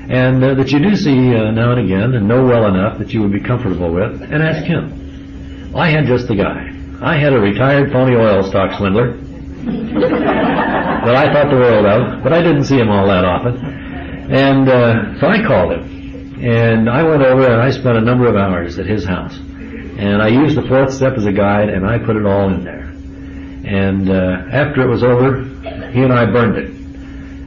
and 0.09 0.45
uh, 0.45 0.55
that 0.55 0.71
you 0.71 0.79
do 0.79 0.95
see 0.95 1.35
uh, 1.35 1.51
now 1.51 1.73
and 1.73 1.81
again 1.81 2.15
and 2.15 2.29
know 2.29 2.47
well 2.47 2.67
enough 2.67 2.99
that 2.99 3.13
you 3.13 3.21
would 3.23 3.33
be 3.33 3.41
comfortable 3.41 3.93
with, 3.93 4.23
and 4.23 4.43
ask 4.43 4.65
him. 4.65 5.75
I 5.75 5.91
had 5.91 6.07
just 6.07 6.29
the 6.29 6.37
guy. 6.37 6.71
I 7.03 7.19
had 7.19 7.33
a 7.33 7.41
retired 7.41 7.91
phony 7.91 8.15
oil 8.15 8.45
stock 8.45 8.79
swindler 8.79 9.17
that 9.17 11.15
I 11.17 11.33
thought 11.33 11.51
the 11.51 11.59
world 11.59 11.85
of, 11.85 12.23
but 12.23 12.33
I 12.33 12.43
didn't 12.43 12.65
see 12.65 12.79
him 12.79 12.89
all 12.89 13.09
that 13.09 13.25
often. 13.25 13.76
And 14.29 14.69
uh, 14.69 15.21
so 15.21 15.29
I 15.29 15.47
called 15.47 15.73
him, 15.73 16.45
and 16.45 16.91
I 16.91 17.03
went 17.05 17.23
over 17.23 17.47
and 17.47 17.63
I 17.63 17.71
spent 17.71 17.97
a 17.97 18.01
number 18.01 18.27
of 18.27 18.35
hours 18.35 18.79
at 18.79 18.87
his 18.87 19.05
house. 19.05 19.37
And 19.37 20.21
I 20.21 20.29
used 20.29 20.57
the 20.57 20.67
fourth 20.69 20.93
step 20.93 21.15
as 21.17 21.27
a 21.27 21.33
guide, 21.33 21.69
and 21.69 21.87
I 21.87 21.99
put 21.99 22.17
it 22.17 22.27
all 22.27 22.53
in 22.53 22.65
there. 22.65 22.93
And 23.65 24.11
uh, 24.11 24.51
after 24.51 24.83
it 24.83 24.89
was 24.89 25.05
over, 25.05 25.45
he 25.93 26.03
and 26.03 26.13
I 26.13 26.27
burned 26.27 26.57
it. 26.57 26.71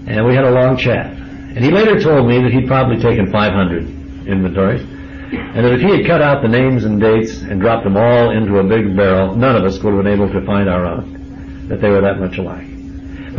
And 0.08 0.26
we 0.26 0.34
had 0.34 0.46
a 0.46 0.52
long 0.52 0.78
chat. 0.78 1.08
And 1.16 1.66
he 1.66 1.70
later 1.70 2.00
told 2.00 2.28
me 2.28 2.42
that 2.42 2.52
he'd 2.52 2.68
probably 2.68 3.02
taken 3.02 3.30
500 3.30 3.84
inventories, 4.28 4.82
and 4.82 5.66
that 5.66 5.74
if 5.74 5.82
he 5.82 5.98
had 5.98 6.08
cut 6.08 6.22
out 6.22 6.42
the 6.42 6.48
names 6.48 6.86
and 6.86 7.00
dates 7.02 7.42
and 7.42 7.60
dropped 7.60 7.84
them 7.84 7.98
all 7.98 8.32
into 8.32 8.58
a 8.60 8.64
big 8.64 8.96
barrel, 8.96 9.36
none 9.36 9.56
of 9.56 9.66
us 9.66 9.78
would 9.84 9.94
have 9.94 10.04
been 10.04 10.14
able 10.14 10.32
to 10.32 10.46
find 10.46 10.70
our 10.70 10.86
own, 10.86 11.68
that 11.68 11.82
they 11.82 11.90
were 11.90 12.02
that 12.02 12.20
much 12.20 12.38
alike. 12.38 12.69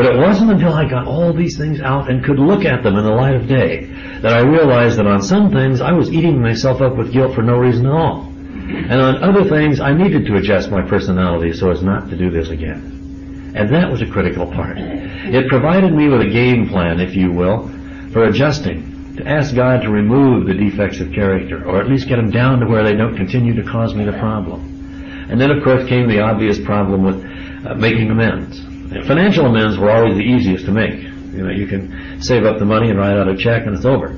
But 0.00 0.14
it 0.14 0.18
wasn't 0.18 0.52
until 0.52 0.72
I 0.72 0.88
got 0.88 1.06
all 1.06 1.34
these 1.34 1.58
things 1.58 1.78
out 1.82 2.10
and 2.10 2.24
could 2.24 2.38
look 2.38 2.64
at 2.64 2.82
them 2.82 2.96
in 2.96 3.04
the 3.04 3.10
light 3.10 3.34
of 3.34 3.46
day 3.46 3.84
that 4.22 4.32
I 4.32 4.40
realized 4.40 4.98
that 4.98 5.06
on 5.06 5.20
some 5.20 5.50
things 5.50 5.82
I 5.82 5.92
was 5.92 6.10
eating 6.10 6.40
myself 6.40 6.80
up 6.80 6.96
with 6.96 7.12
guilt 7.12 7.34
for 7.34 7.42
no 7.42 7.58
reason 7.58 7.84
at 7.84 7.92
all. 7.92 8.22
And 8.24 8.94
on 8.94 9.22
other 9.22 9.46
things 9.46 9.78
I 9.78 9.92
needed 9.92 10.24
to 10.24 10.36
adjust 10.36 10.70
my 10.70 10.80
personality 10.80 11.52
so 11.52 11.70
as 11.70 11.82
not 11.82 12.08
to 12.08 12.16
do 12.16 12.30
this 12.30 12.48
again. 12.48 13.52
And 13.54 13.68
that 13.74 13.90
was 13.90 14.00
a 14.00 14.06
critical 14.06 14.46
part. 14.46 14.78
It 14.78 15.50
provided 15.50 15.92
me 15.92 16.08
with 16.08 16.22
a 16.22 16.30
game 16.30 16.70
plan, 16.70 16.98
if 16.98 17.14
you 17.14 17.30
will, 17.30 17.68
for 18.10 18.24
adjusting, 18.24 19.16
to 19.18 19.28
ask 19.28 19.54
God 19.54 19.82
to 19.82 19.90
remove 19.90 20.46
the 20.46 20.54
defects 20.54 21.00
of 21.00 21.12
character, 21.12 21.62
or 21.68 21.78
at 21.78 21.90
least 21.90 22.08
get 22.08 22.16
them 22.16 22.30
down 22.30 22.60
to 22.60 22.66
where 22.66 22.84
they 22.84 22.94
don't 22.94 23.18
continue 23.18 23.54
to 23.54 23.70
cause 23.70 23.94
me 23.94 24.06
the 24.06 24.12
problem. 24.12 25.26
And 25.28 25.38
then, 25.38 25.50
of 25.50 25.62
course, 25.62 25.86
came 25.90 26.08
the 26.08 26.20
obvious 26.20 26.58
problem 26.58 27.04
with 27.04 27.22
uh, 27.66 27.74
making 27.74 28.10
amends. 28.10 28.69
Financial 29.06 29.46
amends 29.46 29.78
were 29.78 29.90
always 29.90 30.16
the 30.16 30.24
easiest 30.24 30.64
to 30.66 30.72
make. 30.72 31.00
You 31.00 31.44
know, 31.44 31.50
you 31.50 31.66
can 31.66 32.20
save 32.20 32.44
up 32.44 32.58
the 32.58 32.64
money 32.64 32.90
and 32.90 32.98
write 32.98 33.16
out 33.16 33.28
a 33.28 33.36
check 33.36 33.66
and 33.66 33.76
it's 33.76 33.84
over. 33.84 34.08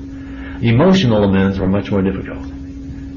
Emotional 0.63 1.25
amends 1.25 1.59
were 1.59 1.67
much 1.69 1.91
more 1.91 2.01
difficult. 2.01 2.47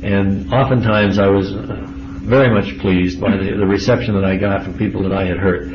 And 0.03 0.51
oftentimes 0.53 1.17
I 1.17 1.27
was 1.27 1.53
uh, 1.53 1.85
very 2.25 2.49
much 2.53 2.77
pleased 2.79 3.21
by 3.21 3.37
the, 3.37 3.55
the 3.57 3.65
reception 3.65 4.15
that 4.15 4.25
I 4.25 4.35
got 4.35 4.63
from 4.63 4.77
people 4.77 5.01
that 5.03 5.13
I 5.13 5.25
had 5.25 5.37
hurt 5.37 5.67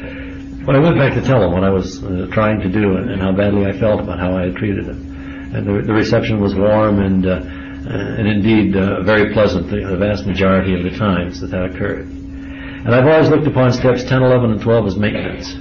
when 0.64 0.76
I 0.76 0.78
went 0.78 0.99
back 0.99 1.14
to 1.14 1.22
tell 1.22 1.41
them 1.41 1.53
what 1.53 1.64
I 1.64 1.70
was 1.70 2.05
uh, 2.05 2.28
trying 2.31 2.61
to 2.61 2.68
do 2.68 2.97
and, 2.97 3.11
and, 3.11 3.20
how 3.20 3.33
badly 3.33 3.66
I 3.66 3.72
felt 3.72 4.01
about 4.01 4.18
how 4.18 4.37
I 4.37 4.43
had 4.43 4.57
treated 4.57 4.85
them. 4.85 5.51
And 5.55 5.66
the, 5.66 5.83
the 5.87 5.93
reception 5.93 6.41
was 6.41 6.55
warm 6.55 7.01
and, 7.01 7.26
uh, 7.26 7.41
and 7.41 8.28
indeed 8.28 8.76
uh, 8.76 9.03
very 9.03 9.33
pleasant 9.33 9.70
the, 9.70 9.87
the, 9.87 9.97
vast 9.97 10.26
majority 10.26 10.74
of 10.74 10.83
the 10.83 10.97
times 10.99 11.41
that 11.41 11.49
that 11.49 11.64
occurred. 11.64 12.07
And 12.07 12.95
I've 12.95 13.07
always 13.07 13.31
looked 13.31 13.47
upon 13.47 13.72
steps 13.72 14.05
10, 14.05 14.22
11, 14.22 14.53
and 14.53 14.61
12 14.61 14.87
as 14.87 14.97
maintenance. 14.97 15.55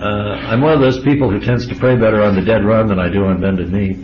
Uh, 0.00 0.40
I'm 0.48 0.62
one 0.62 0.72
of 0.72 0.80
those 0.80 0.98
people 1.00 1.30
who 1.30 1.40
tends 1.40 1.66
to 1.66 1.74
pray 1.74 1.94
better 1.94 2.22
on 2.22 2.34
the 2.34 2.40
dead 2.40 2.64
run 2.64 2.88
than 2.88 2.98
I 2.98 3.10
do 3.10 3.26
on 3.26 3.38
bended 3.38 3.70
knee. 3.70 3.98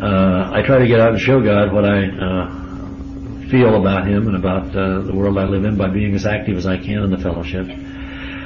Uh, 0.00 0.50
I 0.50 0.62
try 0.62 0.78
to 0.78 0.86
get 0.86 1.00
out 1.00 1.10
and 1.10 1.20
show 1.20 1.42
God 1.42 1.70
what 1.70 1.84
I 1.84 2.08
uh, 2.08 3.50
feel 3.50 3.76
about 3.76 4.06
Him 4.08 4.26
and 4.26 4.36
about 4.36 4.72
the 4.72 5.12
world 5.12 5.36
I 5.36 5.44
live 5.44 5.66
in 5.66 5.76
by 5.76 5.88
being 5.88 6.14
as 6.14 6.24
active 6.24 6.56
as 6.56 6.66
I 6.66 6.78
can 6.78 7.02
in 7.02 7.10
the 7.10 7.18
fellowship. 7.18 7.66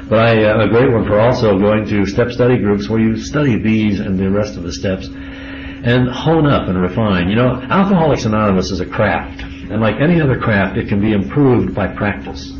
But 0.08 0.18
I 0.18 0.40
am 0.50 0.60
a 0.60 0.68
great 0.68 0.90
one 0.90 1.06
for 1.06 1.20
also 1.20 1.56
going 1.56 1.86
to 1.86 2.04
step 2.04 2.32
study 2.32 2.58
groups 2.58 2.88
where 2.88 2.98
you 2.98 3.16
study 3.16 3.58
these 3.58 4.00
and 4.00 4.18
the 4.18 4.28
rest 4.28 4.56
of 4.56 4.64
the 4.64 4.72
steps 4.72 5.06
and 5.06 6.08
hone 6.08 6.46
up 6.46 6.68
and 6.68 6.80
refine. 6.80 7.28
You 7.28 7.36
know, 7.36 7.62
Alcoholics 7.70 8.24
Anonymous 8.24 8.72
is 8.72 8.80
a 8.80 8.86
craft. 8.86 9.42
And 9.42 9.80
like 9.80 10.00
any 10.00 10.20
other 10.20 10.38
craft, 10.38 10.76
it 10.76 10.88
can 10.88 11.00
be 11.00 11.12
improved 11.12 11.74
by 11.74 11.88
practice. 11.88 12.52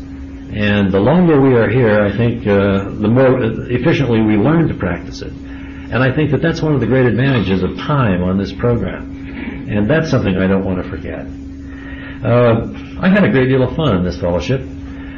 And 0.51 0.91
the 0.91 0.99
longer 0.99 1.39
we 1.39 1.53
are 1.53 1.69
here, 1.69 2.01
I 2.01 2.15
think 2.17 2.47
uh, 2.47 2.89
the 2.89 3.07
more 3.07 3.43
efficiently 3.69 4.21
we 4.21 4.35
learn 4.35 4.67
to 4.67 4.73
practice 4.73 5.21
it. 5.21 5.31
And 5.31 6.03
I 6.03 6.13
think 6.15 6.31
that 6.31 6.41
that's 6.41 6.61
one 6.61 6.73
of 6.73 6.79
the 6.79 6.87
great 6.87 7.05
advantages 7.05 7.61
of 7.61 7.77
time 7.77 8.23
on 8.23 8.37
this 8.37 8.51
program. 8.53 9.67
And 9.69 9.89
that's 9.89 10.09
something 10.09 10.35
I 10.37 10.47
don't 10.47 10.65
want 10.65 10.83
to 10.83 10.89
forget. 10.89 11.25
Uh, 12.25 12.67
I 12.99 13.09
had 13.09 13.23
a 13.23 13.29
great 13.29 13.47
deal 13.47 13.63
of 13.63 13.75
fun 13.75 13.97
in 13.97 14.03
this 14.03 14.19
fellowship. 14.19 14.61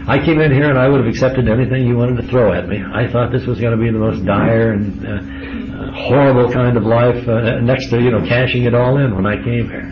I 0.08 0.18
came 0.24 0.42
in 0.42 0.52
here 0.52 0.70
and 0.70 0.78
I 0.78 0.90
would 0.90 1.00
have 1.00 1.08
accepted 1.08 1.48
anything 1.48 1.88
you 1.88 1.96
wanted 1.96 2.22
to 2.22 2.28
throw 2.28 2.54
at 2.54 2.68
me. 2.68 2.84
I 2.84 3.08
thought 3.12 3.32
this 3.32 3.46
was 3.46 3.60
going 3.60 3.78
to 3.78 3.82
be 3.82 3.92
the 3.92 4.00
most 4.00 4.26
dire 4.26 4.74
and 4.74 5.06
uh, 5.06 5.12
uh, 5.12 5.92
horrible 5.92 6.52
kind 6.52 6.76
of 6.76 6.84
life 6.84 7.28
uh, 7.28 7.60
next 7.62 7.90
to, 7.92 8.02
you 8.02 8.12
know, 8.12 8.22
cashing 8.28 8.64
it 8.64 8.74
all 8.74 8.98
in 8.98 9.16
when 9.16 9.26
I 9.26 9.42
came 9.44 9.70
here. 9.70 9.88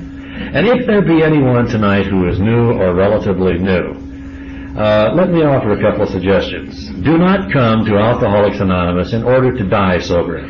And 0.54 0.68
if 0.68 0.86
there 0.86 1.02
be 1.02 1.24
anyone 1.24 1.68
tonight 1.68 2.08
who 2.08 2.28
is 2.28 2.40
new 2.40 2.72
or 2.72 2.94
relatively 2.94 3.58
new, 3.58 4.09
uh, 4.76 5.12
let 5.16 5.30
me 5.30 5.44
offer 5.44 5.74
a 5.74 5.82
couple 5.82 6.04
of 6.04 6.10
suggestions. 6.10 6.90
Do 7.02 7.18
not 7.18 7.52
come 7.52 7.86
to 7.86 7.98
Alcoholics 7.98 8.60
Anonymous 8.60 9.14
in 9.14 9.24
order 9.24 9.52
to 9.58 9.64
die 9.68 10.00
sober. 10.00 10.42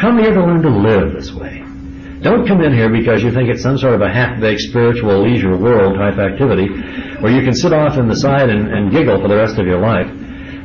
Come 0.00 0.18
here 0.18 0.32
to 0.32 0.40
learn 0.40 0.62
to 0.62 0.70
live 0.70 1.12
this 1.12 1.32
way. 1.32 1.60
Don't 2.22 2.46
come 2.46 2.60
in 2.62 2.72
here 2.72 2.90
because 2.90 3.22
you 3.22 3.32
think 3.32 3.48
it's 3.48 3.62
some 3.62 3.78
sort 3.78 3.94
of 3.94 4.02
a 4.02 4.12
half-baked 4.12 4.60
spiritual 4.60 5.22
leisure 5.22 5.56
world 5.56 5.96
type 5.96 6.18
activity 6.18 6.68
where 7.20 7.32
you 7.32 7.42
can 7.42 7.54
sit 7.54 7.72
off 7.72 7.96
in 7.96 8.08
the 8.08 8.16
side 8.16 8.48
and, 8.50 8.68
and 8.68 8.92
giggle 8.92 9.20
for 9.20 9.28
the 9.28 9.36
rest 9.36 9.58
of 9.58 9.66
your 9.66 9.80
life. 9.80 10.06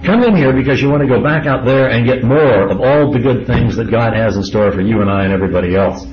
Come 0.04 0.24
in 0.24 0.36
here 0.36 0.54
because 0.54 0.82
you 0.82 0.90
want 0.90 1.02
to 1.02 1.08
go 1.08 1.22
back 1.24 1.48
out 1.48 1.66
there 1.66 1.90
and 1.90 2.06
get 2.06 2.24
more 2.24 2.70
of 2.70 2.80
all 2.82 3.12
the 3.12 3.20
good 3.20 3.48
things 3.48 3.76
that 3.78 3.90
God 3.90 4.14
has 4.14 4.36
in 4.36 4.44
store 4.44 4.72
for 4.72 4.82
you 4.82 5.02
and 5.02 5.10
I 5.10 5.24
and 5.24 5.34
everybody 5.34 5.76
else. 5.76 6.06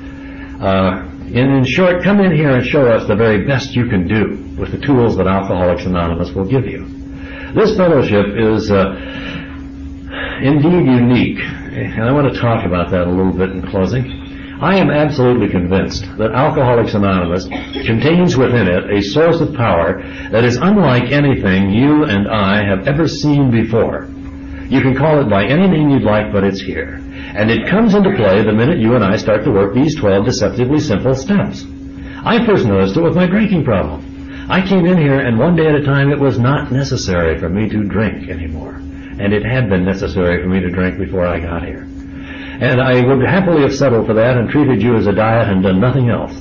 Uh, 0.60 1.11
in, 1.32 1.50
in 1.50 1.64
short, 1.64 2.02
come 2.02 2.20
in 2.20 2.30
here 2.32 2.50
and 2.50 2.66
show 2.66 2.86
us 2.86 3.08
the 3.08 3.16
very 3.16 3.46
best 3.46 3.74
you 3.74 3.88
can 3.88 4.06
do 4.06 4.36
with 4.60 4.70
the 4.70 4.78
tools 4.78 5.16
that 5.16 5.26
Alcoholics 5.26 5.86
Anonymous 5.86 6.32
will 6.32 6.44
give 6.44 6.66
you. 6.66 6.84
This 7.54 7.74
fellowship 7.76 8.26
is 8.36 8.70
uh, 8.70 8.94
indeed 10.42 10.86
unique, 10.86 11.40
and 11.40 12.04
I 12.04 12.12
want 12.12 12.32
to 12.32 12.38
talk 12.38 12.66
about 12.66 12.90
that 12.90 13.06
a 13.06 13.10
little 13.10 13.32
bit 13.32 13.50
in 13.50 13.66
closing. 13.70 14.58
I 14.60 14.76
am 14.76 14.90
absolutely 14.90 15.48
convinced 15.48 16.04
that 16.18 16.32
Alcoholics 16.32 16.94
Anonymous 16.94 17.48
contains 17.84 18.36
within 18.36 18.68
it 18.68 18.90
a 18.90 19.02
source 19.02 19.40
of 19.40 19.54
power 19.54 20.02
that 20.30 20.44
is 20.44 20.56
unlike 20.56 21.10
anything 21.10 21.70
you 21.70 22.04
and 22.04 22.28
I 22.28 22.64
have 22.64 22.86
ever 22.86 23.08
seen 23.08 23.50
before. 23.50 24.04
You 24.68 24.80
can 24.82 24.94
call 24.94 25.20
it 25.20 25.28
by 25.28 25.44
any 25.44 25.66
name 25.66 25.90
you'd 25.90 26.04
like, 26.04 26.30
but 26.30 26.44
it's 26.44 26.60
here. 26.60 27.01
And 27.34 27.50
it 27.50 27.68
comes 27.68 27.94
into 27.94 28.14
play 28.14 28.42
the 28.42 28.52
minute 28.52 28.78
you 28.78 28.94
and 28.94 29.02
I 29.02 29.16
start 29.16 29.44
to 29.44 29.50
work 29.50 29.74
these 29.74 29.96
12 29.96 30.26
deceptively 30.26 30.80
simple 30.80 31.14
steps. 31.14 31.64
I 32.24 32.44
first 32.44 32.66
noticed 32.66 32.96
it 32.96 33.02
with 33.02 33.16
my 33.16 33.26
drinking 33.26 33.64
problem. 33.64 34.46
I 34.50 34.66
came 34.66 34.84
in 34.84 34.98
here 34.98 35.18
and 35.18 35.38
one 35.38 35.56
day 35.56 35.66
at 35.66 35.74
a 35.74 35.82
time 35.82 36.10
it 36.10 36.20
was 36.20 36.38
not 36.38 36.70
necessary 36.70 37.38
for 37.38 37.48
me 37.48 37.68
to 37.70 37.84
drink 37.84 38.28
anymore. 38.28 38.74
And 38.74 39.32
it 39.32 39.44
had 39.44 39.70
been 39.70 39.84
necessary 39.84 40.42
for 40.42 40.48
me 40.48 40.60
to 40.60 40.70
drink 40.70 40.98
before 40.98 41.26
I 41.26 41.40
got 41.40 41.64
here. 41.64 41.88
And 42.60 42.80
I 42.80 43.00
would 43.00 43.24
happily 43.24 43.62
have 43.62 43.74
settled 43.74 44.06
for 44.06 44.14
that 44.14 44.36
and 44.36 44.50
treated 44.50 44.82
you 44.82 44.96
as 44.96 45.06
a 45.06 45.12
diet 45.12 45.48
and 45.48 45.62
done 45.62 45.80
nothing 45.80 46.10
else. 46.10 46.38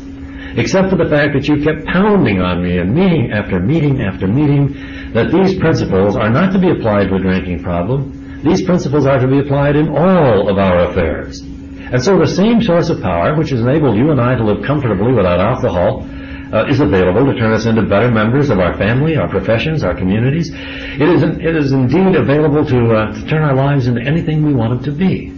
Except 0.58 0.90
for 0.90 0.98
the 0.98 1.10
fact 1.10 1.34
that 1.34 1.48
you 1.48 1.64
kept 1.64 1.86
pounding 1.86 2.42
on 2.42 2.62
me 2.62 2.80
in 2.80 2.94
meeting 2.94 3.32
after 3.32 3.60
meeting 3.62 4.02
after 4.02 4.28
meeting 4.28 5.14
that 5.14 5.32
these 5.32 5.58
principles 5.58 6.18
are 6.18 6.30
not 6.30 6.52
to 6.52 6.60
be 6.60 6.70
applied 6.70 7.08
to 7.08 7.16
a 7.16 7.20
drinking 7.20 7.64
problem. 7.64 8.21
These 8.44 8.64
principles 8.64 9.06
are 9.06 9.20
to 9.20 9.28
be 9.28 9.40
applied 9.40 9.76
in 9.76 9.90
all 9.90 10.50
of 10.50 10.58
our 10.58 10.90
affairs. 10.90 11.42
And 11.42 12.02
so 12.02 12.18
the 12.18 12.26
same 12.26 12.62
source 12.62 12.90
of 12.90 13.02
power 13.02 13.36
which 13.36 13.50
has 13.50 13.62
enabled 13.62 13.98
you 13.98 14.12
and 14.12 14.20
I 14.20 14.36
to 14.36 14.44
live 14.44 14.66
comfortably 14.66 15.14
without 15.14 15.40
alcohol 15.40 16.08
uh, 16.54 16.66
is 16.68 16.80
available 16.80 17.26
to 17.26 17.38
turn 17.38 17.54
us 17.54 17.66
into 17.66 17.84
better 17.84 18.10
members 18.10 18.50
of 18.50 18.60
our 18.60 18.78
family, 18.78 19.16
our 19.16 19.30
professions, 19.30 19.84
our 19.84 19.96
communities. 19.96 20.50
It 20.52 21.02
is, 21.02 21.24
it 21.24 21.56
is 21.56 21.72
indeed 21.72 22.16
available 22.16 22.66
to, 22.66 22.96
uh, 22.96 23.14
to 23.14 23.28
turn 23.28 23.44
our 23.44 23.56
lives 23.56 23.88
into 23.88 24.02
anything 24.02 24.46
we 24.46 24.54
want 24.54 24.82
them 24.82 24.84
to 24.92 24.98
be. 24.98 25.32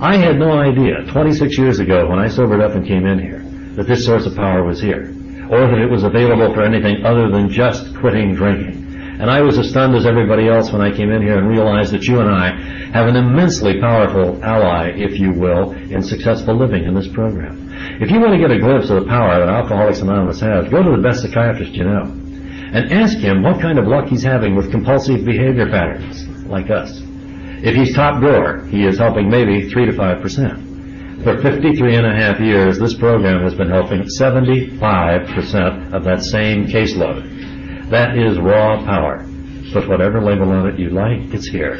I 0.00 0.16
had 0.16 0.38
no 0.38 0.58
idea 0.58 1.04
26 1.12 1.56
years 1.56 1.78
ago 1.78 2.08
when 2.08 2.18
I 2.18 2.28
sobered 2.28 2.60
up 2.60 2.72
and 2.72 2.86
came 2.86 3.06
in 3.06 3.18
here 3.18 3.44
that 3.76 3.86
this 3.86 4.04
source 4.04 4.26
of 4.26 4.34
power 4.36 4.64
was 4.64 4.80
here, 4.80 5.14
or 5.50 5.66
that 5.68 5.78
it 5.78 5.90
was 5.90 6.04
available 6.04 6.52
for 6.52 6.62
anything 6.62 7.06
other 7.06 7.30
than 7.30 7.48
just 7.48 7.96
quitting 7.96 8.34
drinking. 8.34 8.91
And 9.20 9.30
I 9.30 9.42
was 9.42 9.58
as 9.58 9.68
stunned 9.68 9.94
as 9.94 10.06
everybody 10.06 10.48
else 10.48 10.72
when 10.72 10.80
I 10.80 10.94
came 10.94 11.10
in 11.10 11.22
here 11.22 11.38
and 11.38 11.48
realized 11.48 11.92
that 11.92 12.04
you 12.04 12.20
and 12.20 12.30
I 12.30 12.50
have 12.92 13.08
an 13.08 13.16
immensely 13.16 13.80
powerful 13.80 14.42
ally, 14.42 14.92
if 14.96 15.18
you 15.18 15.32
will, 15.32 15.72
in 15.72 16.02
successful 16.02 16.56
living 16.56 16.84
in 16.84 16.94
this 16.94 17.08
program. 17.08 17.70
If 18.00 18.10
you 18.10 18.20
want 18.20 18.32
to 18.32 18.38
get 18.38 18.50
a 18.50 18.58
glimpse 18.58 18.90
of 18.90 19.04
the 19.04 19.08
power 19.08 19.38
that 19.38 19.48
Alcoholics 19.48 20.00
Anonymous 20.00 20.40
has, 20.40 20.68
go 20.68 20.82
to 20.82 20.96
the 20.96 21.02
best 21.02 21.22
psychiatrist 21.22 21.72
you 21.72 21.84
know 21.84 22.04
and 22.72 22.90
ask 22.90 23.18
him 23.18 23.42
what 23.42 23.60
kind 23.60 23.78
of 23.78 23.86
luck 23.86 24.08
he's 24.08 24.22
having 24.22 24.56
with 24.56 24.70
compulsive 24.70 25.24
behavior 25.24 25.68
patterns 25.68 26.26
like 26.48 26.70
us. 26.70 27.00
If 27.62 27.76
he's 27.76 27.94
top 27.94 28.20
drawer, 28.20 28.66
he 28.66 28.86
is 28.86 28.98
helping 28.98 29.28
maybe 29.28 29.68
3 29.68 29.86
to 29.86 29.92
5%. 29.92 31.22
For 31.22 31.40
53 31.40 31.94
and 31.94 32.06
a 32.06 32.14
half 32.14 32.40
years, 32.40 32.78
this 32.78 32.94
program 32.94 33.42
has 33.42 33.54
been 33.54 33.68
helping 33.68 34.02
75% 34.02 35.92
of 35.92 36.02
that 36.02 36.22
same 36.22 36.66
caseload. 36.66 37.42
That 37.92 38.16
is 38.16 38.38
raw 38.38 38.82
power. 38.86 39.28
Put 39.70 39.86
whatever 39.86 40.24
label 40.24 40.48
on 40.48 40.66
it 40.66 40.78
you 40.78 40.88
like, 40.88 41.28
it's 41.34 41.46
here. 41.46 41.74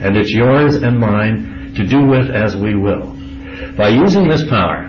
And 0.00 0.16
it's 0.16 0.32
yours 0.32 0.76
and 0.76 0.98
mine 0.98 1.74
to 1.76 1.86
do 1.86 2.06
with 2.06 2.30
as 2.30 2.56
we 2.56 2.74
will. 2.74 3.14
By 3.76 3.90
using 3.90 4.26
this 4.26 4.42
power, 4.48 4.88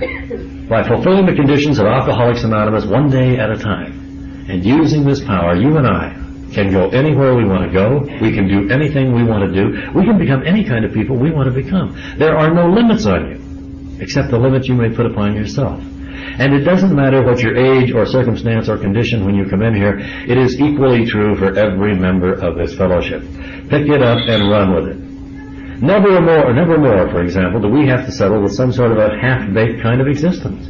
by 0.70 0.88
fulfilling 0.88 1.26
the 1.26 1.36
conditions 1.36 1.78
of 1.78 1.88
Alcoholics 1.88 2.46
Anonymous 2.46 2.86
one 2.86 3.10
day 3.10 3.38
at 3.38 3.52
a 3.52 3.58
time, 3.58 4.48
and 4.48 4.66
using 4.66 5.04
this 5.04 5.20
power, 5.20 5.58
you 5.58 5.76
and 5.76 5.86
I 5.86 6.16
can 6.54 6.72
go 6.72 6.88
anywhere 6.92 7.36
we 7.36 7.44
want 7.44 7.70
to 7.70 7.74
go. 7.74 8.08
We 8.22 8.32
can 8.32 8.48
do 8.48 8.74
anything 8.74 9.14
we 9.14 9.26
want 9.26 9.44
to 9.44 9.52
do. 9.52 9.92
We 9.94 10.06
can 10.06 10.18
become 10.18 10.48
any 10.48 10.64
kind 10.64 10.86
of 10.86 10.94
people 10.94 11.18
we 11.18 11.32
want 11.32 11.54
to 11.54 11.64
become. 11.64 12.00
There 12.18 12.38
are 12.38 12.50
no 12.54 12.70
limits 12.70 13.06
on 13.06 13.28
you, 13.28 14.02
except 14.02 14.32
the 14.32 14.40
limits 14.40 14.70
you 14.70 14.76
may 14.76 14.96
put 14.96 15.06
upon 15.06 15.36
yourself. 15.36 15.84
And 16.40 16.54
it 16.54 16.64
doesn't 16.64 16.96
matter 16.96 17.24
what 17.24 17.42
your 17.42 17.56
age 17.56 17.92
or 17.92 18.06
circumstance 18.06 18.70
or 18.70 18.78
condition 18.78 19.26
when 19.26 19.36
you 19.36 19.46
come 19.50 19.62
in 19.62 19.76
here. 19.76 20.00
It 20.00 20.38
is 20.38 20.60
equally 20.60 21.06
true 21.06 21.36
for 21.36 21.58
every 21.58 21.96
member 21.96 22.34
of 22.34 22.58
this 22.58 22.76
fellowship. 22.76 23.22
Pick 23.70 23.88
it 23.88 24.02
up 24.02 24.20
and 24.28 24.50
run 24.50 24.74
with 24.76 24.88
it. 24.88 24.98
Never 25.82 26.22
more, 26.22 26.54
never 26.54 26.78
more, 26.78 27.10
for 27.10 27.24
example, 27.24 27.60
do 27.60 27.68
we 27.68 27.88
have 27.88 28.06
to 28.06 28.12
settle 28.12 28.42
with 28.42 28.54
some 28.54 28.72
sort 28.72 28.92
of 28.92 29.00
a 29.00 29.18
half-baked 29.20 29.82
kind 29.82 30.00
of 30.00 30.08
existence. 30.08 30.68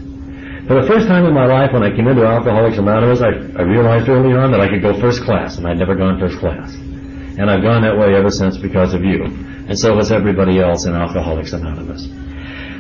For 0.68 0.80
the 0.80 0.88
first 0.88 1.08
time 1.08 1.26
in 1.26 1.34
my 1.34 1.45
life, 1.45 1.74
when 1.74 1.84
I 1.84 1.93
came 1.93 2.08
into 2.08 2.24
Alcoholics 2.24 2.78
Anonymous, 2.78 3.20
I, 3.20 3.34
I 3.60 3.64
realized 3.64 4.08
early 4.08 4.34
on 4.34 4.52
that 4.52 4.62
I 4.62 4.70
could 4.70 4.82
go 4.82 4.97
first 5.02 5.22
class, 5.24 5.58
and 5.58 5.68
I'd 5.68 5.78
never 5.78 5.95
gone 5.95 6.18
first 6.18 6.38
class. 6.38 6.74
And 6.76 7.52
I've 7.52 7.62
gone 7.62 7.82
that 7.82 7.97
way 7.97 8.16
ever 8.16 8.30
since 8.30 8.58
because 8.58 8.93
of 8.93 9.04
you. 9.04 9.26
And 9.26 9.78
so 9.78 9.97
has 9.97 10.14
everybody 10.14 10.60
else 10.60 10.86
in 10.86 10.95
Alcoholics 10.95 11.52
Anonymous. 11.52 12.08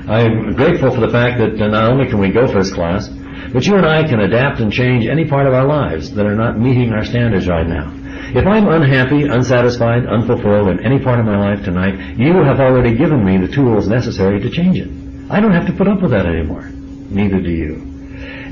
I'm 0.07 0.53
grateful 0.53 0.91
for 0.91 1.01
the 1.01 1.09
fact 1.09 1.39
that 1.39 1.61
uh, 1.61 1.67
not 1.67 1.91
only 1.91 2.09
can 2.09 2.19
we 2.19 2.31
go 2.31 2.47
first 2.47 2.73
class, 2.73 3.07
but 3.53 3.65
you 3.65 3.75
and 3.75 3.85
I 3.85 4.03
can 4.07 4.19
adapt 4.19 4.59
and 4.59 4.71
change 4.71 5.05
any 5.05 5.27
part 5.27 5.47
of 5.47 5.53
our 5.53 5.67
lives 5.67 6.11
that 6.13 6.25
are 6.25 6.35
not 6.35 6.59
meeting 6.59 6.93
our 6.93 7.03
standards 7.03 7.47
right 7.47 7.67
now. 7.67 7.91
If 8.33 8.45
I'm 8.45 8.67
unhappy, 8.67 9.23
unsatisfied, 9.23 10.05
unfulfilled 10.05 10.69
in 10.69 10.85
any 10.85 10.99
part 10.99 11.19
of 11.19 11.25
my 11.25 11.37
life 11.37 11.63
tonight, 11.65 12.17
you 12.17 12.33
have 12.43 12.59
already 12.59 12.95
given 12.95 13.25
me 13.25 13.37
the 13.37 13.51
tools 13.51 13.87
necessary 13.87 14.39
to 14.39 14.49
change 14.49 14.77
it. 14.77 14.89
I 15.29 15.39
don't 15.39 15.53
have 15.53 15.67
to 15.67 15.73
put 15.73 15.87
up 15.87 16.01
with 16.01 16.11
that 16.11 16.25
anymore 16.25 16.71
neither 17.11 17.41
do 17.41 17.51
you. 17.51 17.75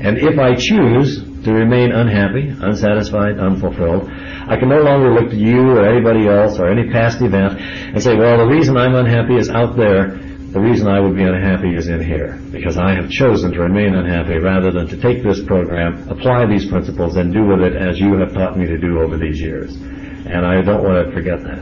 And 0.02 0.18
if 0.18 0.38
I 0.38 0.54
choose 0.54 1.22
to 1.44 1.52
remain 1.52 1.92
unhappy, 1.92 2.48
unsatisfied, 2.48 3.38
unfulfilled, 3.38 4.08
I 4.10 4.56
can 4.56 4.68
no 4.68 4.80
longer 4.80 5.12
look 5.12 5.30
to 5.30 5.36
you 5.36 5.60
or 5.60 5.86
anybody 5.86 6.26
else 6.26 6.58
or 6.58 6.68
any 6.68 6.90
past 6.90 7.20
event 7.20 7.60
and 7.60 8.02
say, 8.02 8.14
well, 8.14 8.38
the 8.38 8.46
reason 8.46 8.76
I'm 8.76 8.94
unhappy 8.94 9.36
is 9.36 9.50
out 9.50 9.76
there. 9.76 10.18
The 10.50 10.58
reason 10.58 10.88
I 10.88 10.98
would 10.98 11.14
be 11.14 11.22
unhappy 11.22 11.76
is 11.76 11.86
in 11.86 12.02
here. 12.02 12.40
Because 12.50 12.76
I 12.76 12.92
have 12.94 13.08
chosen 13.08 13.52
to 13.52 13.60
remain 13.60 13.94
unhappy 13.94 14.38
rather 14.38 14.72
than 14.72 14.88
to 14.88 14.96
take 14.96 15.22
this 15.22 15.40
program, 15.44 16.08
apply 16.08 16.46
these 16.46 16.66
principles, 16.66 17.16
and 17.16 17.32
do 17.32 17.46
with 17.46 17.60
it 17.60 17.76
as 17.76 18.00
you 18.00 18.14
have 18.18 18.32
taught 18.32 18.58
me 18.58 18.66
to 18.66 18.76
do 18.76 19.00
over 19.00 19.16
these 19.16 19.40
years. 19.40 19.76
And 19.76 20.44
I 20.44 20.60
don't 20.62 20.82
want 20.82 21.06
to 21.06 21.12
forget 21.12 21.40
that. 21.44 21.60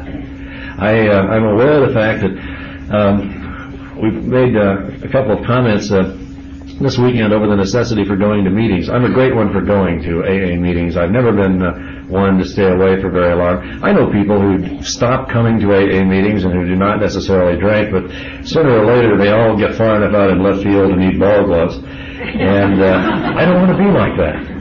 I, 0.78 1.08
uh, 1.08 1.22
I'm 1.26 1.44
aware 1.44 1.82
of 1.82 1.88
the 1.88 1.94
fact 1.94 2.22
that 2.22 2.94
um, 2.96 4.00
we've 4.00 4.24
made 4.24 4.56
uh, 4.56 5.06
a 5.06 5.08
couple 5.08 5.38
of 5.38 5.44
comments 5.44 5.92
uh, 5.92 6.16
this 6.80 6.96
weekend 6.96 7.32
over 7.32 7.48
the 7.48 7.56
necessity 7.56 8.04
for 8.04 8.16
going 8.16 8.44
to 8.44 8.50
meetings. 8.50 8.88
I'm 8.88 9.04
a 9.04 9.12
great 9.12 9.34
one 9.34 9.52
for 9.52 9.60
going 9.60 10.00
to 10.02 10.22
AA 10.22 10.54
meetings. 10.54 10.96
I've 10.96 11.10
never 11.10 11.32
been 11.32 11.60
uh, 11.60 12.06
one 12.06 12.38
to 12.38 12.44
stay 12.46 12.70
away 12.70 13.00
for 13.00 13.10
very 13.10 13.34
long. 13.34 13.82
I 13.82 13.92
know 13.92 14.10
people 14.12 14.40
who 14.40 14.82
stop 14.82 15.28
coming 15.28 15.58
to 15.58 15.66
AA 15.74 16.04
meetings 16.04 16.44
and 16.44 16.54
who 16.54 16.64
do 16.64 16.76
not 16.76 17.00
necessarily 17.00 17.58
drink, 17.58 17.90
but 17.90 18.46
sooner 18.46 18.78
or 18.78 18.86
later 18.86 19.18
they 19.18 19.30
all 19.30 19.56
get 19.58 19.74
far 19.74 19.96
enough 19.96 20.14
out 20.14 20.30
in 20.30 20.42
left 20.42 20.62
field 20.62 20.92
and 20.92 21.00
need 21.00 21.18
ball 21.18 21.46
gloves. 21.46 21.76
And 21.76 22.80
uh, 22.80 23.34
I 23.34 23.44
don't 23.44 23.58
want 23.58 23.72
to 23.74 23.78
be 23.78 23.90
like 23.90 24.14
that. 24.16 24.58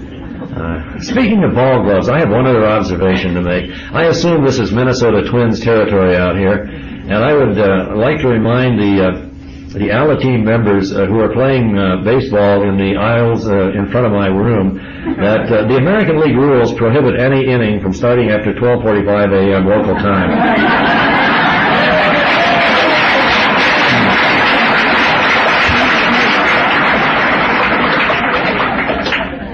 Uh, 0.57 0.99
speaking 1.01 1.43
of 1.43 1.53
ball 1.53 1.83
gloves, 1.83 2.09
I 2.09 2.19
have 2.19 2.29
one 2.29 2.47
other 2.47 2.65
observation 2.65 3.35
to 3.35 3.41
make. 3.41 3.69
I 3.93 4.05
assume 4.05 4.43
this 4.43 4.57
is 4.57 4.71
Minnesota 4.71 5.29
Twins 5.29 5.59
territory 5.59 6.15
out 6.15 6.35
here, 6.35 6.63
and 6.63 7.13
I 7.13 7.33
would 7.33 7.59
uh, 7.59 7.95
like 7.95 8.21
to 8.21 8.27
remind 8.27 8.79
the 8.79 9.26
the 9.73 9.89
Alateen 9.91 10.43
members 10.45 10.93
uh, 10.93 11.05
who 11.05 11.19
are 11.19 11.33
playing 11.33 11.77
uh, 11.77 12.01
baseball 12.03 12.63
in 12.63 12.77
the 12.77 12.95
aisles 12.95 13.47
uh, 13.47 13.71
in 13.71 13.91
front 13.91 14.07
of 14.07 14.13
my 14.13 14.27
room 14.27 14.79
that 15.19 15.51
uh, 15.51 15.67
the 15.67 15.75
American 15.75 16.21
League 16.21 16.35
rules 16.35 16.73
prohibit 16.73 17.19
any 17.19 17.45
inning 17.45 17.81
from 17.81 17.91
starting 17.91 18.29
after 18.29 18.53
12:45 18.53 19.33
a.m. 19.35 19.67
local 19.67 19.95
time. 19.95 20.31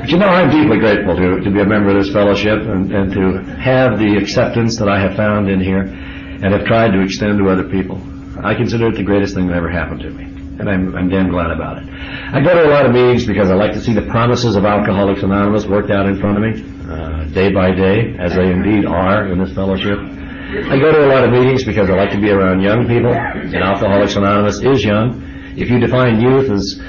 But 0.01 0.11
you 0.11 0.17
know, 0.19 0.27
I'm 0.27 0.51
deeply 0.51 0.77
grateful 0.77 1.15
to, 1.15 1.39
to 1.39 1.49
be 1.49 1.59
a 1.61 1.65
member 1.65 1.89
of 1.89 2.03
this 2.03 2.13
fellowship 2.13 2.61
and, 2.61 2.93
and 2.93 3.11
to 3.13 3.39
have 3.57 3.97
the 3.97 4.17
acceptance 4.21 4.77
that 4.77 4.89
I 4.89 4.99
have 4.99 5.15
found 5.15 5.49
in 5.49 5.59
here 5.59 5.81
and 5.81 6.53
have 6.53 6.65
tried 6.65 6.91
to 6.91 7.01
extend 7.01 7.39
to 7.39 7.49
other 7.49 7.63
people. 7.63 8.12
I 8.41 8.55
consider 8.55 8.87
it 8.87 8.95
the 8.95 9.03
greatest 9.03 9.35
thing 9.35 9.47
that 9.47 9.55
ever 9.55 9.69
happened 9.69 10.01
to 10.01 10.09
me. 10.09 10.23
And 10.59 10.69
I'm, 10.69 10.95
I'm 10.95 11.09
damn 11.09 11.29
glad 11.29 11.51
about 11.51 11.81
it. 11.81 11.89
I 11.89 12.41
go 12.41 12.53
to 12.53 12.67
a 12.67 12.71
lot 12.71 12.85
of 12.85 12.91
meetings 12.91 13.25
because 13.25 13.49
I 13.49 13.55
like 13.55 13.73
to 13.73 13.81
see 13.81 13.93
the 13.93 14.03
promises 14.03 14.55
of 14.55 14.65
Alcoholics 14.65 15.23
Anonymous 15.23 15.65
worked 15.65 15.89
out 15.89 16.05
in 16.07 16.19
front 16.19 16.37
of 16.37 16.43
me, 16.43 16.63
uh, 16.89 17.25
day 17.33 17.51
by 17.51 17.71
day, 17.71 18.15
as 18.19 18.33
they 18.35 18.51
indeed 18.51 18.85
are 18.85 19.27
in 19.31 19.39
this 19.39 19.53
fellowship. 19.53 19.97
I 19.99 20.77
go 20.77 20.91
to 20.91 21.05
a 21.05 21.09
lot 21.09 21.23
of 21.23 21.31
meetings 21.31 21.63
because 21.63 21.89
I 21.89 21.93
like 21.93 22.11
to 22.11 22.21
be 22.21 22.29
around 22.29 22.61
young 22.61 22.87
people, 22.87 23.11
and 23.13 23.55
Alcoholics 23.55 24.15
Anonymous 24.15 24.61
is 24.61 24.83
young. 24.85 25.23
If 25.57 25.69
you 25.69 25.79
define 25.79 26.21
youth 26.21 26.49
as 26.51 26.79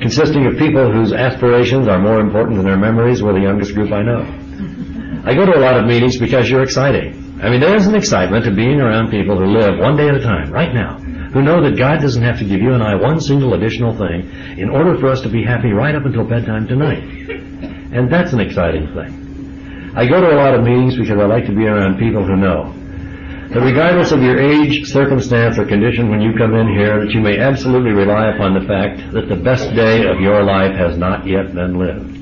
consisting 0.00 0.46
of 0.46 0.56
people 0.56 0.90
whose 0.90 1.12
aspirations 1.12 1.88
are 1.88 1.98
more 1.98 2.20
important 2.20 2.56
than 2.56 2.64
their 2.64 2.78
memories, 2.78 3.22
we're 3.22 3.34
the 3.34 3.40
youngest 3.40 3.74
group 3.74 3.92
I 3.92 4.02
know. 4.02 4.22
I 5.24 5.34
go 5.34 5.44
to 5.44 5.56
a 5.56 5.60
lot 5.60 5.78
of 5.78 5.86
meetings 5.86 6.18
because 6.18 6.48
you're 6.48 6.62
exciting. 6.62 7.25
I 7.42 7.50
mean, 7.50 7.60
there's 7.60 7.86
an 7.86 7.94
excitement 7.94 8.46
to 8.46 8.50
being 8.50 8.80
around 8.80 9.10
people 9.10 9.36
who 9.36 9.44
live 9.44 9.78
one 9.78 9.96
day 9.96 10.08
at 10.08 10.14
a 10.14 10.22
time, 10.22 10.50
right 10.50 10.72
now, 10.72 10.96
who 10.96 11.42
know 11.42 11.62
that 11.62 11.76
God 11.76 12.00
doesn't 12.00 12.22
have 12.22 12.38
to 12.38 12.46
give 12.46 12.62
you 12.62 12.72
and 12.72 12.82
I 12.82 12.94
one 12.94 13.20
single 13.20 13.52
additional 13.52 13.94
thing 13.94 14.30
in 14.56 14.70
order 14.70 14.96
for 14.98 15.08
us 15.08 15.20
to 15.20 15.28
be 15.28 15.44
happy 15.44 15.72
right 15.72 15.94
up 15.94 16.06
until 16.06 16.24
bedtime 16.24 16.66
tonight. 16.66 17.02
And 17.92 18.10
that's 18.10 18.32
an 18.32 18.40
exciting 18.40 18.86
thing. 18.94 19.92
I 19.94 20.06
go 20.06 20.20
to 20.20 20.32
a 20.32 20.36
lot 20.36 20.54
of 20.54 20.64
meetings 20.64 20.96
because 20.96 21.18
I 21.18 21.26
like 21.26 21.44
to 21.46 21.54
be 21.54 21.66
around 21.66 21.98
people 21.98 22.24
who 22.24 22.36
know 22.36 22.72
that 23.52 23.60
regardless 23.60 24.12
of 24.12 24.22
your 24.22 24.40
age, 24.40 24.86
circumstance, 24.86 25.58
or 25.58 25.66
condition 25.66 26.08
when 26.08 26.22
you 26.22 26.32
come 26.38 26.54
in 26.54 26.68
here, 26.68 27.04
that 27.04 27.12
you 27.12 27.20
may 27.20 27.38
absolutely 27.38 27.92
rely 27.92 28.34
upon 28.34 28.54
the 28.54 28.66
fact 28.66 29.12
that 29.12 29.28
the 29.28 29.36
best 29.36 29.74
day 29.74 30.06
of 30.08 30.20
your 30.20 30.42
life 30.42 30.74
has 30.74 30.96
not 30.96 31.26
yet 31.26 31.54
been 31.54 31.78
lived. 31.78 32.16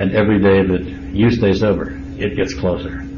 And 0.00 0.12
every 0.14 0.40
day 0.40 0.62
that 0.66 1.12
you 1.12 1.30
stay 1.32 1.52
sober, 1.52 2.00
it 2.16 2.36
gets 2.36 2.54
closer. 2.54 3.09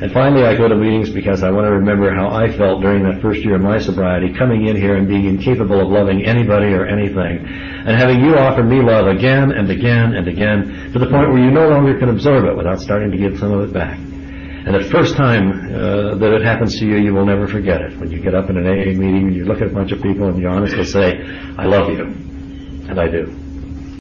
And 0.00 0.12
finally, 0.12 0.44
I 0.44 0.56
go 0.56 0.68
to 0.68 0.76
meetings 0.76 1.10
because 1.10 1.42
I 1.42 1.50
want 1.50 1.66
to 1.66 1.72
remember 1.72 2.14
how 2.14 2.28
I 2.28 2.56
felt 2.56 2.82
during 2.82 3.02
that 3.02 3.20
first 3.20 3.44
year 3.44 3.56
of 3.56 3.62
my 3.62 3.78
sobriety, 3.78 4.32
coming 4.32 4.66
in 4.66 4.76
here 4.76 4.94
and 4.94 5.08
being 5.08 5.24
incapable 5.24 5.80
of 5.80 5.88
loving 5.88 6.24
anybody 6.24 6.66
or 6.66 6.86
anything, 6.86 7.44
and 7.44 7.96
having 7.96 8.20
you 8.20 8.36
offer 8.38 8.62
me 8.62 8.80
love 8.80 9.08
again 9.08 9.50
and 9.50 9.68
again 9.68 10.14
and 10.14 10.28
again, 10.28 10.92
to 10.92 11.00
the 11.00 11.06
point 11.06 11.30
where 11.30 11.42
you 11.42 11.50
no 11.50 11.68
longer 11.68 11.98
can 11.98 12.10
absorb 12.10 12.44
it 12.44 12.56
without 12.56 12.80
starting 12.80 13.10
to 13.10 13.18
give 13.18 13.40
some 13.40 13.50
of 13.50 13.68
it 13.68 13.72
back. 13.72 13.98
And 13.98 14.74
the 14.74 14.88
first 14.88 15.16
time 15.16 15.74
uh, 15.74 16.14
that 16.14 16.32
it 16.32 16.42
happens 16.42 16.78
to 16.78 16.86
you, 16.86 16.96
you 16.98 17.12
will 17.12 17.26
never 17.26 17.48
forget 17.48 17.80
it. 17.80 17.98
When 17.98 18.12
you 18.12 18.20
get 18.20 18.36
up 18.36 18.50
in 18.50 18.56
an 18.56 18.66
AA 18.66 18.96
meeting 18.96 19.28
and 19.28 19.34
you 19.34 19.46
look 19.46 19.60
at 19.62 19.66
a 19.66 19.74
bunch 19.74 19.90
of 19.90 20.00
people 20.00 20.28
and 20.28 20.38
you 20.38 20.46
honestly 20.46 20.84
say, 20.84 21.24
I 21.56 21.64
love 21.64 21.90
you. 21.90 22.04
And 22.04 23.00
I 23.00 23.08
do. 23.08 23.47